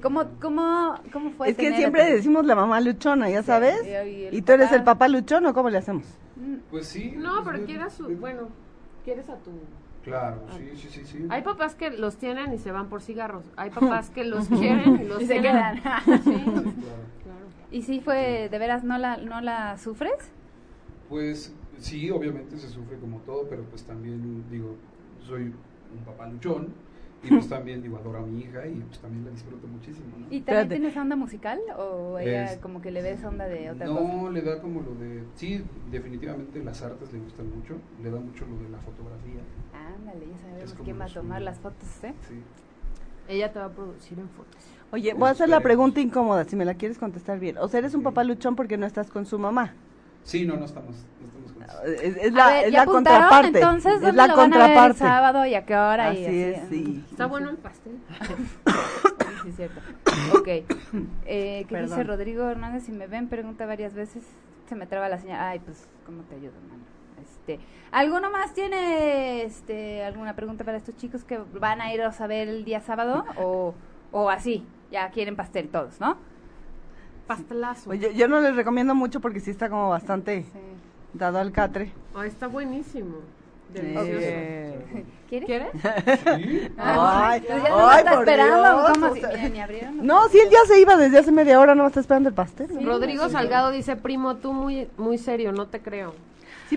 ¿Cómo, 0.02 0.26
cómo, 0.42 0.96
cómo 1.14 1.32
fue 1.32 1.50
Es 1.50 1.58
que 1.58 1.70
a 1.70 1.78
siempre 1.78 2.06
tu- 2.06 2.14
decimos 2.16 2.46
la 2.46 2.56
mamá 2.56 2.82
luchona, 2.82 3.30
ya 3.30 3.44
sabes. 3.44 3.76
y- 3.86 4.36
y 4.36 4.38
Y 4.38 4.42
tú 4.42 4.52
eres 4.52 4.68
papá. 4.68 4.76
el 4.78 4.84
papá 4.84 5.08
luchón, 5.08 5.46
¿o 5.46 5.54
cómo 5.54 5.70
le 5.70 5.78
hacemos? 5.78 6.06
Mm, 6.36 6.56
Pues 6.70 6.88
sí. 6.88 7.14
No, 7.16 7.36
pues, 7.36 7.46
pero 7.46 7.58
es- 7.60 7.66
quieres 7.66 7.94
su, 7.94 8.08
bueno, 8.18 8.50
quieres 9.06 9.30
a 9.30 9.36
tu 9.38 9.52
Claro, 10.04 10.42
sí, 10.56 10.70
sí, 10.76 10.88
sí, 10.92 11.02
sí. 11.06 11.26
Hay 11.30 11.42
papás 11.42 11.74
que 11.74 11.90
los 11.90 12.18
tienen 12.18 12.54
y 12.54 12.60
se 12.60 12.72
van 12.72 12.90
por 12.90 13.02
cigarros. 13.02 13.44
Hay 13.56 13.70
papás 14.02 14.10
que 14.12 14.24
los 14.24 14.48
quieren 14.48 15.02
y 15.02 15.06
los 15.06 15.22
Y 15.22 15.26
se 15.28 15.42
quedan. 15.42 15.78
Sí, 15.78 15.82
Claro. 15.82 16.64
claro. 17.24 17.46
¿Y 17.72 17.82
sí 17.82 18.02
fue, 18.02 18.48
de 18.50 18.60
veras, 18.60 18.84
no 18.84 18.98
la, 19.00 19.18
no 19.18 19.42
la 19.42 19.78
sufres? 19.80 20.14
Pues 21.10 21.54
sí, 21.80 22.12
obviamente 22.12 22.58
se 22.58 22.68
sufre 22.70 22.98
como 23.00 23.18
todo, 23.20 23.48
pero 23.50 23.64
pues 23.64 23.84
también 23.84 24.44
digo, 24.52 24.76
soy 25.26 25.44
un 25.44 26.04
papá 26.06 26.28
luchón 26.28 26.68
Y 27.24 27.30
pues 27.30 27.50
también 27.50 27.82
digo, 27.82 27.98
adoro 27.98 28.20
a 28.20 28.22
mi 28.22 28.42
hija 28.42 28.68
y 28.68 28.76
pues 28.82 29.00
también 29.00 29.26
la 29.26 29.32
disfruto 29.32 29.66
muchísimo, 29.68 30.06
¿no? 30.18 30.26
¿Y 30.26 30.42
también 30.42 30.42
Espérate. 30.42 30.70
tiene 30.70 30.88
esa 30.90 31.02
onda 31.02 31.16
musical 31.16 31.60
o 31.78 32.20
ella 32.20 32.54
Es- 32.54 32.60
como 32.60 32.82
que 32.82 32.92
le 32.92 33.02
ves 33.02 33.24
onda 33.24 33.48
de 33.48 33.72
otra 33.72 33.88
cosa? 33.88 34.02
No, 34.02 34.30
le 34.30 34.42
da 34.42 34.62
como 34.62 34.82
lo 34.82 34.94
de... 34.96 35.24
Sí, 35.36 35.64
definitivamente 35.92 36.64
las 36.64 36.84
artes 36.84 37.12
le 37.14 37.20
gustan 37.20 37.50
mucho, 37.50 37.78
le 38.04 38.12
da 38.12 38.20
mucho 38.20 38.46
lo 38.46 38.58
de 38.58 38.70
la 38.70 38.78
fotografía. 38.78 39.42
Ándale, 39.74 40.28
ya 40.30 40.38
sabemos 40.38 40.74
quién 40.84 41.00
va 41.00 41.06
a 41.06 41.10
tomar 41.10 41.42
las 41.42 41.60
fotos, 41.60 41.88
¿eh? 42.04 42.14
Sí. 42.28 42.36
Ella 43.28 43.52
te 43.52 43.58
va 43.58 43.66
a 43.66 43.70
producir 43.72 44.20
en 44.20 44.30
fotos. 44.30 44.64
Oye, 44.92 45.14
voy 45.16 45.28
a 45.30 45.32
hacer 45.32 45.50
la 45.50 45.62
pregunta 45.62 46.00
incómoda, 46.00 46.44
si 46.46 46.56
me 46.56 46.64
la 46.64 46.76
quieres 46.76 47.00
contestar 47.00 47.40
bien. 47.40 47.58
O 47.58 47.68
sea, 47.68 47.80
eres 47.80 47.96
un 47.96 48.04
papá 48.04 48.24
luchón 48.24 48.56
porque 48.56 48.78
no 48.78 48.86
estás 48.86 49.10
con 49.10 49.26
su 49.26 49.40
mamá. 49.40 49.74
Sí, 50.24 50.46
no, 50.46 50.58
no 50.58 50.66
estamos, 50.66 50.96
no 51.20 51.26
estamos. 51.28 51.45
Es, 51.86 52.18
es 52.18 52.32
A 52.34 52.36
la, 52.36 52.48
ver, 52.48 52.66
es 52.66 52.72
¿ya 52.74 52.80
la 52.80 52.86
contraparte. 52.86 53.48
Entonces, 53.60 53.94
es 53.96 54.02
¿dónde 54.02 54.18
la 54.18 54.28
lo 54.28 54.36
van 54.36 54.54
a 54.54 54.58
ver 54.58 54.66
el 54.68 54.74
contraparte. 54.76 55.00
sábado 55.00 55.46
y 55.46 55.56
a 55.56 55.66
qué 55.66 55.76
hora? 55.76 56.14
y 56.14 56.26
Así 56.26 56.42
es, 56.44 56.70
sí. 56.70 57.04
Está 57.12 57.26
bueno 57.28 57.50
el 57.50 57.58
pastel. 57.58 57.98
Sí, 58.66 59.42
sí, 59.44 59.50
es 59.50 59.56
cierto. 59.58 59.80
Ok. 60.38 60.48
Eh, 61.28 61.66
¿Qué 61.68 61.82
dice. 61.82 62.04
Rodrigo 62.04 62.48
Hernández? 62.50 62.84
Si 62.84 62.92
me 62.92 63.06
ven, 63.08 63.28
pregunta 63.28 63.66
varias 63.66 63.94
veces. 63.94 64.24
Se 64.70 64.76
me 64.76 64.88
traba 64.88 65.08
la 65.10 65.20
señal. 65.20 65.40
Ay, 65.40 65.60
pues, 65.60 65.88
¿cómo 66.06 66.24
te 66.24 66.36
ayudo, 66.36 66.54
hermano? 66.64 66.84
Este, 67.22 67.60
¿Alguno 67.92 68.32
más 68.32 68.54
tiene 68.54 69.44
este, 69.44 70.04
alguna 70.04 70.36
pregunta 70.36 70.64
para 70.64 70.78
estos 70.78 70.96
chicos 70.98 71.24
que 71.24 71.38
van 71.60 71.80
a 71.82 71.94
ir 71.94 72.02
a 72.02 72.12
saber 72.12 72.48
el 72.48 72.66
día 72.66 72.80
sábado? 72.82 73.24
O, 73.38 73.74
o 74.12 74.30
así, 74.30 74.66
ya 74.92 75.10
quieren 75.12 75.36
pastel 75.36 75.70
todos, 75.70 76.00
¿no? 76.00 76.18
Pastelazo. 77.28 77.90
Oye, 77.90 78.14
yo 78.16 78.28
no 78.28 78.40
les 78.40 78.56
recomiendo 78.56 78.94
mucho 78.96 79.20
porque 79.20 79.40
sí 79.40 79.52
está 79.52 79.70
como 79.70 79.90
bastante 79.90 80.44
Sí. 80.44 80.50
Dado 81.18 81.40
al 81.40 81.52
catre. 81.52 81.92
Ay, 82.16 82.28
está 82.30 82.48
buenísimo. 82.48 83.18
Delicioso. 83.74 84.10
Eh, 84.12 85.06
¿Quieres? 85.28 85.48
¿Quieres? 85.48 85.70
Sí, 85.74 86.72
Ay, 86.78 87.42
Pues 87.42 87.64
ya 87.64 87.70
no 87.70 87.90
ay, 87.90 88.00
está 88.00 88.12
por 88.12 88.20
esperando. 88.22 88.62
Dios, 88.62 88.92
¿Cómo 88.94 89.08
o 89.08 89.14
si- 89.16 89.20
sea- 89.22 89.30
mira, 89.32 89.50
ni 89.50 89.60
abrieron 89.60 89.98
los- 89.98 90.06
No, 90.06 90.30
si 90.30 90.40
él 90.40 90.50
ya 90.50 90.60
se 90.68 90.80
iba 90.80 90.96
desde 90.96 91.18
hace 91.20 91.32
media 91.32 91.60
hora, 91.60 91.76
no 91.76 91.84
me 91.84 91.88
está 91.88 92.00
esperando 92.00 92.30
el 92.30 92.36
pastel. 92.36 92.68
Sí, 92.70 92.86
Rodrigo 92.86 93.28
Salgado 93.30 93.72
dice, 93.72 93.96
primo, 93.96 94.36
tú 94.38 94.54
muy, 94.54 94.88
muy 94.98 95.18
serio, 95.18 95.52
no 95.52 95.68
te 95.68 95.82
creo. 95.82 96.14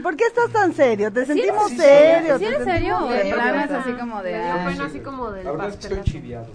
¿por 0.03 0.17
qué 0.17 0.27
estás 0.27 0.51
tan 0.51 0.73
serio? 0.75 1.13
Te 1.13 1.27
sentimos 1.27 1.71
sí, 1.71 1.77
serio. 1.79 2.39
¿Sí 2.39 2.45
te 2.45 2.51
eres 2.51 2.65
serio? 2.65 3.01
de 3.09 3.29
es 3.31 3.71
así 3.71 3.93
como 3.93 4.23
de... 4.23 4.33
Pena 4.33 4.85
así 4.87 5.01
como 5.01 5.31
del 5.31 5.45
La 5.45 5.53
verdad 5.53 5.69
es 5.69 5.77
que 5.77 5.87
estoy 5.89 6.03
chiviado. 6.05 6.47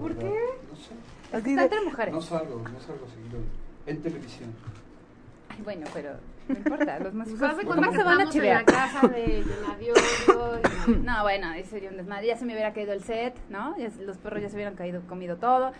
¿Por 0.00 0.14
qué? 0.16 0.24
No 0.26 0.76
sé. 0.76 1.50
Está 1.50 1.62
entre 1.64 1.80
mujeres. 1.82 2.14
No 2.14 2.20
salgo, 2.20 2.56
no 2.58 2.80
salgo 2.80 3.06
seguido 3.08 3.38
en 3.86 4.02
televisión. 4.02 4.50
Ay, 5.50 5.58
bueno, 5.64 5.86
pero 5.94 6.10
no 6.48 6.54
importa, 6.56 6.98
los 6.98 7.02
Pues 7.12 7.14
músicos 7.14 7.42
haz 7.42 7.56
de 7.56 7.64
¿cómo 7.64 7.92
se 7.92 7.98
van 8.04 8.20
a 8.20 8.22
estamos 8.22 8.22
en 8.24 8.30
chivear. 8.30 8.60
la 8.60 8.64
casa 8.64 9.08
de 9.08 9.44
y... 10.88 10.90
No, 11.04 11.22
bueno, 11.22 11.48
ahí 11.48 11.64
sería 11.64 11.90
un 11.90 11.96
desmadre. 11.96 12.26
Ya 12.26 12.36
se 12.36 12.44
me 12.46 12.52
hubiera 12.54 12.72
caído 12.72 12.92
el 12.92 13.02
set, 13.02 13.34
¿no? 13.50 13.76
Ya 13.78 13.88
los 14.04 14.16
perros 14.18 14.42
ya 14.42 14.48
se 14.48 14.54
hubieran 14.56 14.74
caído, 14.74 15.02
comido 15.02 15.36
todo. 15.36 15.72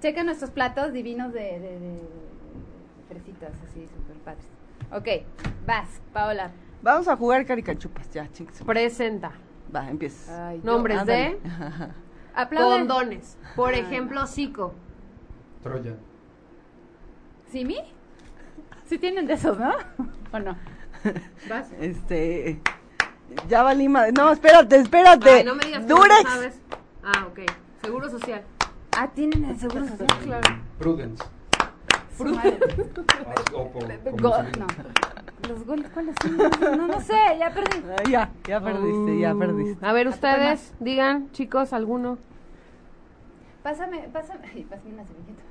Checa 0.00 0.24
nuestros 0.24 0.50
platos 0.50 0.92
divinos 0.92 1.32
de, 1.32 1.40
de, 1.40 1.58
de- 1.60 1.78
de 1.78 3.04
fresitas, 3.08 3.52
así, 3.68 3.86
súper 3.86 4.16
padres. 4.18 4.44
Ok, 4.92 5.26
vas, 5.66 6.00
Paola. 6.12 6.50
Vamos 6.82 7.06
a 7.08 7.16
jugar 7.16 7.44
caricachupas, 7.46 8.10
ya, 8.12 8.30
chicos. 8.32 8.62
Presenta. 8.66 9.32
Va, 9.74 9.88
empiezas. 9.90 10.28
Ay, 10.30 10.60
Nombres 10.64 11.04
de 11.06 11.38
Aplauden. 12.34 12.78
condones. 12.88 13.36
Por 13.54 13.74
ejemplo, 13.74 14.26
Zico. 14.26 14.72
Troya. 15.62 15.94
¿Simi? 17.50 17.76
Sí 18.90 18.98
tienen 18.98 19.24
de 19.28 19.34
esos, 19.34 19.56
¿no? 19.56 19.70
¿O 20.32 20.38
no? 20.40 20.56
¿Vas? 21.48 21.68
Este. 21.80 22.60
Ya 23.48 23.62
valí 23.62 23.88
madre. 23.88 24.10
No, 24.10 24.32
espérate, 24.32 24.74
espérate. 24.78 25.30
Ay, 25.30 25.44
no 25.44 25.54
me 25.54 25.64
digas 25.64 25.82
que 25.82 25.88
no 25.88 25.94
Durex. 25.96 26.22
sabes. 26.28 26.60
Ah, 27.04 27.26
ok. 27.28 27.38
Seguro 27.84 28.10
social. 28.10 28.42
Ah, 28.98 29.08
tienen 29.14 29.44
el 29.44 29.60
seguro 29.60 29.86
social. 29.86 30.08
Claro. 30.24 30.56
Prudence. 30.80 31.22
O 33.54 33.68
por- 33.68 33.86
dice. 33.86 34.58
no. 34.58 34.66
¿Los 35.48 35.64
goles 35.64 35.88
cuáles 35.94 36.16
son? 36.20 36.36
No, 36.76 36.88
no 36.88 37.00
sé, 37.00 37.14
ya 37.38 37.54
perdí. 37.54 37.82
Ah, 37.96 38.02
ya, 38.10 38.30
ya 38.48 38.60
perdiste, 38.60 39.20
ya 39.20 39.34
perdiste. 39.36 39.86
A 39.86 39.92
ver, 39.92 40.08
ustedes, 40.08 40.74
digan, 40.80 41.30
chicos, 41.30 41.72
alguno. 41.72 42.18
Pásame, 43.62 44.08
pásame. 44.12 44.48
Ay, 44.52 44.64
pásame 44.68 44.94
una 44.94 45.04
servilleta. 45.06 45.42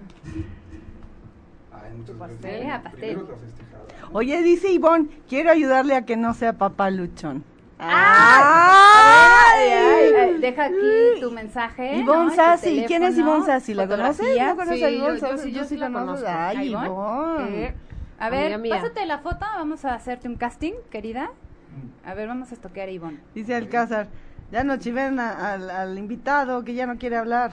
Ay, 1.84 1.91
muchas 1.97 2.15
pastel, 2.15 2.69
a 2.69 2.80
festejada. 2.82 4.09
Oye, 4.11 4.41
dice 4.41 4.71
Ivonne, 4.71 5.07
quiero 5.27 5.51
ayudarle 5.51 5.95
a 5.95 6.05
que 6.05 6.17
no 6.17 6.34
sea 6.34 6.53
papá 6.53 6.89
luchón. 6.89 7.43
Ay, 7.82 9.69
ay, 9.71 10.13
ay, 10.19 10.38
deja 10.39 10.65
aquí 10.65 11.21
tu 11.21 11.32
mensaje. 11.32 11.95
¿no? 11.97 12.01
Ivonne 12.01 12.30
tu 12.30 12.36
Sassi, 12.36 12.84
¿quién 12.88 13.03
es 13.03 13.17
Ivonne 13.17 13.45
Sassi? 13.45 13.73
¿La 13.73 13.88
conoces? 13.88 14.38
¿No 14.39 14.55
conoces 14.55 14.77
Sí, 14.77 14.84
a 14.84 14.89
Ivonne 14.89 15.19
yo- 15.19 15.27
yo 15.27 15.27
Sassi? 15.38 15.43
sí- 15.43 15.51
yo 15.51 15.63
sí 15.65 15.77
la 15.77 15.88
conoces. 15.91 16.25
conozco. 16.25 16.39
Ay, 16.39 16.57
¿A 16.57 16.63
Ivonne? 16.63 17.65
Eh, 17.65 17.73
A 18.19 18.30
ver, 18.30 18.57
mía. 18.59 18.75
pásate 18.75 19.05
la 19.05 19.19
foto, 19.19 19.45
vamos 19.55 19.86
a 19.86 19.93
hacerte 19.95 20.27
un 20.27 20.36
casting, 20.36 20.73
querida. 20.89 21.32
A 22.05 22.13
ver, 22.13 22.27
vamos 22.27 22.51
a 22.51 22.55
toquear 22.55 22.89
a 22.89 22.91
Ivonne. 22.91 23.19
Dice 23.36 23.55
Alcázar, 23.55 24.07
ya 24.51 24.63
no 24.63 24.77
chiven 24.77 25.19
a- 25.19 25.53
al, 25.53 25.69
al 25.69 25.97
invitado 25.97 26.63
que 26.63 26.73
ya 26.73 26.86
no 26.88 26.97
quiere 26.97 27.15
hablar. 27.17 27.51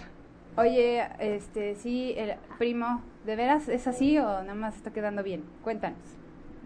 Oye, 0.57 1.07
este, 1.20 1.74
sí, 1.77 2.14
el 2.16 2.35
primo, 2.59 3.03
¿de 3.27 3.37
veras 3.37 3.68
es 3.68 3.87
así 3.87 4.18
o 4.18 4.24
nada 4.24 4.55
más 4.55 4.77
está 4.77 4.93
quedando 4.93 5.22
bien? 5.22 5.45
Cuéntanos. 5.62 5.99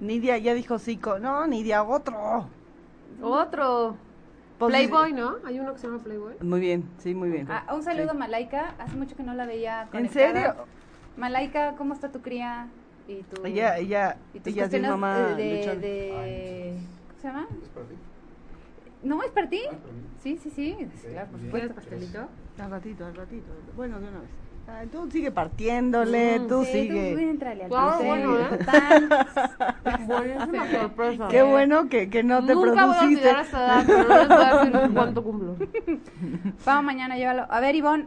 Nidia 0.01 0.39
ya 0.39 0.55
dijo 0.55 0.79
Zico. 0.79 1.19
No, 1.19 1.47
Nidia, 1.47 1.83
otro. 1.83 2.47
Otro. 3.23 3.97
Pues, 4.59 4.71
Playboy, 4.71 5.13
¿no? 5.15 5.37
Hay 5.47 5.59
uno 5.59 5.73
que 5.73 5.79
se 5.79 5.87
llama 5.87 6.03
Playboy. 6.03 6.35
Muy 6.43 6.61
bien, 6.61 6.85
sí, 6.99 7.15
muy 7.15 7.31
bien. 7.31 7.47
Ah, 7.51 7.75
un 7.75 7.83
saludo 7.83 8.05
Sí. 8.05 8.11
a 8.11 8.15
Malaika, 8.15 8.75
hace 8.79 8.95
mucho 8.97 9.17
que 9.17 9.23
no 9.23 9.33
la 9.35 9.47
veía 9.47 9.83
¿En 9.83 9.89
conectada. 9.89 10.33
serio? 10.33 10.55
Malaika, 11.17 11.75
¿cómo 11.77 11.95
está 11.95 12.13
tu 12.13 12.21
cría? 12.21 12.69
Y 13.09 13.23
tu, 13.23 13.45
Ella, 13.45 13.79
ella, 13.79 14.17
y 14.35 14.41
tus 14.41 14.53
ella 14.53 14.67
es 14.67 14.73
mi 14.73 14.81
mamá 14.81 15.31
eh, 15.31 15.35
de, 15.35 15.57
luchona. 15.57 15.81
de- 15.81 16.79
¿Cómo 17.09 17.21
se 17.21 17.27
llama? 17.29 17.49
¿Es 17.63 17.69
para 17.71 17.87
ti? 17.87 17.95
No, 19.03 19.23
es 19.23 19.31
para 19.31 19.49
ti. 19.49 19.63
Ah, 19.67 19.71
para 19.77 19.93
mí. 19.93 20.01
Sí, 20.23 20.37
sí, 20.43 20.51
sí, 20.51 20.77
claro, 21.11 21.31
por 21.31 21.41
supuesto. 21.41 21.51
¿Quieres 21.51 21.73
pastelito? 21.73 22.29
Al 22.59 22.71
ratito, 22.71 23.07
al 23.07 23.15
ratito. 23.17 23.47
Bueno, 23.77 23.99
de 23.99 24.09
una 24.09 24.21
vez. 24.21 24.31
Tú 24.91 25.11
sigue 25.11 25.31
partiéndole, 25.31 26.41
tú 26.49 26.65
Sí, 26.65 26.73
sigue. 26.73 27.37
Tú 27.39 27.45
al 27.47 27.69
pastel, 27.69 28.07
bueno, 28.07 28.39
¿eh? 28.39 28.45
total. 28.59 29.09
Buenísima 30.07 30.71
sorpresa. 30.71 31.29
Qué 31.29 31.43
bueno 31.43 31.89
que, 31.89 32.09
que 32.11 32.23
no 32.23 32.45
te 32.45 32.55
Nunca 32.55 32.87
voy 32.87 32.95
a 32.95 32.99
produciste. 32.99 33.29
olvidar 33.29 33.45
esta 33.45 33.65
edad, 33.67 33.85
pero 33.87 34.09
no 34.09 34.19
les 34.19 34.29
voy 34.29 34.37
a 34.45 34.65
decir 34.65 34.91
cuánto 34.95 35.23
cumplo. 35.25 35.57
Vamos 36.65 36.85
mañana, 36.85 37.17
llévalo. 37.17 37.47
A 37.51 37.61
ver, 37.61 37.75
Ivonne, 37.75 38.07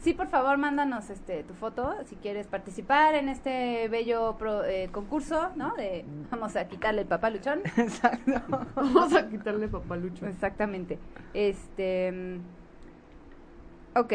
sí, 0.00 0.12
por 0.14 0.26
favor, 0.28 0.58
mándanos 0.58 1.10
este 1.10 1.42
tu 1.44 1.54
foto 1.54 1.94
si 2.06 2.16
quieres 2.16 2.46
participar 2.48 3.14
en 3.14 3.28
este 3.28 3.88
bello 3.88 4.36
pro- 4.38 4.64
eh, 4.64 4.88
concurso, 4.90 5.50
¿no? 5.56 5.74
De 5.76 6.04
vamos 6.30 6.56
a 6.56 6.66
quitarle 6.68 7.02
el 7.02 7.06
papá 7.08 7.30
luchón. 7.30 7.60
Exacto. 7.76 8.32
Vamos 8.74 9.14
a 9.14 9.28
quitarle 9.28 9.68
papalucho. 9.68 10.26
Exactamente. 10.26 10.98
Este. 11.34 12.10
mm, 12.12 13.98
Ok, 13.98 14.12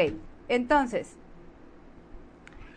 entonces. 0.49 1.17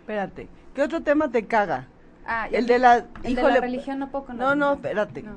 Espérate. 0.09 0.49
¿Qué 0.75 0.83
otro 0.83 1.03
tema 1.03 1.31
te 1.31 1.45
caga? 1.45 1.87
Ah, 2.27 2.49
El 2.51 2.67
de 2.67 2.79
la. 2.79 3.05
el 3.25 3.35
de 3.35 3.43
la 3.43 3.61
religión 3.61 3.99
no 3.99 4.09
puedo 4.11 4.25
con 4.25 4.39
la 4.39 4.45
No, 4.45 4.55
no, 4.55 4.73
espérate. 4.73 5.23
No. 5.23 5.33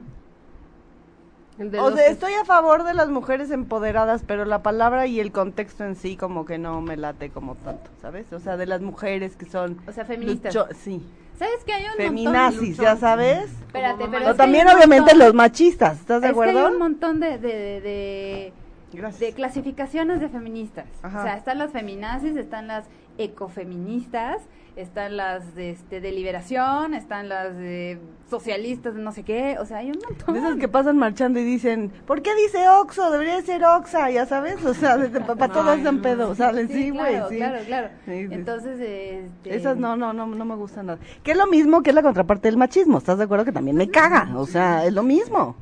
El 1.59 1.71
de 1.71 1.79
O 1.81 1.91
sea, 1.93 2.07
estoy 2.07 2.31
a 2.35 2.45
favor 2.45 2.83
de 2.85 2.93
las 2.93 3.09
mujeres 3.09 3.51
empoderadas, 3.51 4.23
pero 4.25 4.45
la 4.45 4.63
palabra 4.63 5.07
y 5.07 5.19
el 5.19 5.33
contexto 5.33 5.83
en 5.83 5.97
sí 5.97 6.15
como 6.15 6.45
que 6.45 6.57
no 6.57 6.79
me 6.79 6.95
late 6.95 7.31
como 7.31 7.55
tanto, 7.55 7.89
¿sabes? 8.01 8.31
O 8.31 8.39
sea, 8.39 8.55
de 8.55 8.65
las 8.65 8.79
mujeres 8.79 9.35
que 9.35 9.45
son... 9.45 9.77
O 9.87 9.91
sea, 9.91 10.05
feministas. 10.05 10.55
lucho- 10.55 10.69
sí. 10.73 11.05
¿Sabes 11.37 11.65
que 11.65 11.73
hay 11.73 11.83
un 11.87 11.97
Feminazis, 11.97 12.61
montón? 12.77 12.85
ya 12.85 12.95
sabes. 12.95 13.51
Espérate, 13.67 14.05
pero. 14.09 14.29
O 14.29 14.35
también 14.35 14.67
obviamente 14.69 15.11
montón- 15.11 15.19
los 15.19 15.33
machistas, 15.33 15.99
¿estás 15.99 16.21
de 16.21 16.27
que 16.27 16.31
acuerdo? 16.31 16.59
hay 16.67 16.71
un 16.73 16.79
montón 16.79 17.19
de, 17.19 17.37
de, 17.39 17.47
de, 17.47 17.81
de- 17.81 18.53
Gracias. 18.93 19.19
de 19.19 19.33
clasificaciones 19.33 20.21
de 20.21 20.29
feministas. 20.29 20.85
Ajá. 21.01 21.19
O 21.19 21.23
sea, 21.23 21.35
están 21.37 21.57
las 21.57 21.71
feminazis, 21.71 22.37
están 22.37 22.67
las 22.67 22.85
ecofeministas, 23.17 24.41
están 24.75 25.17
las 25.17 25.53
de, 25.55 25.71
este, 25.71 25.99
de 25.99 26.11
liberación, 26.11 26.93
están 26.93 27.27
las 27.29 27.55
de 27.57 27.99
socialistas 28.29 28.95
de 28.95 29.01
no 29.01 29.11
sé 29.11 29.23
qué. 29.23 29.57
O 29.59 29.65
sea, 29.65 29.77
hay 29.77 29.91
un 29.91 29.99
montón. 30.07 30.33
De 30.33 30.39
esas 30.39 30.55
que 30.57 30.67
pasan 30.67 30.97
marchando 30.97 31.39
y 31.39 31.43
dicen, 31.43 31.91
¿por 32.05 32.21
qué 32.21 32.33
dice 32.35 32.67
Oxo? 32.69 33.11
Debería 33.11 33.41
ser 33.41 33.63
Oxa, 33.65 34.09
ya 34.09 34.25
sabes, 34.25 34.63
o 34.63 34.73
sea, 34.73 34.97
para 35.25 35.47
dan 35.63 35.83
no. 35.83 36.01
pedo, 36.01 36.33
salen, 36.35 36.69
sí, 36.69 36.89
güey, 36.89 37.15
claro, 37.15 37.29
sí. 37.29 37.35
claro, 37.35 37.59
claro. 37.65 37.89
Sí, 38.05 38.27
sí. 38.27 38.33
Entonces, 38.33 38.79
este, 38.79 39.55
Esas 39.55 39.77
no, 39.77 39.95
no, 39.95 40.13
no, 40.13 40.25
no 40.25 40.45
me 40.45 40.55
gustan 40.55 40.87
nada. 40.87 40.99
Que 41.23 41.31
es 41.31 41.37
lo 41.37 41.47
mismo 41.47 41.83
que 41.83 41.89
es 41.89 41.95
la 41.95 42.01
contraparte 42.01 42.47
del 42.47 42.57
machismo, 42.57 42.97
¿estás 42.97 43.17
de 43.17 43.25
acuerdo? 43.25 43.45
Que 43.45 43.51
también 43.51 43.75
me 43.75 43.89
caga, 43.89 44.29
o 44.37 44.45
sea, 44.45 44.85
es 44.85 44.93
lo 44.93 45.03
mismo. 45.03 45.55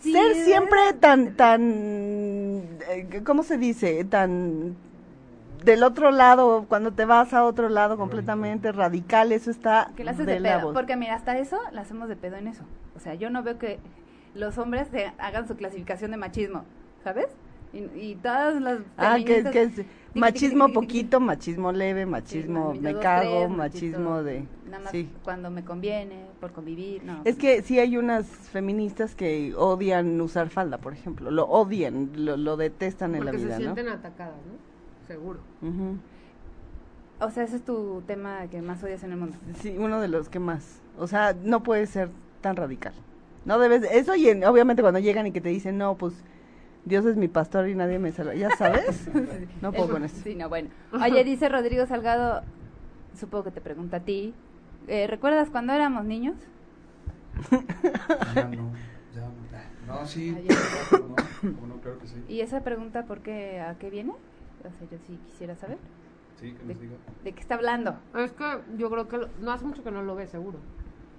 Sí, 0.00 0.12
Ser 0.12 0.34
siempre 0.34 0.80
tan, 0.98 1.36
tan, 1.36 1.62
eh, 2.90 3.22
¿cómo 3.24 3.44
se 3.44 3.56
dice? 3.56 4.04
Tan 4.04 4.74
del 5.64 5.82
otro 5.82 6.10
lado, 6.10 6.66
cuando 6.68 6.92
te 6.92 7.04
vas 7.04 7.32
a 7.34 7.44
otro 7.44 7.68
lado 7.68 7.96
completamente 7.96 8.72
radical, 8.72 9.32
eso 9.32 9.50
está 9.50 9.90
Que 9.96 10.04
la 10.04 10.12
haces 10.12 10.26
de, 10.26 10.34
de 10.34 10.40
pedo. 10.40 10.72
Porque 10.72 10.96
mira, 10.96 11.14
hasta 11.14 11.38
eso 11.38 11.58
la 11.72 11.82
hacemos 11.82 12.08
de 12.08 12.16
pedo 12.16 12.36
en 12.36 12.48
eso. 12.48 12.64
O 12.96 13.00
sea, 13.00 13.14
yo 13.14 13.30
no 13.30 13.42
veo 13.42 13.58
que 13.58 13.78
los 14.34 14.58
hombres 14.58 14.88
se 14.88 15.12
hagan 15.18 15.46
su 15.48 15.56
clasificación 15.56 16.10
de 16.10 16.16
machismo, 16.16 16.64
¿sabes? 17.04 17.26
Y, 17.72 17.78
y 17.98 18.14
todas 18.16 18.60
las 18.60 18.80
Ah, 18.98 19.16
que, 19.24 19.44
que 19.44 19.62
es 19.62 19.72
machismo 20.14 20.72
poquito, 20.74 21.20
machismo 21.20 21.72
leve, 21.72 22.04
Sí, 22.04 22.10
machismo 22.10 22.74
me 22.74 22.92
dos, 22.92 23.02
cago, 23.02 23.44
tres, 23.46 23.50
machismo 23.56 24.22
de... 24.22 24.44
Nada 24.66 24.84
más 24.84 24.90
Sí. 24.92 25.08
cuando 25.24 25.50
me 25.50 25.64
conviene, 25.64 26.26
por 26.38 26.52
convivir, 26.52 27.02
no. 27.02 27.22
Es 27.24 27.36
que 27.36 27.62
sí 27.62 27.78
hay 27.78 27.96
unas 27.96 28.26
feministas 28.26 29.14
que 29.14 29.54
odian 29.56 30.20
usar 30.20 30.50
falda, 30.50 30.76
por 30.78 30.92
ejemplo. 30.92 31.30
Lo 31.30 31.46
odian, 31.46 32.10
lo, 32.14 32.36
lo 32.36 32.58
detestan 32.58 33.14
en 33.14 33.24
la 33.24 33.30
Porque 33.30 33.44
vida, 33.46 33.56
se 33.56 33.64
¿no? 33.64 33.74
sienten 33.74 33.88
atacadas, 33.88 34.36
¿no? 34.46 34.71
Seguro. 35.12 35.40
O 37.20 37.30
sea, 37.30 37.44
ese 37.44 37.56
es 37.56 37.62
tu 37.64 38.02
tema 38.06 38.46
que 38.50 38.62
más 38.62 38.82
odias 38.82 39.02
en 39.04 39.12
el 39.12 39.18
mundo. 39.18 39.36
Sí, 39.60 39.76
uno 39.78 40.00
de 40.00 40.08
los 40.08 40.28
que 40.30 40.38
más. 40.38 40.80
O 40.98 41.06
sea, 41.06 41.34
no 41.34 41.62
puede 41.62 41.86
ser 41.86 42.08
tan 42.40 42.56
radical. 42.56 42.94
No 43.44 43.58
debes, 43.58 43.82
eso 43.90 44.14
y 44.16 44.28
en- 44.30 44.44
obviamente 44.44 44.80
cuando 44.82 45.00
llegan 45.00 45.26
y 45.26 45.32
que 45.32 45.40
te 45.42 45.50
dicen, 45.50 45.76
no, 45.76 45.96
pues 45.96 46.14
Dios 46.86 47.04
es 47.04 47.16
mi 47.16 47.28
pastor 47.28 47.68
y 47.68 47.74
nadie 47.74 47.98
me 47.98 48.10
salva. 48.10 48.34
¿Ya 48.34 48.48
sabes? 48.56 49.06
No 49.60 49.70
puedo 49.72 49.90
con 49.90 50.04
eso. 50.04 50.16
Sí, 50.24 50.34
no, 50.34 50.48
bueno. 50.48 50.70
Oye, 50.92 51.22
dice 51.24 51.48
Rodrigo 51.50 51.84
Salgado, 51.86 52.42
supongo 53.14 53.44
que 53.44 53.50
te 53.50 53.60
pregunta 53.60 53.98
a 53.98 54.00
ti, 54.00 54.32
eh, 54.88 55.06
¿recuerdas 55.06 55.50
cuando 55.50 55.74
éramos 55.74 56.06
niños? 56.06 56.36
Ya 58.34 58.44
no, 58.46 58.50
ya 58.54 58.56
no. 58.56 58.72
No, 59.86 60.06
sí. 60.06 60.34
Ah, 60.36 60.40
ya. 60.40 60.56
¿cómo 60.98 61.08
no? 61.08 61.54
¿Cómo 61.54 61.66
no? 61.66 61.80
Claro 61.80 61.98
que 61.98 62.06
sí. 62.06 62.16
¿Y 62.28 62.40
esa 62.40 62.62
pregunta 62.62 63.04
por 63.04 63.20
qué, 63.20 63.60
a 63.60 63.74
qué 63.78 63.90
viene? 63.90 64.12
O 64.68 64.78
sea, 64.78 64.88
yo 64.90 64.98
sí 65.06 65.18
quisiera 65.26 65.54
saber. 65.56 65.78
Sí, 66.40 66.52
que 66.52 66.64
¿De, 66.64 66.74
nos 66.74 66.80
diga. 66.82 66.94
de 67.24 67.32
qué 67.32 67.40
está 67.40 67.54
hablando? 67.54 67.96
Es 68.16 68.32
que 68.32 68.44
yo 68.76 68.90
creo 68.90 69.08
que 69.08 69.18
lo- 69.18 69.28
no 69.40 69.52
hace 69.52 69.64
mucho 69.64 69.82
que 69.84 69.90
no 69.90 70.02
lo 70.02 70.14
ve, 70.14 70.26
seguro. 70.26 70.58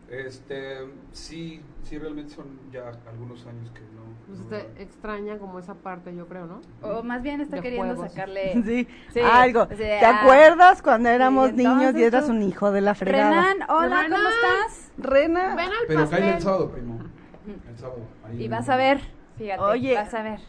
Este, 0.09 0.77
sí, 1.11 1.61
sí, 1.83 1.97
realmente 1.97 2.33
son 2.33 2.59
ya 2.71 2.91
algunos 3.09 3.45
años 3.47 3.71
que 3.71 3.79
no. 3.81 4.03
Pues 4.27 4.39
no- 4.39 4.47
te 4.47 4.83
extraña 4.83 5.37
como 5.37 5.59
esa 5.59 5.75
parte, 5.75 6.13
yo 6.15 6.27
creo, 6.27 6.45
¿no? 6.45 6.61
O 6.81 7.03
más 7.03 7.21
bien 7.23 7.41
está 7.41 7.55
De 7.57 7.61
queriendo 7.61 7.95
juegos. 7.95 8.11
sacarle... 8.11 8.53
Sí, 8.65 8.87
Sí, 9.11 9.19
algo. 9.21 9.63
o 9.63 9.67
sea, 9.75 9.99
¿Te 9.99 10.05
ah, 10.05 10.21
acuerdas 10.23 10.81
cuando 10.81 11.09
éramos 11.09 11.53
niños 11.53 11.95
y 11.95 12.03
eras 12.03 12.29
un 12.29 12.43
hijo 12.43 12.71
de 12.71 12.81
la 12.81 12.93
fregada? 12.95 13.29
Renan, 13.53 13.69
hola, 13.69 14.03
Renan. 14.03 14.11
¿cómo 14.11 14.29
estás? 14.29 14.91
Rena. 14.97 15.55
Ven 15.55 15.65
al 15.67 15.73
Pero 15.87 15.99
pastel. 16.01 16.19
cae 16.19 16.35
el 16.35 16.41
sábado, 16.41 16.71
primo. 16.71 16.99
El 17.69 17.77
sábado. 17.77 17.99
ahí 18.25 18.43
Y 18.43 18.47
vas 18.49 18.69
a 18.69 18.75
ver, 18.75 18.99
fíjate, 19.37 19.61
Oye. 19.63 19.95
vas 19.95 20.13
a 20.13 20.21
ver. 20.21 20.39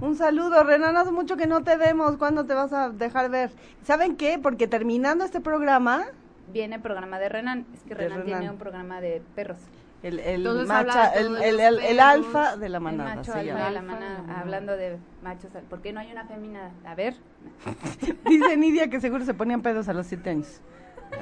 Un 0.00 0.16
saludo, 0.16 0.64
Renan, 0.64 0.96
hace 0.96 1.12
mucho 1.12 1.36
que 1.36 1.46
no 1.46 1.62
te 1.62 1.76
vemos. 1.76 2.16
¿Cuándo 2.16 2.44
te 2.46 2.54
vas 2.54 2.72
a 2.72 2.88
dejar 2.90 3.30
ver? 3.30 3.50
¿Saben 3.84 4.16
qué? 4.16 4.38
Porque 4.42 4.66
terminando 4.66 5.24
este 5.24 5.40
programa, 5.40 6.06
Viene 6.52 6.80
programa 6.80 7.20
de 7.20 7.28
Renan, 7.28 7.64
es 7.74 7.80
que 7.84 7.94
Renan, 7.94 8.24
tiene 8.24 8.50
un 8.50 8.56
programa 8.56 9.00
de 9.00 9.22
perros. 9.36 9.58
el, 10.02 10.18
el 10.18 10.66
macha, 10.66 11.06
el, 11.10 11.36
el, 11.36 11.60
el- 11.60 11.78
el 11.78 12.00
alfa 12.00 12.56
de 12.56 12.68
la 12.68 12.78
El 12.78 12.82
manada. 12.82 13.14
macho 13.16 13.32
se 13.32 13.38
alfa 13.38 13.66
de 13.66 13.70
la 13.70 13.82
manada, 13.82 14.14
la 14.14 14.18
manada. 14.22 14.40
hablando 14.40 14.76
de 14.76 14.98
machos, 15.22 15.50
¿por 15.68 15.80
qué 15.80 15.92
no 15.92 16.00
hay 16.00 16.10
una 16.10 16.24
fémina? 16.24 16.72
A 16.84 16.96
ver. 16.96 17.14
Dice 18.26 18.56
Nidia 18.56 18.90
que 18.90 19.00
seguro 19.00 19.24
se 19.24 19.32
ponían 19.34 19.62
pedos 19.62 19.88
a 19.88 19.92
los 19.92 20.08
siete 20.08 20.30
años. 20.30 20.60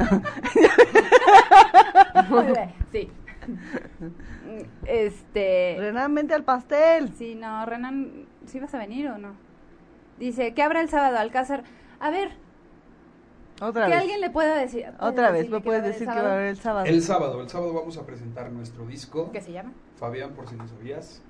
sí. 2.92 3.10
Este, 4.86 5.76
Renan, 5.78 6.14
vente 6.14 6.34
al 6.34 6.44
pastel. 6.44 7.12
sí, 7.14 7.34
no, 7.34 7.64
Renan, 7.66 8.26
¿sí 8.46 8.60
vas 8.60 8.74
a 8.74 8.78
venir 8.78 9.08
o 9.08 9.18
no? 9.18 9.32
Dice, 10.18 10.54
¿qué 10.54 10.62
habrá 10.62 10.80
el 10.80 10.88
sábado? 10.88 11.18
Alcázar. 11.18 11.62
A 12.00 12.10
ver, 12.10 12.30
Otra 13.60 13.86
que 13.86 13.92
vez. 13.92 14.00
alguien 14.00 14.20
le 14.20 14.30
pueda 14.30 14.56
decir. 14.56 14.84
¿puedes 14.84 15.12
Otra 15.12 15.30
vez, 15.30 15.48
me 15.50 15.60
puedes 15.60 15.82
decir 15.82 16.08
que 16.08 16.14
va 16.14 16.30
a 16.30 16.34
haber 16.34 16.46
el 16.48 16.58
sábado. 16.58 16.86
El 16.86 17.02
sábado, 17.02 17.40
el 17.40 17.48
sábado 17.48 17.72
vamos 17.72 17.96
a 17.98 18.06
presentar 18.06 18.50
nuestro 18.50 18.86
disco. 18.86 19.30
¿Qué 19.32 19.40
se 19.40 19.52
llama? 19.52 19.72
Fabián, 19.96 20.32
por 20.32 20.48
si 20.48 20.56
no 20.56 20.66
sabías. 20.66 21.22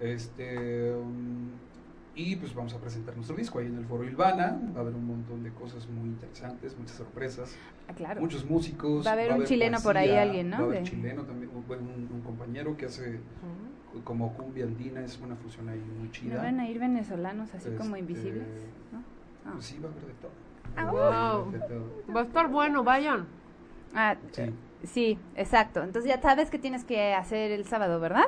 Este. 0.00 0.92
um, 0.92 1.50
y 2.14 2.36
pues 2.36 2.54
vamos 2.54 2.74
a 2.74 2.78
presentar 2.78 3.14
nuestro 3.16 3.36
disco 3.36 3.58
ahí 3.58 3.66
en 3.66 3.78
el 3.78 3.86
Foro 3.86 4.04
Ilvana. 4.04 4.60
Va 4.74 4.78
a 4.78 4.82
haber 4.82 4.94
un 4.94 5.06
montón 5.06 5.42
de 5.42 5.50
cosas 5.50 5.88
muy 5.88 6.08
interesantes, 6.10 6.76
muchas 6.78 6.96
sorpresas. 6.96 7.56
Ah, 7.88 7.94
claro. 7.94 8.20
Muchos 8.20 8.44
músicos. 8.44 9.06
Va 9.06 9.10
a 9.10 9.12
haber 9.14 9.32
un 9.32 9.44
chileno 9.44 9.78
por 9.82 9.96
ahí, 9.96 10.10
alguien, 10.10 10.50
¿no? 10.50 10.56
Va 10.58 10.62
a 10.62 10.66
haber 10.66 10.78
De- 10.84 10.90
chileno 10.90 11.22
también, 11.22 11.50
un, 11.54 11.66
bueno, 11.66 11.82
un- 11.84 12.08
un 12.12 12.20
compañero 12.22 12.76
que 12.76 12.86
hace 12.86 13.18
como 14.04 14.32
cumbia 14.34 14.64
andina, 14.64 15.00
es 15.04 15.18
una 15.20 15.36
fusión 15.36 15.68
ahí 15.68 15.78
muy 15.78 16.06
¿No 16.06 16.12
chida. 16.12 16.42
van 16.42 16.60
a 16.60 16.68
ir 16.68 16.78
venezolanos 16.78 17.52
así 17.54 17.68
como 17.76 17.96
Este, 17.96 17.98
invisibles? 18.00 18.46
¿no? 18.92 18.98
Ah. 19.46 19.50
Pues 19.54 19.66
sí, 19.66 19.78
va 19.78 19.88
a 19.88 19.92
haber 19.92 20.04
de 20.06 20.12
todo. 20.14 20.30
Ah, 20.76 20.84
Va 20.86 20.90
wow. 20.92 21.48
haber 21.48 21.60
de 21.60 21.66
todo. 21.68 22.14
Va 22.14 22.20
a 22.20 22.24
estar 22.24 22.48
bueno, 22.48 22.84
vayan. 22.84 23.26
Ah, 23.94 24.16
Sí. 24.30 24.42
sí, 24.84 25.18
exacto. 25.36 25.82
Entonces 25.82 26.10
ya 26.10 26.20
sabes 26.22 26.48
que 26.50 26.58
tienes 26.58 26.84
que 26.84 27.12
hacer 27.14 27.50
el 27.50 27.66
sábado, 27.66 28.00
¿verdad? 28.00 28.24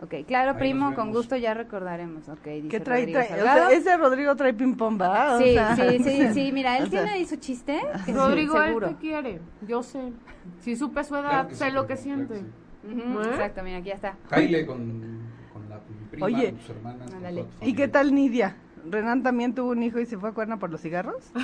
Ok, 0.00 0.14
claro, 0.28 0.52
Ahí 0.52 0.58
primo, 0.58 0.94
con 0.94 1.10
gusto 1.12 1.34
ya 1.36 1.54
recordaremos. 1.54 2.28
Ok, 2.28 2.44
dice 2.44 2.68
¿Qué 2.68 2.80
trae? 2.80 3.00
Rodrigo 3.00 3.18
trae? 3.20 3.26
O 3.26 3.36
Salgado. 3.36 3.68
sea, 3.68 3.78
ese 3.78 3.96
Rodrigo 3.96 4.36
trae 4.36 4.54
ping 4.54 4.74
pong, 4.76 5.00
¿va? 5.00 5.34
O 5.34 5.38
Sí, 5.38 5.54
sea, 5.54 5.74
sí, 5.76 5.98
sí, 6.04 6.28
sí, 6.34 6.52
mira, 6.52 6.78
él 6.78 6.84
o 6.84 6.86
sea, 6.88 7.02
tiene 7.02 7.16
ahí 7.16 7.26
su 7.26 7.36
chiste. 7.36 7.80
que 8.06 8.12
Rodrigo, 8.12 8.56
él 8.62 8.66
seguro. 8.68 8.88
te 8.90 8.94
quiere. 8.96 9.40
Yo 9.66 9.82
sé. 9.82 10.12
Si 10.60 10.76
supe 10.76 11.02
su 11.02 11.16
edad, 11.16 11.48
Claro 11.48 11.54
sé 11.54 11.64
sí, 11.66 11.70
lo 11.72 11.86
que 11.86 11.94
claro 11.94 12.02
siente. 12.02 12.38
sí. 12.38 12.44
¿Eh? 12.90 13.22
Exacto, 13.30 13.62
mira, 13.64 13.78
aquí 13.78 13.88
ya 13.88 13.94
está. 13.94 14.16
Caile 14.30 14.64
con, 14.66 14.76
con 15.52 15.68
la 15.68 15.76
mi 15.76 16.06
prima, 16.10 16.26
Oye. 16.26 16.50
con 16.52 16.60
sus 16.60 16.70
hermanas. 16.70 17.10
con 17.10 17.68
¿Y 17.68 17.74
qué 17.74 17.88
tal 17.88 18.14
Nidia? 18.14 18.56
¿Renan 18.90 19.22
también 19.22 19.54
tuvo 19.54 19.70
un 19.70 19.82
hijo 19.82 19.98
y 20.00 20.06
se 20.06 20.18
fue 20.18 20.30
a 20.30 20.32
cuerna 20.32 20.58
por 20.58 20.70
los 20.70 20.80
cigarros? 20.80 21.30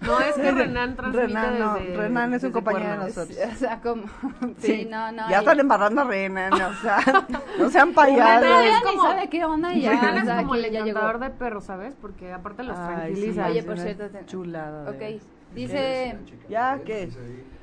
No, 0.00 0.18
es 0.20 0.34
que 0.34 0.50
Renan 0.50 0.96
transmite 0.96 1.26
Renan, 1.28 1.58
no, 1.60 1.74
desde- 1.74 1.96
Renan 1.96 2.34
es 2.34 2.42
un 2.42 2.50
compañero 2.50 2.84
de 2.90 2.96
Cuerna. 2.96 3.06
nosotros. 3.06 3.38
O 3.52 3.56
sea, 3.56 3.80
como... 3.80 4.02
Sí, 4.58 4.88
no, 4.90 5.12
no. 5.12 5.28
Ya 5.30 5.36
él- 5.36 5.42
están 5.42 5.60
embarrando 5.60 6.00
a 6.00 6.04
Renan, 6.04 6.52
o 6.54 6.74
sea, 6.80 6.98
no 7.58 7.70
sean 7.70 7.88
Renan 7.90 7.94
payasos. 7.94 8.48
ya 8.64 8.78
ni 8.80 8.84
como- 8.96 9.02
sabe 9.08 9.28
qué 9.28 9.44
onda 9.44 9.72
y 9.74 9.82
ya, 9.82 9.90
Renan 9.92 10.14
o 10.14 10.18
es 10.18 10.24
sea, 10.24 10.36
como 10.38 10.54
el 10.56 10.64
encantador 10.64 11.18
de 11.20 11.30
perros, 11.30 11.64
¿sabes? 11.64 11.94
Porque 12.00 12.32
aparte 12.32 12.64
los 12.64 12.76
Ay, 12.76 12.86
tranquiliza. 12.96 13.44
sí, 13.44 13.50
Oye, 13.50 13.58
es 13.60 13.64
por 13.64 13.74
una 13.74 13.82
cierto, 13.84 14.08
te- 14.10 14.26
Chulada. 14.26 14.90
de 14.90 15.14
Ok, 15.16 15.22
dice 15.54 16.16
¿Ya 16.48 16.80
¿Qué? 16.84 17.08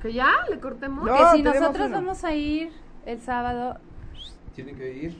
¿Que 0.01 0.13
ya? 0.13 0.29
¿Le 0.49 0.59
cortemos? 0.61 1.05
No, 1.05 1.17
que 1.17 1.37
si 1.37 1.43
nosotros 1.43 1.87
uno. 1.87 1.95
vamos 1.95 2.23
a 2.23 2.33
ir 2.33 2.71
el 3.05 3.19
sábado... 3.19 3.79
Tienen 4.55 4.77
que 4.77 4.93
ir. 4.93 5.17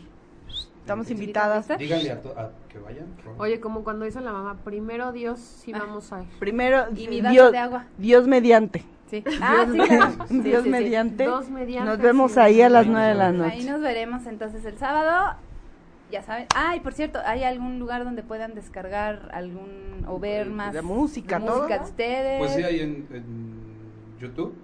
Estamos 0.89 1.11
invitadas. 1.11 1.67
Díganle 1.77 2.11
a, 2.11 2.19
to- 2.21 2.33
a 2.35 2.49
que 2.67 2.79
vayan. 2.79 3.05
por. 3.23 3.35
Oye, 3.45 3.59
como 3.59 3.83
cuando 3.83 4.05
dice 4.05 4.19
la 4.21 4.31
mamá, 4.31 4.57
primero 4.63 5.11
Dios, 5.11 5.39
sí 5.39 5.71
Ah. 5.75 5.83
vamos 5.85 6.11
a 6.11 6.23
ir. 6.23 6.29
Primero, 6.39 6.85
Y 6.95 7.07
mi 7.07 7.21
vaso 7.21 7.31
Dios, 7.33 7.51
de 7.51 7.57
agua. 7.59 7.85
Dios 7.99 8.27
mediante. 8.27 8.83
Sí. 9.07 9.23
Ah, 9.41 9.67
sí, 9.71 9.77
claro. 9.77 10.13
Sí, 10.27 10.39
Dios 10.39 10.63
sí, 10.63 10.69
mediante. 10.69 11.25
Dos 11.25 11.47
mediante, 11.51 11.87
Nos 11.91 11.99
vemos 11.99 12.31
sí. 12.31 12.39
ahí 12.39 12.61
a 12.63 12.69
las 12.69 12.87
nueve 12.87 13.07
de 13.09 13.13
la 13.13 13.31
vemos. 13.31 13.45
Ahí 13.51 13.59
noche. 13.59 13.71
nos 13.71 13.81
veremos 13.81 14.25
entonces 14.25 14.65
el 14.65 14.77
sábado. 14.79 15.37
Ya 16.11 16.23
saben. 16.23 16.47
Ah, 16.55 16.75
y 16.75 16.79
por 16.79 16.93
cierto, 16.93 17.19
¿hay 17.23 17.43
algún 17.43 17.77
lugar 17.77 18.03
donde 18.03 18.23
puedan 18.23 18.55
descargar 18.55 19.29
algún 19.31 20.03
o 20.07 20.17
ver 20.17 20.49
más 20.49 20.73
de 20.73 20.81
música, 20.81 21.37
de 21.37 21.45
música 21.45 21.77
de 21.77 21.83
ustedes? 21.83 22.39
Pues 22.39 22.53
sí, 22.55 22.63
hay 22.63 22.79
en, 22.79 23.07
en 23.13 23.53
YouTube. 24.19 24.55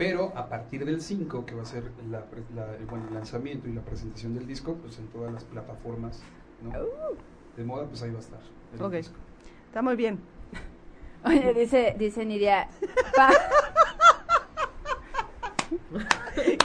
Pero 0.00 0.32
a 0.34 0.48
partir 0.48 0.86
del 0.86 1.02
5, 1.02 1.44
que 1.44 1.54
va 1.54 1.60
a 1.60 1.66
ser 1.66 1.84
la, 2.10 2.22
pre- 2.24 2.42
la- 2.54 2.74
el, 2.74 2.86
bueno, 2.86 3.04
el 3.08 3.14
lanzamiento 3.14 3.68
y 3.68 3.74
la 3.74 3.82
presentación 3.82 4.32
del 4.34 4.46
disco, 4.46 4.74
pues 4.76 4.98
en 4.98 5.06
todas 5.08 5.30
las 5.30 5.44
plataformas 5.44 6.22
¿no? 6.62 6.72
de 7.54 7.64
moda, 7.64 7.84
pues 7.84 8.02
ahí 8.02 8.10
va 8.10 8.16
a 8.16 8.22
estar. 8.22 8.40
el 8.74 8.82
Ok. 8.82 8.92
disco. 8.94 9.14
Está 9.66 9.82
muy 9.82 9.96
bien. 9.96 10.18
Oye, 11.26 11.52
dice, 11.52 11.94
dice 11.98 12.24
Nidia. 12.24 12.66
pa- 13.14 13.28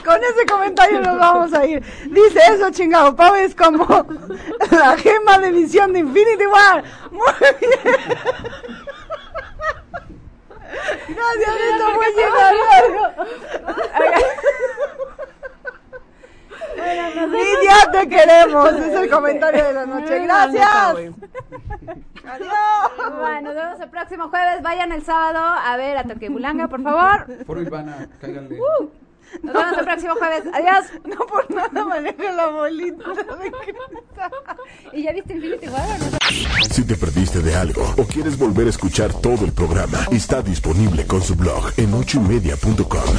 Con 0.02 0.16
ese 0.16 0.46
comentario 0.50 1.00
nos 1.02 1.18
vamos 1.18 1.52
a 1.52 1.66
ir. 1.66 1.82
Dice 2.10 2.40
eso, 2.54 2.70
chingado. 2.70 3.14
Pau 3.14 3.34
es 3.34 3.54
como 3.54 3.84
la 4.70 4.96
gema 4.96 5.38
de 5.40 5.52
visión 5.52 5.92
de 5.92 5.98
Infinity 5.98 6.46
War. 6.46 6.82
Muy 7.10 7.20
bien. 7.60 7.96
Gracias, 11.08 11.56
esto 11.70 11.84
fue 11.94 12.06
llegar. 12.12 12.54
Lidia, 17.28 17.90
te 17.92 18.08
queremos. 18.08 18.72
Es 18.72 18.94
el 18.94 19.10
comentario 19.10 19.64
de 19.64 19.72
la 19.72 19.86
noche. 19.86 20.18
Gracias. 20.20 20.68
Adiós. 22.28 22.52
Bueno, 23.18 23.40
nos 23.42 23.54
vemos 23.54 23.80
el 23.80 23.88
próximo 23.88 24.28
jueves. 24.28 24.62
Vayan 24.62 24.92
el 24.92 25.02
sábado 25.02 25.38
a 25.38 25.76
ver 25.76 25.96
a 25.96 26.04
Toquebulanga, 26.04 26.68
por 26.68 26.82
favor. 26.82 27.26
Foro 27.46 27.62
Ivana, 27.62 28.08
cáiganle. 28.20 28.58
Nos 29.42 29.54
vemos 29.54 29.78
el 29.78 29.84
próximo 29.84 30.14
jueves. 30.14 30.42
Adiós. 30.52 30.86
No 31.06 31.26
por 31.26 31.50
nada 31.50 31.84
maneja 31.84 32.32
la 32.32 32.46
bolita. 32.48 33.04
¿Y 34.92 35.02
ya 35.04 35.12
viste 35.12 35.34
Infinity 35.34 35.68
War 35.68 35.82
o 35.82 36.10
no? 36.10 36.18
Si 36.70 36.84
te 36.84 36.96
perdiste 36.96 37.40
de 37.40 37.54
algo 37.54 37.94
o 37.96 38.04
quieres 38.04 38.38
volver 38.38 38.66
a 38.66 38.70
escuchar 38.70 39.12
todo 39.14 39.44
el 39.44 39.52
programa, 39.52 39.98
está 40.10 40.42
disponible 40.42 41.06
con 41.06 41.22
su 41.22 41.36
blog 41.36 41.72
en 41.76 41.94
ochoymedia.com. 41.94 43.14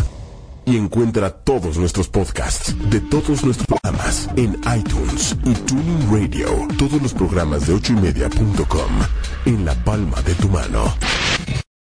Y 0.65 0.75
encuentra 0.75 1.29
todos 1.31 1.77
nuestros 1.77 2.09
podcasts 2.09 2.75
de 2.89 2.99
todos 2.99 3.43
nuestros 3.45 3.65
programas 3.67 4.29
en 4.35 4.59
iTunes 4.77 5.35
y 5.45 5.53
Tuning 5.53 6.11
Radio. 6.11 6.67
Todos 6.77 7.01
los 7.01 7.13
programas 7.13 7.67
de 7.67 7.73
ochoymedia.com 7.73 8.91
en 9.45 9.65
la 9.65 9.73
palma 9.85 10.21
de 10.23 10.35
tu 10.35 10.49
mano. 10.49 10.93